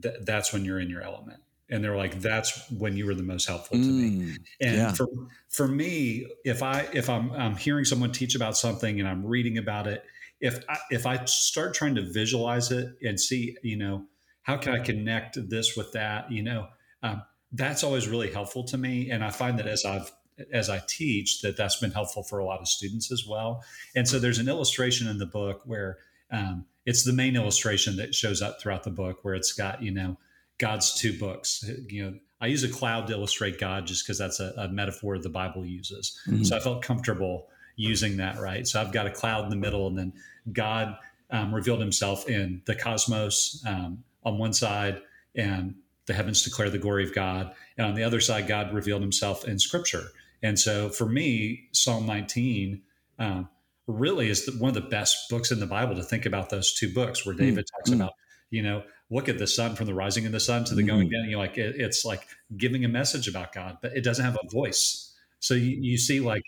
th- 0.00 0.16
that's 0.22 0.52
when 0.52 0.64
you're 0.64 0.80
in 0.80 0.90
your 0.90 1.02
element. 1.02 1.40
And 1.70 1.82
they're 1.82 1.96
like 1.96 2.20
that's 2.20 2.70
when 2.70 2.96
you 2.96 3.06
were 3.06 3.14
the 3.14 3.22
most 3.22 3.48
helpful 3.48 3.78
to 3.78 3.82
mm, 3.82 4.18
me 4.18 4.36
and 4.60 4.76
yeah. 4.76 4.92
for 4.92 5.06
for 5.48 5.66
me 5.66 6.26
if 6.44 6.62
i 6.62 6.86
if 6.92 7.08
I'm, 7.08 7.32
I'm 7.32 7.56
hearing 7.56 7.86
someone 7.86 8.12
teach 8.12 8.34
about 8.34 8.58
something 8.58 9.00
and 9.00 9.08
i'm 9.08 9.24
reading 9.24 9.56
about 9.56 9.86
it 9.86 10.04
if 10.38 10.62
I, 10.68 10.76
if 10.90 11.06
i 11.06 11.24
start 11.24 11.72
trying 11.72 11.94
to 11.94 12.02
visualize 12.02 12.72
it 12.72 12.98
and 13.02 13.18
see 13.18 13.56
you 13.62 13.76
know 13.76 14.04
how 14.42 14.58
can 14.58 14.74
i 14.74 14.80
connect 14.80 15.38
this 15.48 15.74
with 15.74 15.92
that 15.92 16.30
you 16.30 16.42
know 16.42 16.66
um, 17.02 17.22
that's 17.52 17.84
always 17.84 18.08
really 18.08 18.30
helpful 18.30 18.64
to 18.64 18.78
me. 18.78 19.10
And 19.10 19.24
i 19.24 19.30
find 19.30 19.58
that 19.58 19.66
as 19.66 19.84
i've 19.84 20.10
as 20.52 20.70
i 20.70 20.82
teach 20.88 21.42
that 21.42 21.56
that's 21.56 21.76
been 21.76 21.90
helpful 21.90 22.22
for 22.22 22.38
a 22.38 22.44
lot 22.44 22.60
of 22.60 22.68
students 22.68 23.12
as 23.12 23.26
well. 23.26 23.62
And 23.94 24.08
so 24.08 24.18
there's 24.18 24.38
an 24.38 24.48
illustration 24.48 25.06
in 25.08 25.18
the 25.18 25.26
book 25.26 25.62
where 25.64 25.98
um, 26.32 26.64
it's 26.84 27.04
the 27.04 27.12
main 27.12 27.36
illustration 27.36 27.96
that 27.96 28.14
shows 28.14 28.42
up 28.42 28.60
throughout 28.60 28.82
the 28.82 28.90
book 28.90 29.20
where 29.22 29.34
it's 29.34 29.52
got 29.52 29.82
you 29.82 29.92
know 29.92 30.16
God's 30.58 30.94
two 30.94 31.18
books. 31.18 31.64
You 31.88 32.04
know, 32.04 32.18
I 32.40 32.46
use 32.46 32.64
a 32.64 32.68
cloud 32.68 33.06
to 33.06 33.12
illustrate 33.12 33.58
God 33.58 33.86
just 33.86 34.04
because 34.04 34.18
that's 34.18 34.40
a, 34.40 34.52
a, 34.56 34.68
metaphor 34.68 35.16
the 35.18 35.28
Bible 35.28 35.64
uses. 35.64 36.18
Mm-hmm. 36.26 36.44
So 36.44 36.56
I 36.56 36.60
felt 36.60 36.82
comfortable 36.82 37.48
using 37.76 38.16
that, 38.16 38.38
right? 38.40 38.66
So 38.66 38.80
I've 38.80 38.92
got 38.92 39.06
a 39.06 39.10
cloud 39.10 39.44
in 39.44 39.50
the 39.50 39.56
middle, 39.56 39.86
and 39.86 39.98
then 39.98 40.12
God 40.52 40.96
um, 41.30 41.54
revealed 41.54 41.80
himself 41.80 42.28
in 42.28 42.62
the 42.66 42.74
cosmos 42.74 43.62
um, 43.66 44.02
on 44.24 44.38
one 44.38 44.52
side, 44.52 45.00
and 45.34 45.74
the 46.06 46.14
heavens 46.14 46.42
declare 46.42 46.68
the 46.68 46.78
glory 46.78 47.04
of 47.04 47.14
God. 47.14 47.54
And 47.78 47.86
on 47.86 47.94
the 47.94 48.02
other 48.02 48.20
side, 48.20 48.46
God 48.48 48.74
revealed 48.74 49.02
himself 49.02 49.46
in 49.46 49.58
scripture. 49.58 50.08
And 50.42 50.58
so 50.58 50.88
for 50.88 51.06
me, 51.06 51.68
Psalm 51.72 52.06
19 52.06 52.82
um, 53.18 53.48
really 53.86 54.28
is 54.28 54.46
the, 54.46 54.52
one 54.52 54.68
of 54.68 54.74
the 54.74 54.88
best 54.88 55.28
books 55.28 55.50
in 55.50 55.60
the 55.60 55.66
Bible 55.66 55.94
to 55.96 56.02
think 56.02 56.26
about 56.26 56.50
those 56.50 56.74
two 56.74 56.92
books 56.92 57.26
where 57.26 57.34
David 57.34 57.64
mm-hmm. 57.64 57.76
talks 57.76 57.90
mm. 57.90 57.96
about, 57.96 58.12
you 58.50 58.62
know, 58.62 58.82
look 59.10 59.28
at 59.28 59.38
the 59.38 59.46
sun 59.46 59.74
from 59.74 59.86
the 59.86 59.94
rising 59.94 60.26
of 60.26 60.32
the 60.32 60.40
sun 60.40 60.64
to 60.64 60.74
the 60.74 60.82
going 60.82 61.08
mm-hmm. 61.08 61.22
down. 61.22 61.24
You 61.24 61.32
know, 61.32 61.38
like 61.38 61.58
it, 61.58 61.76
it's 61.78 62.04
like 62.04 62.26
giving 62.56 62.84
a 62.84 62.88
message 62.88 63.28
about 63.28 63.52
God, 63.52 63.78
but 63.82 63.96
it 63.96 64.04
doesn't 64.04 64.24
have 64.24 64.38
a 64.42 64.48
voice. 64.48 65.14
So 65.40 65.54
you, 65.54 65.76
you 65.80 65.98
see 65.98 66.20
like 66.20 66.44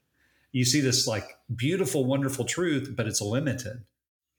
you 0.53 0.65
see 0.65 0.81
this 0.81 1.07
like 1.07 1.27
beautiful, 1.55 2.05
wonderful 2.05 2.45
truth, 2.45 2.95
but 2.97 3.07
it's 3.07 3.21
limited. 3.21 3.85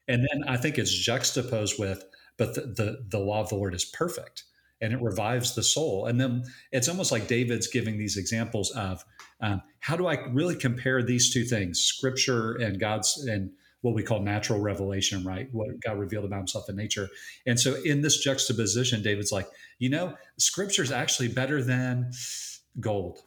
And 0.08 0.25
then 0.31 0.47
I 0.47 0.55
think 0.55 0.77
it's 0.77 0.93
juxtaposed 0.93 1.77
with, 1.77 2.05
but 2.38 2.55
the, 2.55 2.62
the, 2.62 3.05
the 3.10 3.19
law 3.19 3.41
of 3.41 3.49
the 3.49 3.55
Lord 3.55 3.73
is 3.73 3.84
perfect 3.84 4.43
and 4.81 4.93
it 4.93 5.01
revives 5.01 5.55
the 5.55 5.63
soul. 5.63 6.05
And 6.05 6.19
then 6.19 6.43
it's 6.71 6.89
almost 6.89 7.11
like 7.11 7.27
David's 7.27 7.67
giving 7.67 7.97
these 7.97 8.17
examples 8.17 8.71
of 8.71 9.03
um, 9.41 9.61
how 9.79 9.95
do 9.95 10.07
I 10.07 10.17
really 10.31 10.55
compare 10.55 11.03
these 11.03 11.33
two 11.33 11.43
things, 11.43 11.79
scripture 11.79 12.53
and 12.55 12.79
God's 12.79 13.25
and 13.27 13.51
what 13.81 13.93
we 13.93 14.01
call 14.01 14.19
natural 14.19 14.59
revelation, 14.59 15.23
right? 15.23 15.47
What 15.51 15.79
God 15.79 15.99
revealed 15.99 16.25
about 16.25 16.39
himself 16.39 16.67
in 16.69 16.75
nature. 16.75 17.07
And 17.45 17.59
so 17.59 17.75
in 17.83 18.01
this 18.01 18.17
juxtaposition, 18.17 19.03
David's 19.03 19.31
like, 19.31 19.47
you 19.77 19.89
know, 19.89 20.15
scripture 20.39 20.81
is 20.81 20.91
actually 20.91 21.27
better 21.27 21.61
than 21.61 22.09
gold, 22.79 23.19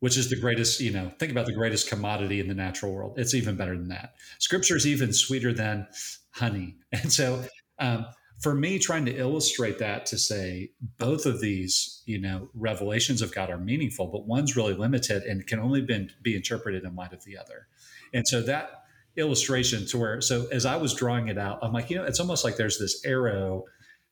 which 0.00 0.18
is 0.18 0.28
the 0.28 0.38
greatest, 0.38 0.80
you 0.80 0.90
know, 0.90 1.10
think 1.18 1.32
about 1.32 1.46
the 1.46 1.54
greatest 1.54 1.88
commodity 1.88 2.38
in 2.38 2.48
the 2.48 2.54
natural 2.54 2.92
world. 2.92 3.18
It's 3.18 3.32
even 3.32 3.56
better 3.56 3.78
than 3.78 3.88
that. 3.88 4.12
Scripture 4.38 4.76
is 4.76 4.86
even 4.86 5.10
sweeter 5.12 5.54
than 5.54 5.86
honey. 6.32 6.76
And 6.92 7.10
so 7.10 7.42
um, 7.78 8.04
for 8.40 8.54
me, 8.54 8.78
trying 8.78 9.04
to 9.06 9.16
illustrate 9.16 9.78
that 9.78 10.06
to 10.06 10.18
say 10.18 10.70
both 10.96 11.26
of 11.26 11.40
these, 11.40 12.02
you 12.06 12.20
know, 12.20 12.48
revelations 12.54 13.20
of 13.20 13.34
God 13.34 13.50
are 13.50 13.58
meaningful, 13.58 14.06
but 14.06 14.26
one's 14.26 14.56
really 14.56 14.74
limited 14.74 15.24
and 15.24 15.46
can 15.46 15.58
only 15.58 15.80
been, 15.80 16.10
be 16.22 16.36
interpreted 16.36 16.84
in 16.84 16.94
light 16.94 17.12
of 17.12 17.24
the 17.24 17.36
other. 17.36 17.66
And 18.14 18.26
so 18.26 18.40
that 18.42 18.84
illustration 19.16 19.86
to 19.86 19.98
where 19.98 20.20
so 20.20 20.46
as 20.52 20.64
I 20.64 20.76
was 20.76 20.94
drawing 20.94 21.28
it 21.28 21.38
out, 21.38 21.58
I'm 21.62 21.72
like, 21.72 21.90
you 21.90 21.96
know, 21.96 22.04
it's 22.04 22.20
almost 22.20 22.44
like 22.44 22.56
there's 22.56 22.78
this 22.78 23.04
arrow 23.04 23.64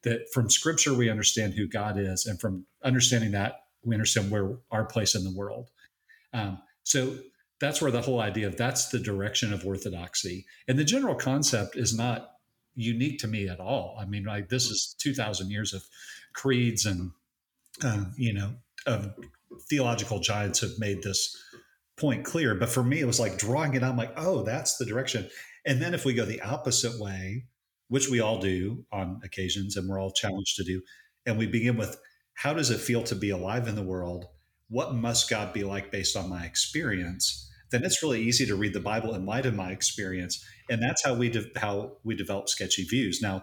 that 0.02 0.26
from 0.32 0.50
scripture 0.50 0.92
we 0.92 1.08
understand 1.08 1.54
who 1.54 1.68
God 1.68 1.98
is, 1.98 2.26
and 2.26 2.40
from 2.40 2.66
understanding 2.82 3.32
that 3.32 3.62
we 3.84 3.94
understand 3.94 4.30
where 4.30 4.58
our 4.70 4.84
place 4.84 5.14
in 5.14 5.24
the 5.24 5.32
world. 5.34 5.70
Um, 6.32 6.58
so 6.82 7.16
that's 7.60 7.80
where 7.80 7.90
the 7.90 8.02
whole 8.02 8.20
idea 8.20 8.46
of 8.46 8.56
that's 8.56 8.88
the 8.88 8.98
direction 8.98 9.52
of 9.52 9.64
orthodoxy, 9.64 10.46
and 10.68 10.78
the 10.78 10.84
general 10.84 11.14
concept 11.14 11.76
is 11.76 11.96
not 11.96 12.32
unique 12.76 13.18
to 13.20 13.26
me 13.26 13.48
at 13.48 13.58
all. 13.58 13.96
I 13.98 14.04
mean, 14.04 14.24
like 14.24 14.48
this 14.48 14.70
is 14.70 14.94
two 14.98 15.14
thousand 15.14 15.50
years 15.50 15.74
of 15.74 15.82
creeds 16.34 16.86
and 16.86 17.10
uh, 17.82 18.04
you 18.16 18.32
know 18.32 18.54
of 18.86 19.14
theological 19.68 20.20
giants 20.20 20.60
have 20.60 20.78
made 20.78 21.02
this 21.02 21.36
point 21.96 22.24
clear. 22.24 22.54
But 22.54 22.68
for 22.68 22.84
me, 22.84 23.00
it 23.00 23.06
was 23.06 23.18
like 23.18 23.38
drawing 23.38 23.74
it 23.74 23.82
out. 23.82 23.90
I'm 23.90 23.96
like, 23.96 24.12
oh, 24.16 24.42
that's 24.42 24.76
the 24.76 24.84
direction. 24.84 25.28
And 25.64 25.82
then 25.82 25.94
if 25.94 26.04
we 26.04 26.14
go 26.14 26.24
the 26.24 26.42
opposite 26.42 27.00
way, 27.00 27.46
which 27.88 28.08
we 28.08 28.20
all 28.20 28.38
do 28.38 28.84
on 28.92 29.20
occasions 29.24 29.76
and 29.76 29.88
we're 29.88 30.00
all 30.00 30.12
challenged 30.12 30.56
to 30.56 30.64
do, 30.64 30.82
and 31.24 31.38
we 31.38 31.46
begin 31.46 31.76
with 31.76 31.98
how 32.34 32.52
does 32.52 32.70
it 32.70 32.78
feel 32.78 33.02
to 33.04 33.14
be 33.14 33.30
alive 33.30 33.66
in 33.66 33.74
the 33.74 33.82
world? 33.82 34.26
What 34.68 34.94
must 34.94 35.30
God 35.30 35.52
be 35.52 35.64
like 35.64 35.90
based 35.90 36.16
on 36.16 36.28
my 36.28 36.44
experience? 36.44 37.50
Then 37.70 37.85
it's 37.85 38.02
really 38.02 38.22
easy 38.22 38.46
to 38.46 38.57
read 38.57 38.72
the 38.72 38.81
Bible 38.81 39.14
in 39.14 39.26
light 39.26 39.46
of 39.46 39.55
my 39.55 39.70
experience, 39.70 40.44
and 40.70 40.83
that's 40.83 41.05
how 41.05 41.14
we 41.14 41.29
de- 41.29 41.50
how 41.57 41.96
we 42.05 42.14
develop 42.14 42.48
sketchy 42.48 42.85
views. 42.85 43.20
Now, 43.20 43.42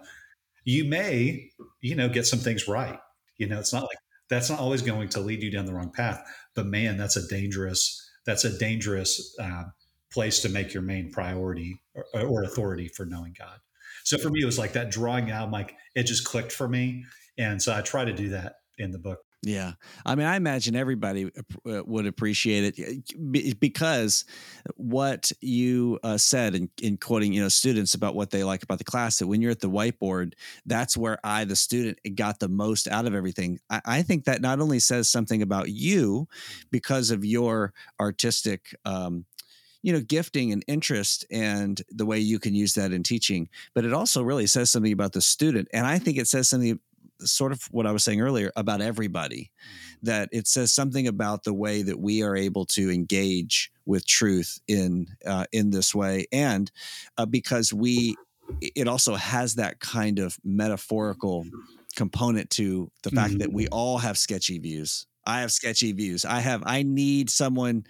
you 0.64 0.86
may 0.86 1.50
you 1.82 1.96
know 1.96 2.10
get 2.10 2.26
some 2.26 2.40
things 2.40 2.68
right. 2.68 3.00
You 3.38 3.48
know, 3.48 3.60
it's 3.60 3.74
not 3.74 3.84
like 3.84 3.98
that's 4.30 4.50
not 4.50 4.60
always 4.60 4.82
going 4.82 5.10
to 5.10 5.20
lead 5.20 5.44
you 5.44 5.52
down 5.52 5.66
the 5.66 5.74
wrong 5.74 5.92
path. 5.92 6.24
But 6.56 6.68
man, 6.68 6.98
that's 6.98 7.18
a 7.18 7.28
dangerous 7.28 8.00
that's 8.26 8.46
a 8.46 8.58
dangerous 8.58 9.36
uh, 9.40 9.64
place 10.12 10.40
to 10.42 10.50
make 10.50 10.74
your 10.74 10.84
main 10.84 11.12
priority 11.12 11.82
or, 11.94 12.06
or, 12.22 12.44
authority 12.44 12.88
for 12.88 13.06
knowing 13.06 13.36
God. 13.38 13.60
So 14.06 14.18
for 14.18 14.30
me, 14.30 14.42
it 14.42 14.46
was 14.46 14.58
like 14.58 14.74
that 14.74 14.92
drawing 14.92 15.30
out, 15.32 15.52
like 15.52 15.76
it 15.96 16.04
just 16.04 16.24
clicked 16.24 16.52
for 16.52 16.70
me. 16.70 17.04
And 17.38 17.62
so 17.62 17.76
I 17.76 17.82
try 17.82 18.06
to 18.06 18.14
do 18.14 18.30
that 18.30 18.54
in 18.78 18.92
the 18.92 19.00
book. 19.00 19.20
Yeah. 19.46 19.74
I 20.06 20.16
mean, 20.16 20.26
I 20.26 20.38
imagine 20.38 20.74
everybody 20.74 21.26
uh, 21.26 21.84
would 21.86 22.06
appreciate 22.06 22.80
it 22.80 23.60
because 23.60 24.24
what 24.76 25.34
you 25.42 26.00
uh, 26.02 26.18
said 26.18 26.56
in, 26.56 26.70
in 26.82 26.96
quoting, 26.96 27.34
you 27.34 27.42
know, 27.42 27.50
students 27.50 27.94
about 27.94 28.16
what 28.16 28.32
they 28.32 28.46
like 28.46 28.64
about 28.64 28.78
the 28.78 28.86
class, 28.86 29.20
that 29.20 29.28
when 29.28 29.42
you're 29.42 29.52
at 29.52 29.60
the 29.60 29.70
whiteboard, 29.70 30.34
that's 30.66 30.96
where 30.96 31.20
I, 31.26 31.44
the 31.44 31.58
student, 31.58 32.00
got 32.16 32.40
the 32.40 32.48
most 32.48 32.88
out 32.88 33.06
of 33.06 33.14
everything. 33.14 33.60
I, 33.70 33.82
I 33.86 34.02
think 34.02 34.24
that 34.26 34.42
not 34.42 34.62
only 34.62 34.80
says 34.80 35.10
something 35.10 35.42
about 35.42 35.70
you 35.70 36.30
because 36.72 37.12
of 37.12 37.26
your 37.26 37.74
artistic, 38.00 38.74
um, 38.86 39.26
you 39.82 39.92
know 39.92 40.00
gifting 40.00 40.54
and 40.54 40.64
interest 40.66 41.26
and 41.30 41.82
the 41.90 42.06
way 42.06 42.18
you 42.18 42.40
can 42.40 42.56
use 42.56 42.74
that 42.74 42.94
in 42.94 43.04
teaching 43.04 43.50
but 43.74 43.84
it 43.84 43.92
also 43.92 44.24
really 44.24 44.48
says 44.48 44.72
something 44.72 44.94
about 44.94 45.12
the 45.12 45.20
student 45.20 45.68
and 45.74 45.86
i 45.86 46.00
think 46.00 46.18
it 46.18 46.26
says 46.26 46.48
something 46.48 46.80
sort 47.26 47.52
of 47.52 47.64
what 47.72 47.86
I 47.86 47.92
was 47.92 48.04
saying 48.04 48.22
earlier 48.22 48.52
about 48.56 48.82
everybody, 48.82 49.52
mm-hmm. 49.52 50.06
that 50.06 50.30
it 50.32 50.48
says 50.48 50.72
something 50.72 51.08
about 51.08 51.44
the 51.44 51.54
way 51.54 51.82
that 51.82 52.00
we 52.00 52.24
are 52.24 52.36
able 52.36 52.66
to 52.68 52.92
engage 52.92 53.72
with 53.86 54.06
truth 54.06 54.60
in 54.68 55.08
uh, 55.26 55.46
in 55.52 55.72
this 55.72 55.94
way, 55.94 56.26
and 56.32 56.72
uh, 57.18 57.26
because 57.26 57.74
we, 57.74 58.16
it 58.62 58.88
also 58.88 59.16
has 59.16 59.56
that 59.56 59.80
kind 59.80 60.20
of 60.20 60.38
metaphorical 60.44 61.46
component 61.96 62.50
to 62.52 62.92
the 63.04 63.12
fact 63.12 63.32
mm-hmm. 63.32 63.40
that 63.40 63.54
we 63.54 63.66
mm-hmm. 63.66 63.74
all 63.74 63.98
have 63.98 64.18
sketchy 64.18 64.60
views. 64.60 65.06
I 65.26 65.42
have 65.42 65.52
sketchy 65.52 65.92
views. 65.94 66.26
I 66.26 66.40
have. 66.40 66.64
I 66.66 66.84
need 66.84 67.30
someone. 67.30 67.86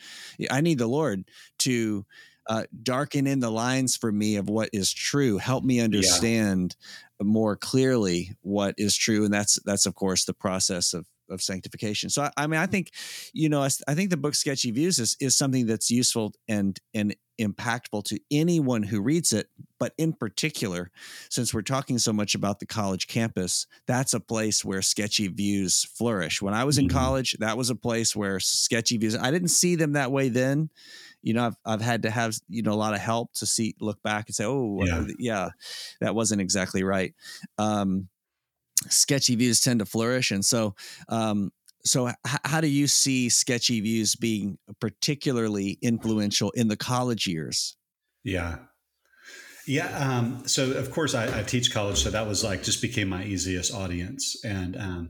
I 0.51 0.61
need 0.61 0.77
the 0.77 0.88
Lord 0.88 1.25
to 1.59 2.05
uh, 2.47 2.63
darken 2.81 3.27
in 3.27 3.39
the 3.39 3.49
lines 3.49 3.95
for 3.95 4.11
me 4.11 4.36
of 4.36 4.49
what 4.49 4.69
is 4.73 4.91
true. 4.93 5.38
Help 5.38 5.63
me 5.63 5.79
understand. 5.79 6.75
More 7.24 7.55
clearly 7.55 8.36
what 8.41 8.76
is 8.78 8.95
true, 8.95 9.26
and 9.26 9.34
that's 9.34 9.59
that's 9.65 9.86
of 9.86 9.95
course 9.95 10.26
the 10.26 10.34
process 10.34 10.93
of 10.93 11.07
of 11.30 11.41
sanctification. 11.41 12.09
So 12.09 12.24
I, 12.24 12.32
I 12.38 12.47
mean, 12.47 12.59
I 12.59 12.65
think 12.65 12.91
you 13.34 13.49
know, 13.49 13.61
I, 13.61 13.69
I, 13.88 13.95
think 13.95 14.09
the 14.09 14.17
book 14.17 14.36
Sketchy 14.36 14.71
Views 14.71 14.99
is 14.99 15.15
is 15.19 15.38
something 15.38 15.65
that's 15.65 15.89
useful 15.89 16.34
and 16.47 16.80
and 16.93 17.15
impactful 17.41 18.03
to 18.05 18.19
anyone 18.32 18.84
who 18.84 19.01
reads 19.01 19.34
it 19.34 19.47
but 19.84 19.93
in 19.97 20.13
particular, 20.13 20.91
since 21.30 21.53
we're 21.53 21.61
talking 21.61 21.97
so 21.97 22.13
much 22.13 22.36
about 22.36 22.61
the 22.61 22.65
college 22.65 23.07
campus, 23.07 23.67
that's 23.86 24.13
a 24.13 24.21
place 24.21 24.63
where 24.63 24.82
sketchy 24.82 25.28
views 25.28 25.84
flourish. 25.84 26.41
When 26.41 26.53
I 26.53 26.63
was 26.63 26.78
in 26.78 26.88
mm-hmm. 26.88 26.97
college, 26.97 27.36
that 27.41 27.57
was 27.57 27.69
a 27.69 27.76
place 27.76 28.15
where 28.15 28.39
sketchy 28.39 28.95
views, 28.95 29.17
I 29.17 29.30
didn't 29.30 29.49
see 29.49 29.76
them 29.76 29.91
that 29.91 30.09
way 30.09 30.30
then. 30.30 30.69
You 31.24 31.34
know, 31.34 31.47
I've, 31.47 31.55
I've 31.65 31.82
had 31.82 32.03
to 32.03 32.11
have, 32.11 32.36
you 32.49 32.61
know, 32.61 32.74
a 32.74 32.76
lot 32.76 32.93
of 32.93 32.99
help 32.99 33.34
to 33.34 33.45
see, 33.45 33.76
look 33.80 34.01
back 34.03 34.28
and 34.28 34.36
say, 34.36 34.45
oh, 34.45 34.82
yeah, 34.84 35.05
yeah 35.17 35.49
that 36.01 36.13
wasn't 36.13 36.41
exactly 36.41 36.84
right. 36.84 37.13
Um, 37.57 38.09
sketchy 38.89 39.36
views 39.36 39.61
tend 39.61 39.80
to 39.80 39.86
flourish. 39.86 40.32
And 40.32 40.43
so, 40.43 40.76
um, 41.09 41.51
so 41.86 42.07
h- 42.09 42.15
how 42.45 42.61
do 42.61 42.67
you 42.67 42.88
see 42.88 43.30
sketchy 43.30 43.82
views 43.82 44.15
being 44.15 44.57
particularly 44.80 45.78
influential 45.82 46.51
in 46.51 46.67
the 46.67 46.78
college 46.78 47.28
years 47.28 47.78
yeah 48.24 48.57
yeah 49.67 49.88
um, 49.97 50.47
so 50.47 50.71
of 50.71 50.91
course 50.91 51.13
I, 51.13 51.39
I, 51.39 51.43
teach 51.43 51.74
college 51.74 52.03
so 52.03 52.09
that 52.09 52.28
was 52.28 52.43
like 52.43 52.63
just 52.63 52.82
became 52.82 53.09
my 53.09 53.24
easiest 53.24 53.74
audience 53.74 54.43
and 54.43 54.78
um, 54.78 55.09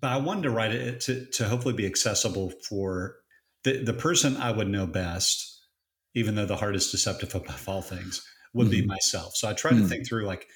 but 0.00 0.08
i 0.08 0.16
wanted 0.16 0.42
to 0.42 0.50
write 0.50 0.72
it 0.72 1.00
to, 1.02 1.26
to 1.34 1.48
hopefully 1.48 1.74
be 1.74 1.86
accessible 1.86 2.52
for 2.68 3.16
the, 3.64 3.82
the 3.84 3.92
person 3.92 4.36
i 4.36 4.50
would 4.50 4.68
know 4.68 4.86
best 4.86 5.52
even 6.14 6.34
though 6.34 6.46
the 6.46 6.56
heart 6.56 6.76
is 6.76 6.90
deceptive 6.90 7.34
above 7.34 7.68
all 7.68 7.82
things 7.82 8.22
would 8.54 8.68
mm-hmm. 8.68 8.82
be 8.82 8.86
myself. 8.86 9.36
So 9.36 9.48
i 9.48 9.52
try 9.52 9.72
mm-hmm. 9.72 9.82
to 9.82 9.88
think 9.88 10.06
through 10.06 10.26
like 10.26 10.46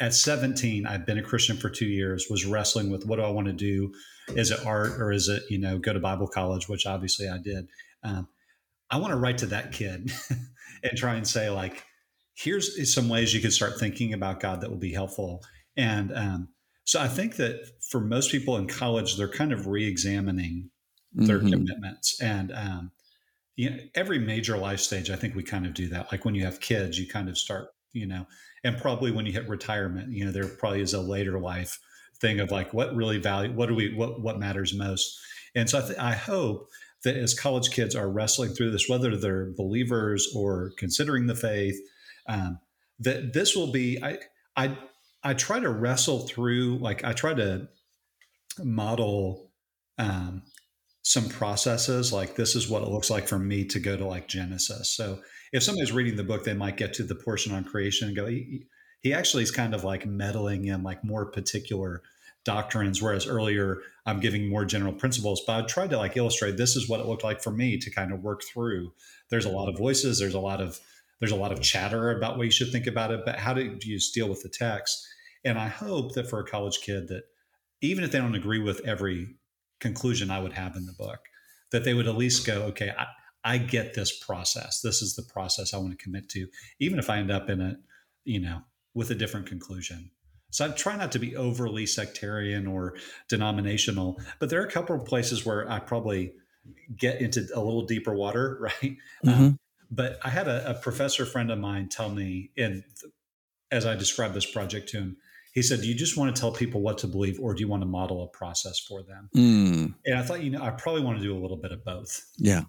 at 0.00 0.14
17 0.14 0.86
i'd 0.86 1.06
been 1.06 1.18
a 1.18 1.22
christian 1.22 1.56
for 1.56 1.68
two 1.68 1.86
years 1.86 2.26
was 2.30 2.46
wrestling 2.46 2.90
with 2.90 3.04
what 3.04 3.16
do 3.16 3.22
i 3.22 3.30
want 3.30 3.46
to 3.46 3.52
do? 3.52 3.92
Is 4.28 4.50
it 4.50 4.64
art 4.66 5.00
or 5.00 5.10
is 5.12 5.28
it 5.28 5.42
you 5.48 5.58
know 5.58 5.78
go 5.78 5.92
to 5.92 6.00
bible 6.00 6.28
college? 6.28 6.68
Which 6.68 6.86
obviously 6.86 7.28
i 7.28 7.38
did. 7.38 7.68
Um, 8.02 8.28
i 8.90 8.98
want 8.98 9.12
to 9.12 9.18
write 9.18 9.38
to 9.38 9.46
that 9.46 9.72
kid 9.72 10.10
and 10.82 10.96
try 10.96 11.14
and 11.14 11.26
say 11.26 11.50
like 11.50 11.84
here's 12.34 12.94
some 12.94 13.08
ways 13.08 13.34
you 13.34 13.40
can 13.40 13.50
start 13.50 13.78
thinking 13.78 14.12
about 14.12 14.40
god 14.40 14.60
that 14.60 14.70
will 14.70 14.78
be 14.78 14.92
helpful. 14.92 15.42
And 15.76 16.12
um, 16.14 16.48
so 16.84 17.00
i 17.00 17.08
think 17.08 17.36
that 17.36 17.60
for 17.90 18.00
most 18.00 18.30
people 18.30 18.56
in 18.56 18.66
college 18.66 19.16
they're 19.16 19.28
kind 19.28 19.52
of 19.52 19.66
re-examining 19.66 20.70
their 21.26 21.38
mm-hmm. 21.38 21.50
commitments. 21.50 22.20
And 22.20 22.52
um, 22.52 22.92
you 23.56 23.70
know, 23.70 23.76
every 23.94 24.20
major 24.20 24.56
life 24.56 24.78
stage 24.78 25.10
i 25.10 25.16
think 25.16 25.34
we 25.34 25.42
kind 25.42 25.66
of 25.66 25.74
do 25.74 25.88
that. 25.88 26.12
Like 26.12 26.24
when 26.24 26.34
you 26.34 26.44
have 26.44 26.60
kids 26.60 26.98
you 26.98 27.08
kind 27.08 27.28
of 27.28 27.36
start 27.36 27.68
you 27.92 28.06
know 28.06 28.26
and 28.64 28.78
probably 28.78 29.10
when 29.10 29.26
you 29.26 29.32
hit 29.32 29.48
retirement 29.48 30.12
you 30.12 30.24
know 30.24 30.30
there 30.30 30.46
probably 30.46 30.80
is 30.80 30.94
a 30.94 31.00
later 31.00 31.38
life 31.38 31.78
thing 32.20 32.40
of 32.40 32.50
like 32.50 32.72
what 32.72 32.94
really 32.94 33.18
value 33.18 33.52
what 33.52 33.68
do 33.68 33.74
we 33.74 33.94
what 33.94 34.20
what 34.20 34.38
matters 34.38 34.74
most? 34.74 35.18
And 35.54 35.68
so 35.68 35.78
I, 35.78 35.82
th- 35.82 35.98
I 35.98 36.12
hope 36.12 36.68
that 37.04 37.16
as 37.16 37.38
college 37.38 37.70
kids 37.70 37.94
are 37.94 38.10
wrestling 38.10 38.50
through 38.50 38.70
this 38.70 38.88
whether 38.88 39.16
they're 39.16 39.52
believers 39.56 40.32
or 40.34 40.72
considering 40.78 41.26
the 41.26 41.34
faith 41.34 41.78
um, 42.28 42.58
that 42.98 43.32
this 43.32 43.54
will 43.54 43.72
be 43.72 44.02
i 44.02 44.18
i 44.56 44.76
i 45.22 45.34
try 45.34 45.60
to 45.60 45.70
wrestle 45.70 46.26
through 46.26 46.78
like 46.78 47.04
i 47.04 47.12
try 47.12 47.34
to 47.34 47.68
model 48.62 49.50
um, 49.98 50.42
some 51.08 51.26
processes 51.30 52.12
like 52.12 52.36
this 52.36 52.54
is 52.54 52.68
what 52.68 52.82
it 52.82 52.90
looks 52.90 53.08
like 53.08 53.26
for 53.26 53.38
me 53.38 53.64
to 53.64 53.80
go 53.80 53.96
to 53.96 54.04
like 54.04 54.28
genesis. 54.28 54.90
So 54.90 55.20
if 55.54 55.62
somebody's 55.62 55.90
reading 55.90 56.16
the 56.16 56.22
book 56.22 56.44
they 56.44 56.52
might 56.52 56.76
get 56.76 56.92
to 56.94 57.02
the 57.02 57.14
portion 57.14 57.54
on 57.54 57.64
creation 57.64 58.08
and 58.08 58.16
go 58.16 58.26
he 58.26 59.14
actually 59.14 59.42
is 59.42 59.50
kind 59.50 59.74
of 59.74 59.84
like 59.84 60.04
meddling 60.04 60.66
in 60.66 60.82
like 60.82 61.02
more 61.02 61.24
particular 61.24 62.02
doctrines 62.44 63.00
whereas 63.00 63.26
earlier 63.26 63.78
i'm 64.04 64.20
giving 64.20 64.50
more 64.50 64.66
general 64.66 64.92
principles. 64.92 65.40
But 65.46 65.64
i 65.64 65.66
tried 65.66 65.88
to 65.90 65.96
like 65.96 66.14
illustrate 66.18 66.58
this 66.58 66.76
is 66.76 66.90
what 66.90 67.00
it 67.00 67.06
looked 67.06 67.24
like 67.24 67.42
for 67.42 67.52
me 67.52 67.78
to 67.78 67.90
kind 67.90 68.12
of 68.12 68.22
work 68.22 68.42
through. 68.42 68.92
There's 69.30 69.46
a 69.46 69.50
lot 69.50 69.70
of 69.70 69.78
voices 69.78 70.18
there's 70.18 70.34
a 70.34 70.40
lot 70.40 70.60
of 70.60 70.78
there's 71.20 71.32
a 71.32 71.36
lot 71.36 71.52
of 71.52 71.62
chatter 71.62 72.10
about 72.10 72.36
what 72.36 72.44
you 72.44 72.52
should 72.52 72.70
think 72.70 72.86
about 72.86 73.12
it 73.12 73.22
but 73.24 73.36
how 73.36 73.54
do 73.54 73.78
you 73.80 73.98
deal 74.12 74.28
with 74.28 74.42
the 74.42 74.50
text? 74.50 75.08
And 75.42 75.58
i 75.58 75.68
hope 75.68 76.12
that 76.16 76.28
for 76.28 76.38
a 76.38 76.46
college 76.46 76.80
kid 76.82 77.08
that 77.08 77.22
even 77.80 78.04
if 78.04 78.12
they 78.12 78.18
don't 78.18 78.34
agree 78.34 78.60
with 78.60 78.86
every 78.86 79.37
conclusion 79.80 80.30
i 80.30 80.40
would 80.40 80.52
have 80.52 80.76
in 80.76 80.86
the 80.86 80.92
book 80.92 81.20
that 81.70 81.84
they 81.84 81.94
would 81.94 82.08
at 82.08 82.16
least 82.16 82.46
go 82.46 82.62
okay 82.62 82.92
I, 82.98 83.06
I 83.44 83.58
get 83.58 83.94
this 83.94 84.16
process 84.18 84.80
this 84.80 85.02
is 85.02 85.14
the 85.14 85.22
process 85.22 85.74
i 85.74 85.78
want 85.78 85.90
to 85.96 86.02
commit 86.02 86.28
to 86.30 86.48
even 86.80 86.98
if 86.98 87.10
i 87.10 87.18
end 87.18 87.30
up 87.30 87.48
in 87.48 87.60
a 87.60 87.76
you 88.24 88.40
know 88.40 88.62
with 88.98 89.10
a 89.12 89.14
different 89.14 89.46
conclusion. 89.46 90.10
So 90.50 90.66
I 90.66 90.70
try 90.70 90.96
not 90.96 91.12
to 91.12 91.20
be 91.20 91.36
overly 91.36 91.86
sectarian 91.86 92.66
or 92.66 92.96
denominational, 93.28 94.20
but 94.40 94.50
there 94.50 94.60
are 94.60 94.66
a 94.66 94.70
couple 94.70 94.96
of 94.96 95.04
places 95.04 95.46
where 95.46 95.70
I 95.70 95.78
probably 95.78 96.32
get 96.96 97.20
into 97.20 97.46
a 97.54 97.60
little 97.60 97.86
deeper 97.86 98.12
water, 98.12 98.58
right? 98.60 98.96
Mm-hmm. 99.24 99.28
Um, 99.28 99.58
but 99.90 100.18
I 100.24 100.30
had 100.30 100.48
a, 100.48 100.70
a, 100.70 100.74
professor 100.74 101.24
friend 101.24 101.50
of 101.50 101.58
mine 101.58 101.88
tell 101.88 102.10
me, 102.10 102.50
and 102.58 102.82
as 103.70 103.86
I 103.86 103.94
described 103.94 104.34
this 104.34 104.50
project 104.50 104.88
to 104.90 104.98
him, 104.98 105.16
he 105.58 105.62
said, 105.62 105.80
"Do 105.80 105.88
you 105.88 105.94
just 105.94 106.16
want 106.16 106.34
to 106.34 106.40
tell 106.40 106.52
people 106.52 106.80
what 106.80 106.98
to 106.98 107.06
believe, 107.06 107.38
or 107.40 107.54
do 107.54 107.60
you 107.60 107.68
want 107.68 107.82
to 107.82 107.88
model 107.88 108.24
a 108.24 108.28
process 108.28 108.78
for 108.78 109.02
them?" 109.02 109.28
Mm. 109.36 109.94
And 110.06 110.18
I 110.18 110.22
thought, 110.22 110.42
you 110.42 110.50
know, 110.50 110.62
I 110.62 110.70
probably 110.70 111.02
want 111.02 111.18
to 111.18 111.22
do 111.22 111.36
a 111.36 111.40
little 111.40 111.56
bit 111.56 111.72
of 111.72 111.84
both. 111.84 112.24
Yeah, 112.36 112.62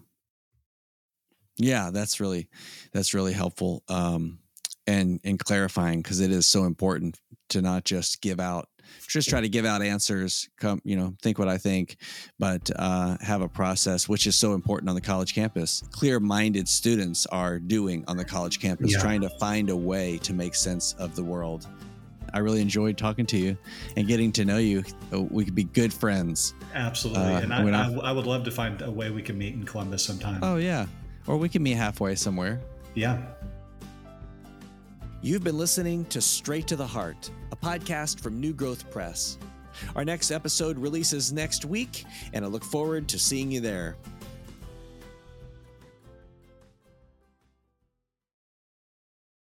yeah, 1.56 1.90
that's 1.92 2.20
really 2.20 2.48
that's 2.92 3.14
really 3.14 3.32
helpful. 3.32 3.82
Um, 3.88 4.40
and 4.86 5.20
and 5.24 5.38
clarifying 5.38 6.02
because 6.02 6.20
it 6.20 6.30
is 6.30 6.46
so 6.46 6.64
important 6.64 7.18
to 7.50 7.62
not 7.62 7.84
just 7.84 8.20
give 8.20 8.40
out 8.40 8.68
just 9.06 9.28
try 9.28 9.40
to 9.40 9.48
give 9.48 9.64
out 9.64 9.82
answers 9.82 10.48
come 10.58 10.80
you 10.84 10.96
know 10.96 11.14
think 11.22 11.38
what 11.38 11.48
i 11.48 11.56
think 11.56 11.96
but 12.38 12.70
uh, 12.76 13.16
have 13.20 13.40
a 13.40 13.48
process 13.48 14.08
which 14.08 14.26
is 14.26 14.36
so 14.36 14.54
important 14.54 14.88
on 14.88 14.94
the 14.94 15.00
college 15.00 15.34
campus 15.34 15.82
clear-minded 15.92 16.68
students 16.68 17.26
are 17.26 17.58
doing 17.58 18.04
on 18.08 18.16
the 18.16 18.24
college 18.24 18.58
campus 18.58 18.92
yeah. 18.92 19.00
trying 19.00 19.20
to 19.20 19.28
find 19.38 19.70
a 19.70 19.76
way 19.76 20.18
to 20.18 20.32
make 20.32 20.54
sense 20.54 20.94
of 20.94 21.14
the 21.14 21.22
world 21.22 21.68
i 22.32 22.38
really 22.38 22.60
enjoyed 22.60 22.96
talking 22.96 23.26
to 23.26 23.36
you 23.36 23.56
and 23.96 24.06
getting 24.06 24.32
to 24.32 24.44
know 24.44 24.58
you. 24.58 24.84
We 25.12 25.44
could 25.44 25.54
be 25.54 25.64
good 25.64 25.92
friends. 25.92 26.54
Absolutely. 26.74 27.22
Uh, 27.22 27.40
and 27.40 27.52
I, 27.52 27.86
I, 27.86 28.10
I 28.10 28.12
would 28.12 28.26
love 28.26 28.44
to 28.44 28.50
find 28.50 28.82
a 28.82 28.90
way 28.90 29.10
we 29.10 29.22
can 29.22 29.38
meet 29.38 29.54
in 29.54 29.64
columbus 29.64 30.04
sometime. 30.04 30.42
Oh 30.42 30.56
yeah. 30.56 30.86
Or 31.26 31.36
we 31.36 31.48
can 31.48 31.62
meet 31.62 31.76
halfway 31.76 32.14
somewhere. 32.14 32.60
Yeah. 32.94 33.20
You've 35.22 35.44
been 35.44 35.58
listening 35.58 36.06
to 36.06 36.20
Straight 36.20 36.66
to 36.68 36.76
the 36.76 36.86
Heart, 36.86 37.30
a 37.52 37.56
podcast 37.56 38.20
from 38.20 38.40
New 38.40 38.54
Growth 38.54 38.90
Press. 38.90 39.36
Our 39.94 40.04
next 40.04 40.30
episode 40.30 40.78
releases 40.78 41.32
next 41.32 41.64
week, 41.64 42.04
and 42.32 42.44
I 42.44 42.48
look 42.48 42.64
forward 42.64 43.06
to 43.08 43.18
seeing 43.18 43.50
you 43.50 43.60
there. 43.60 43.96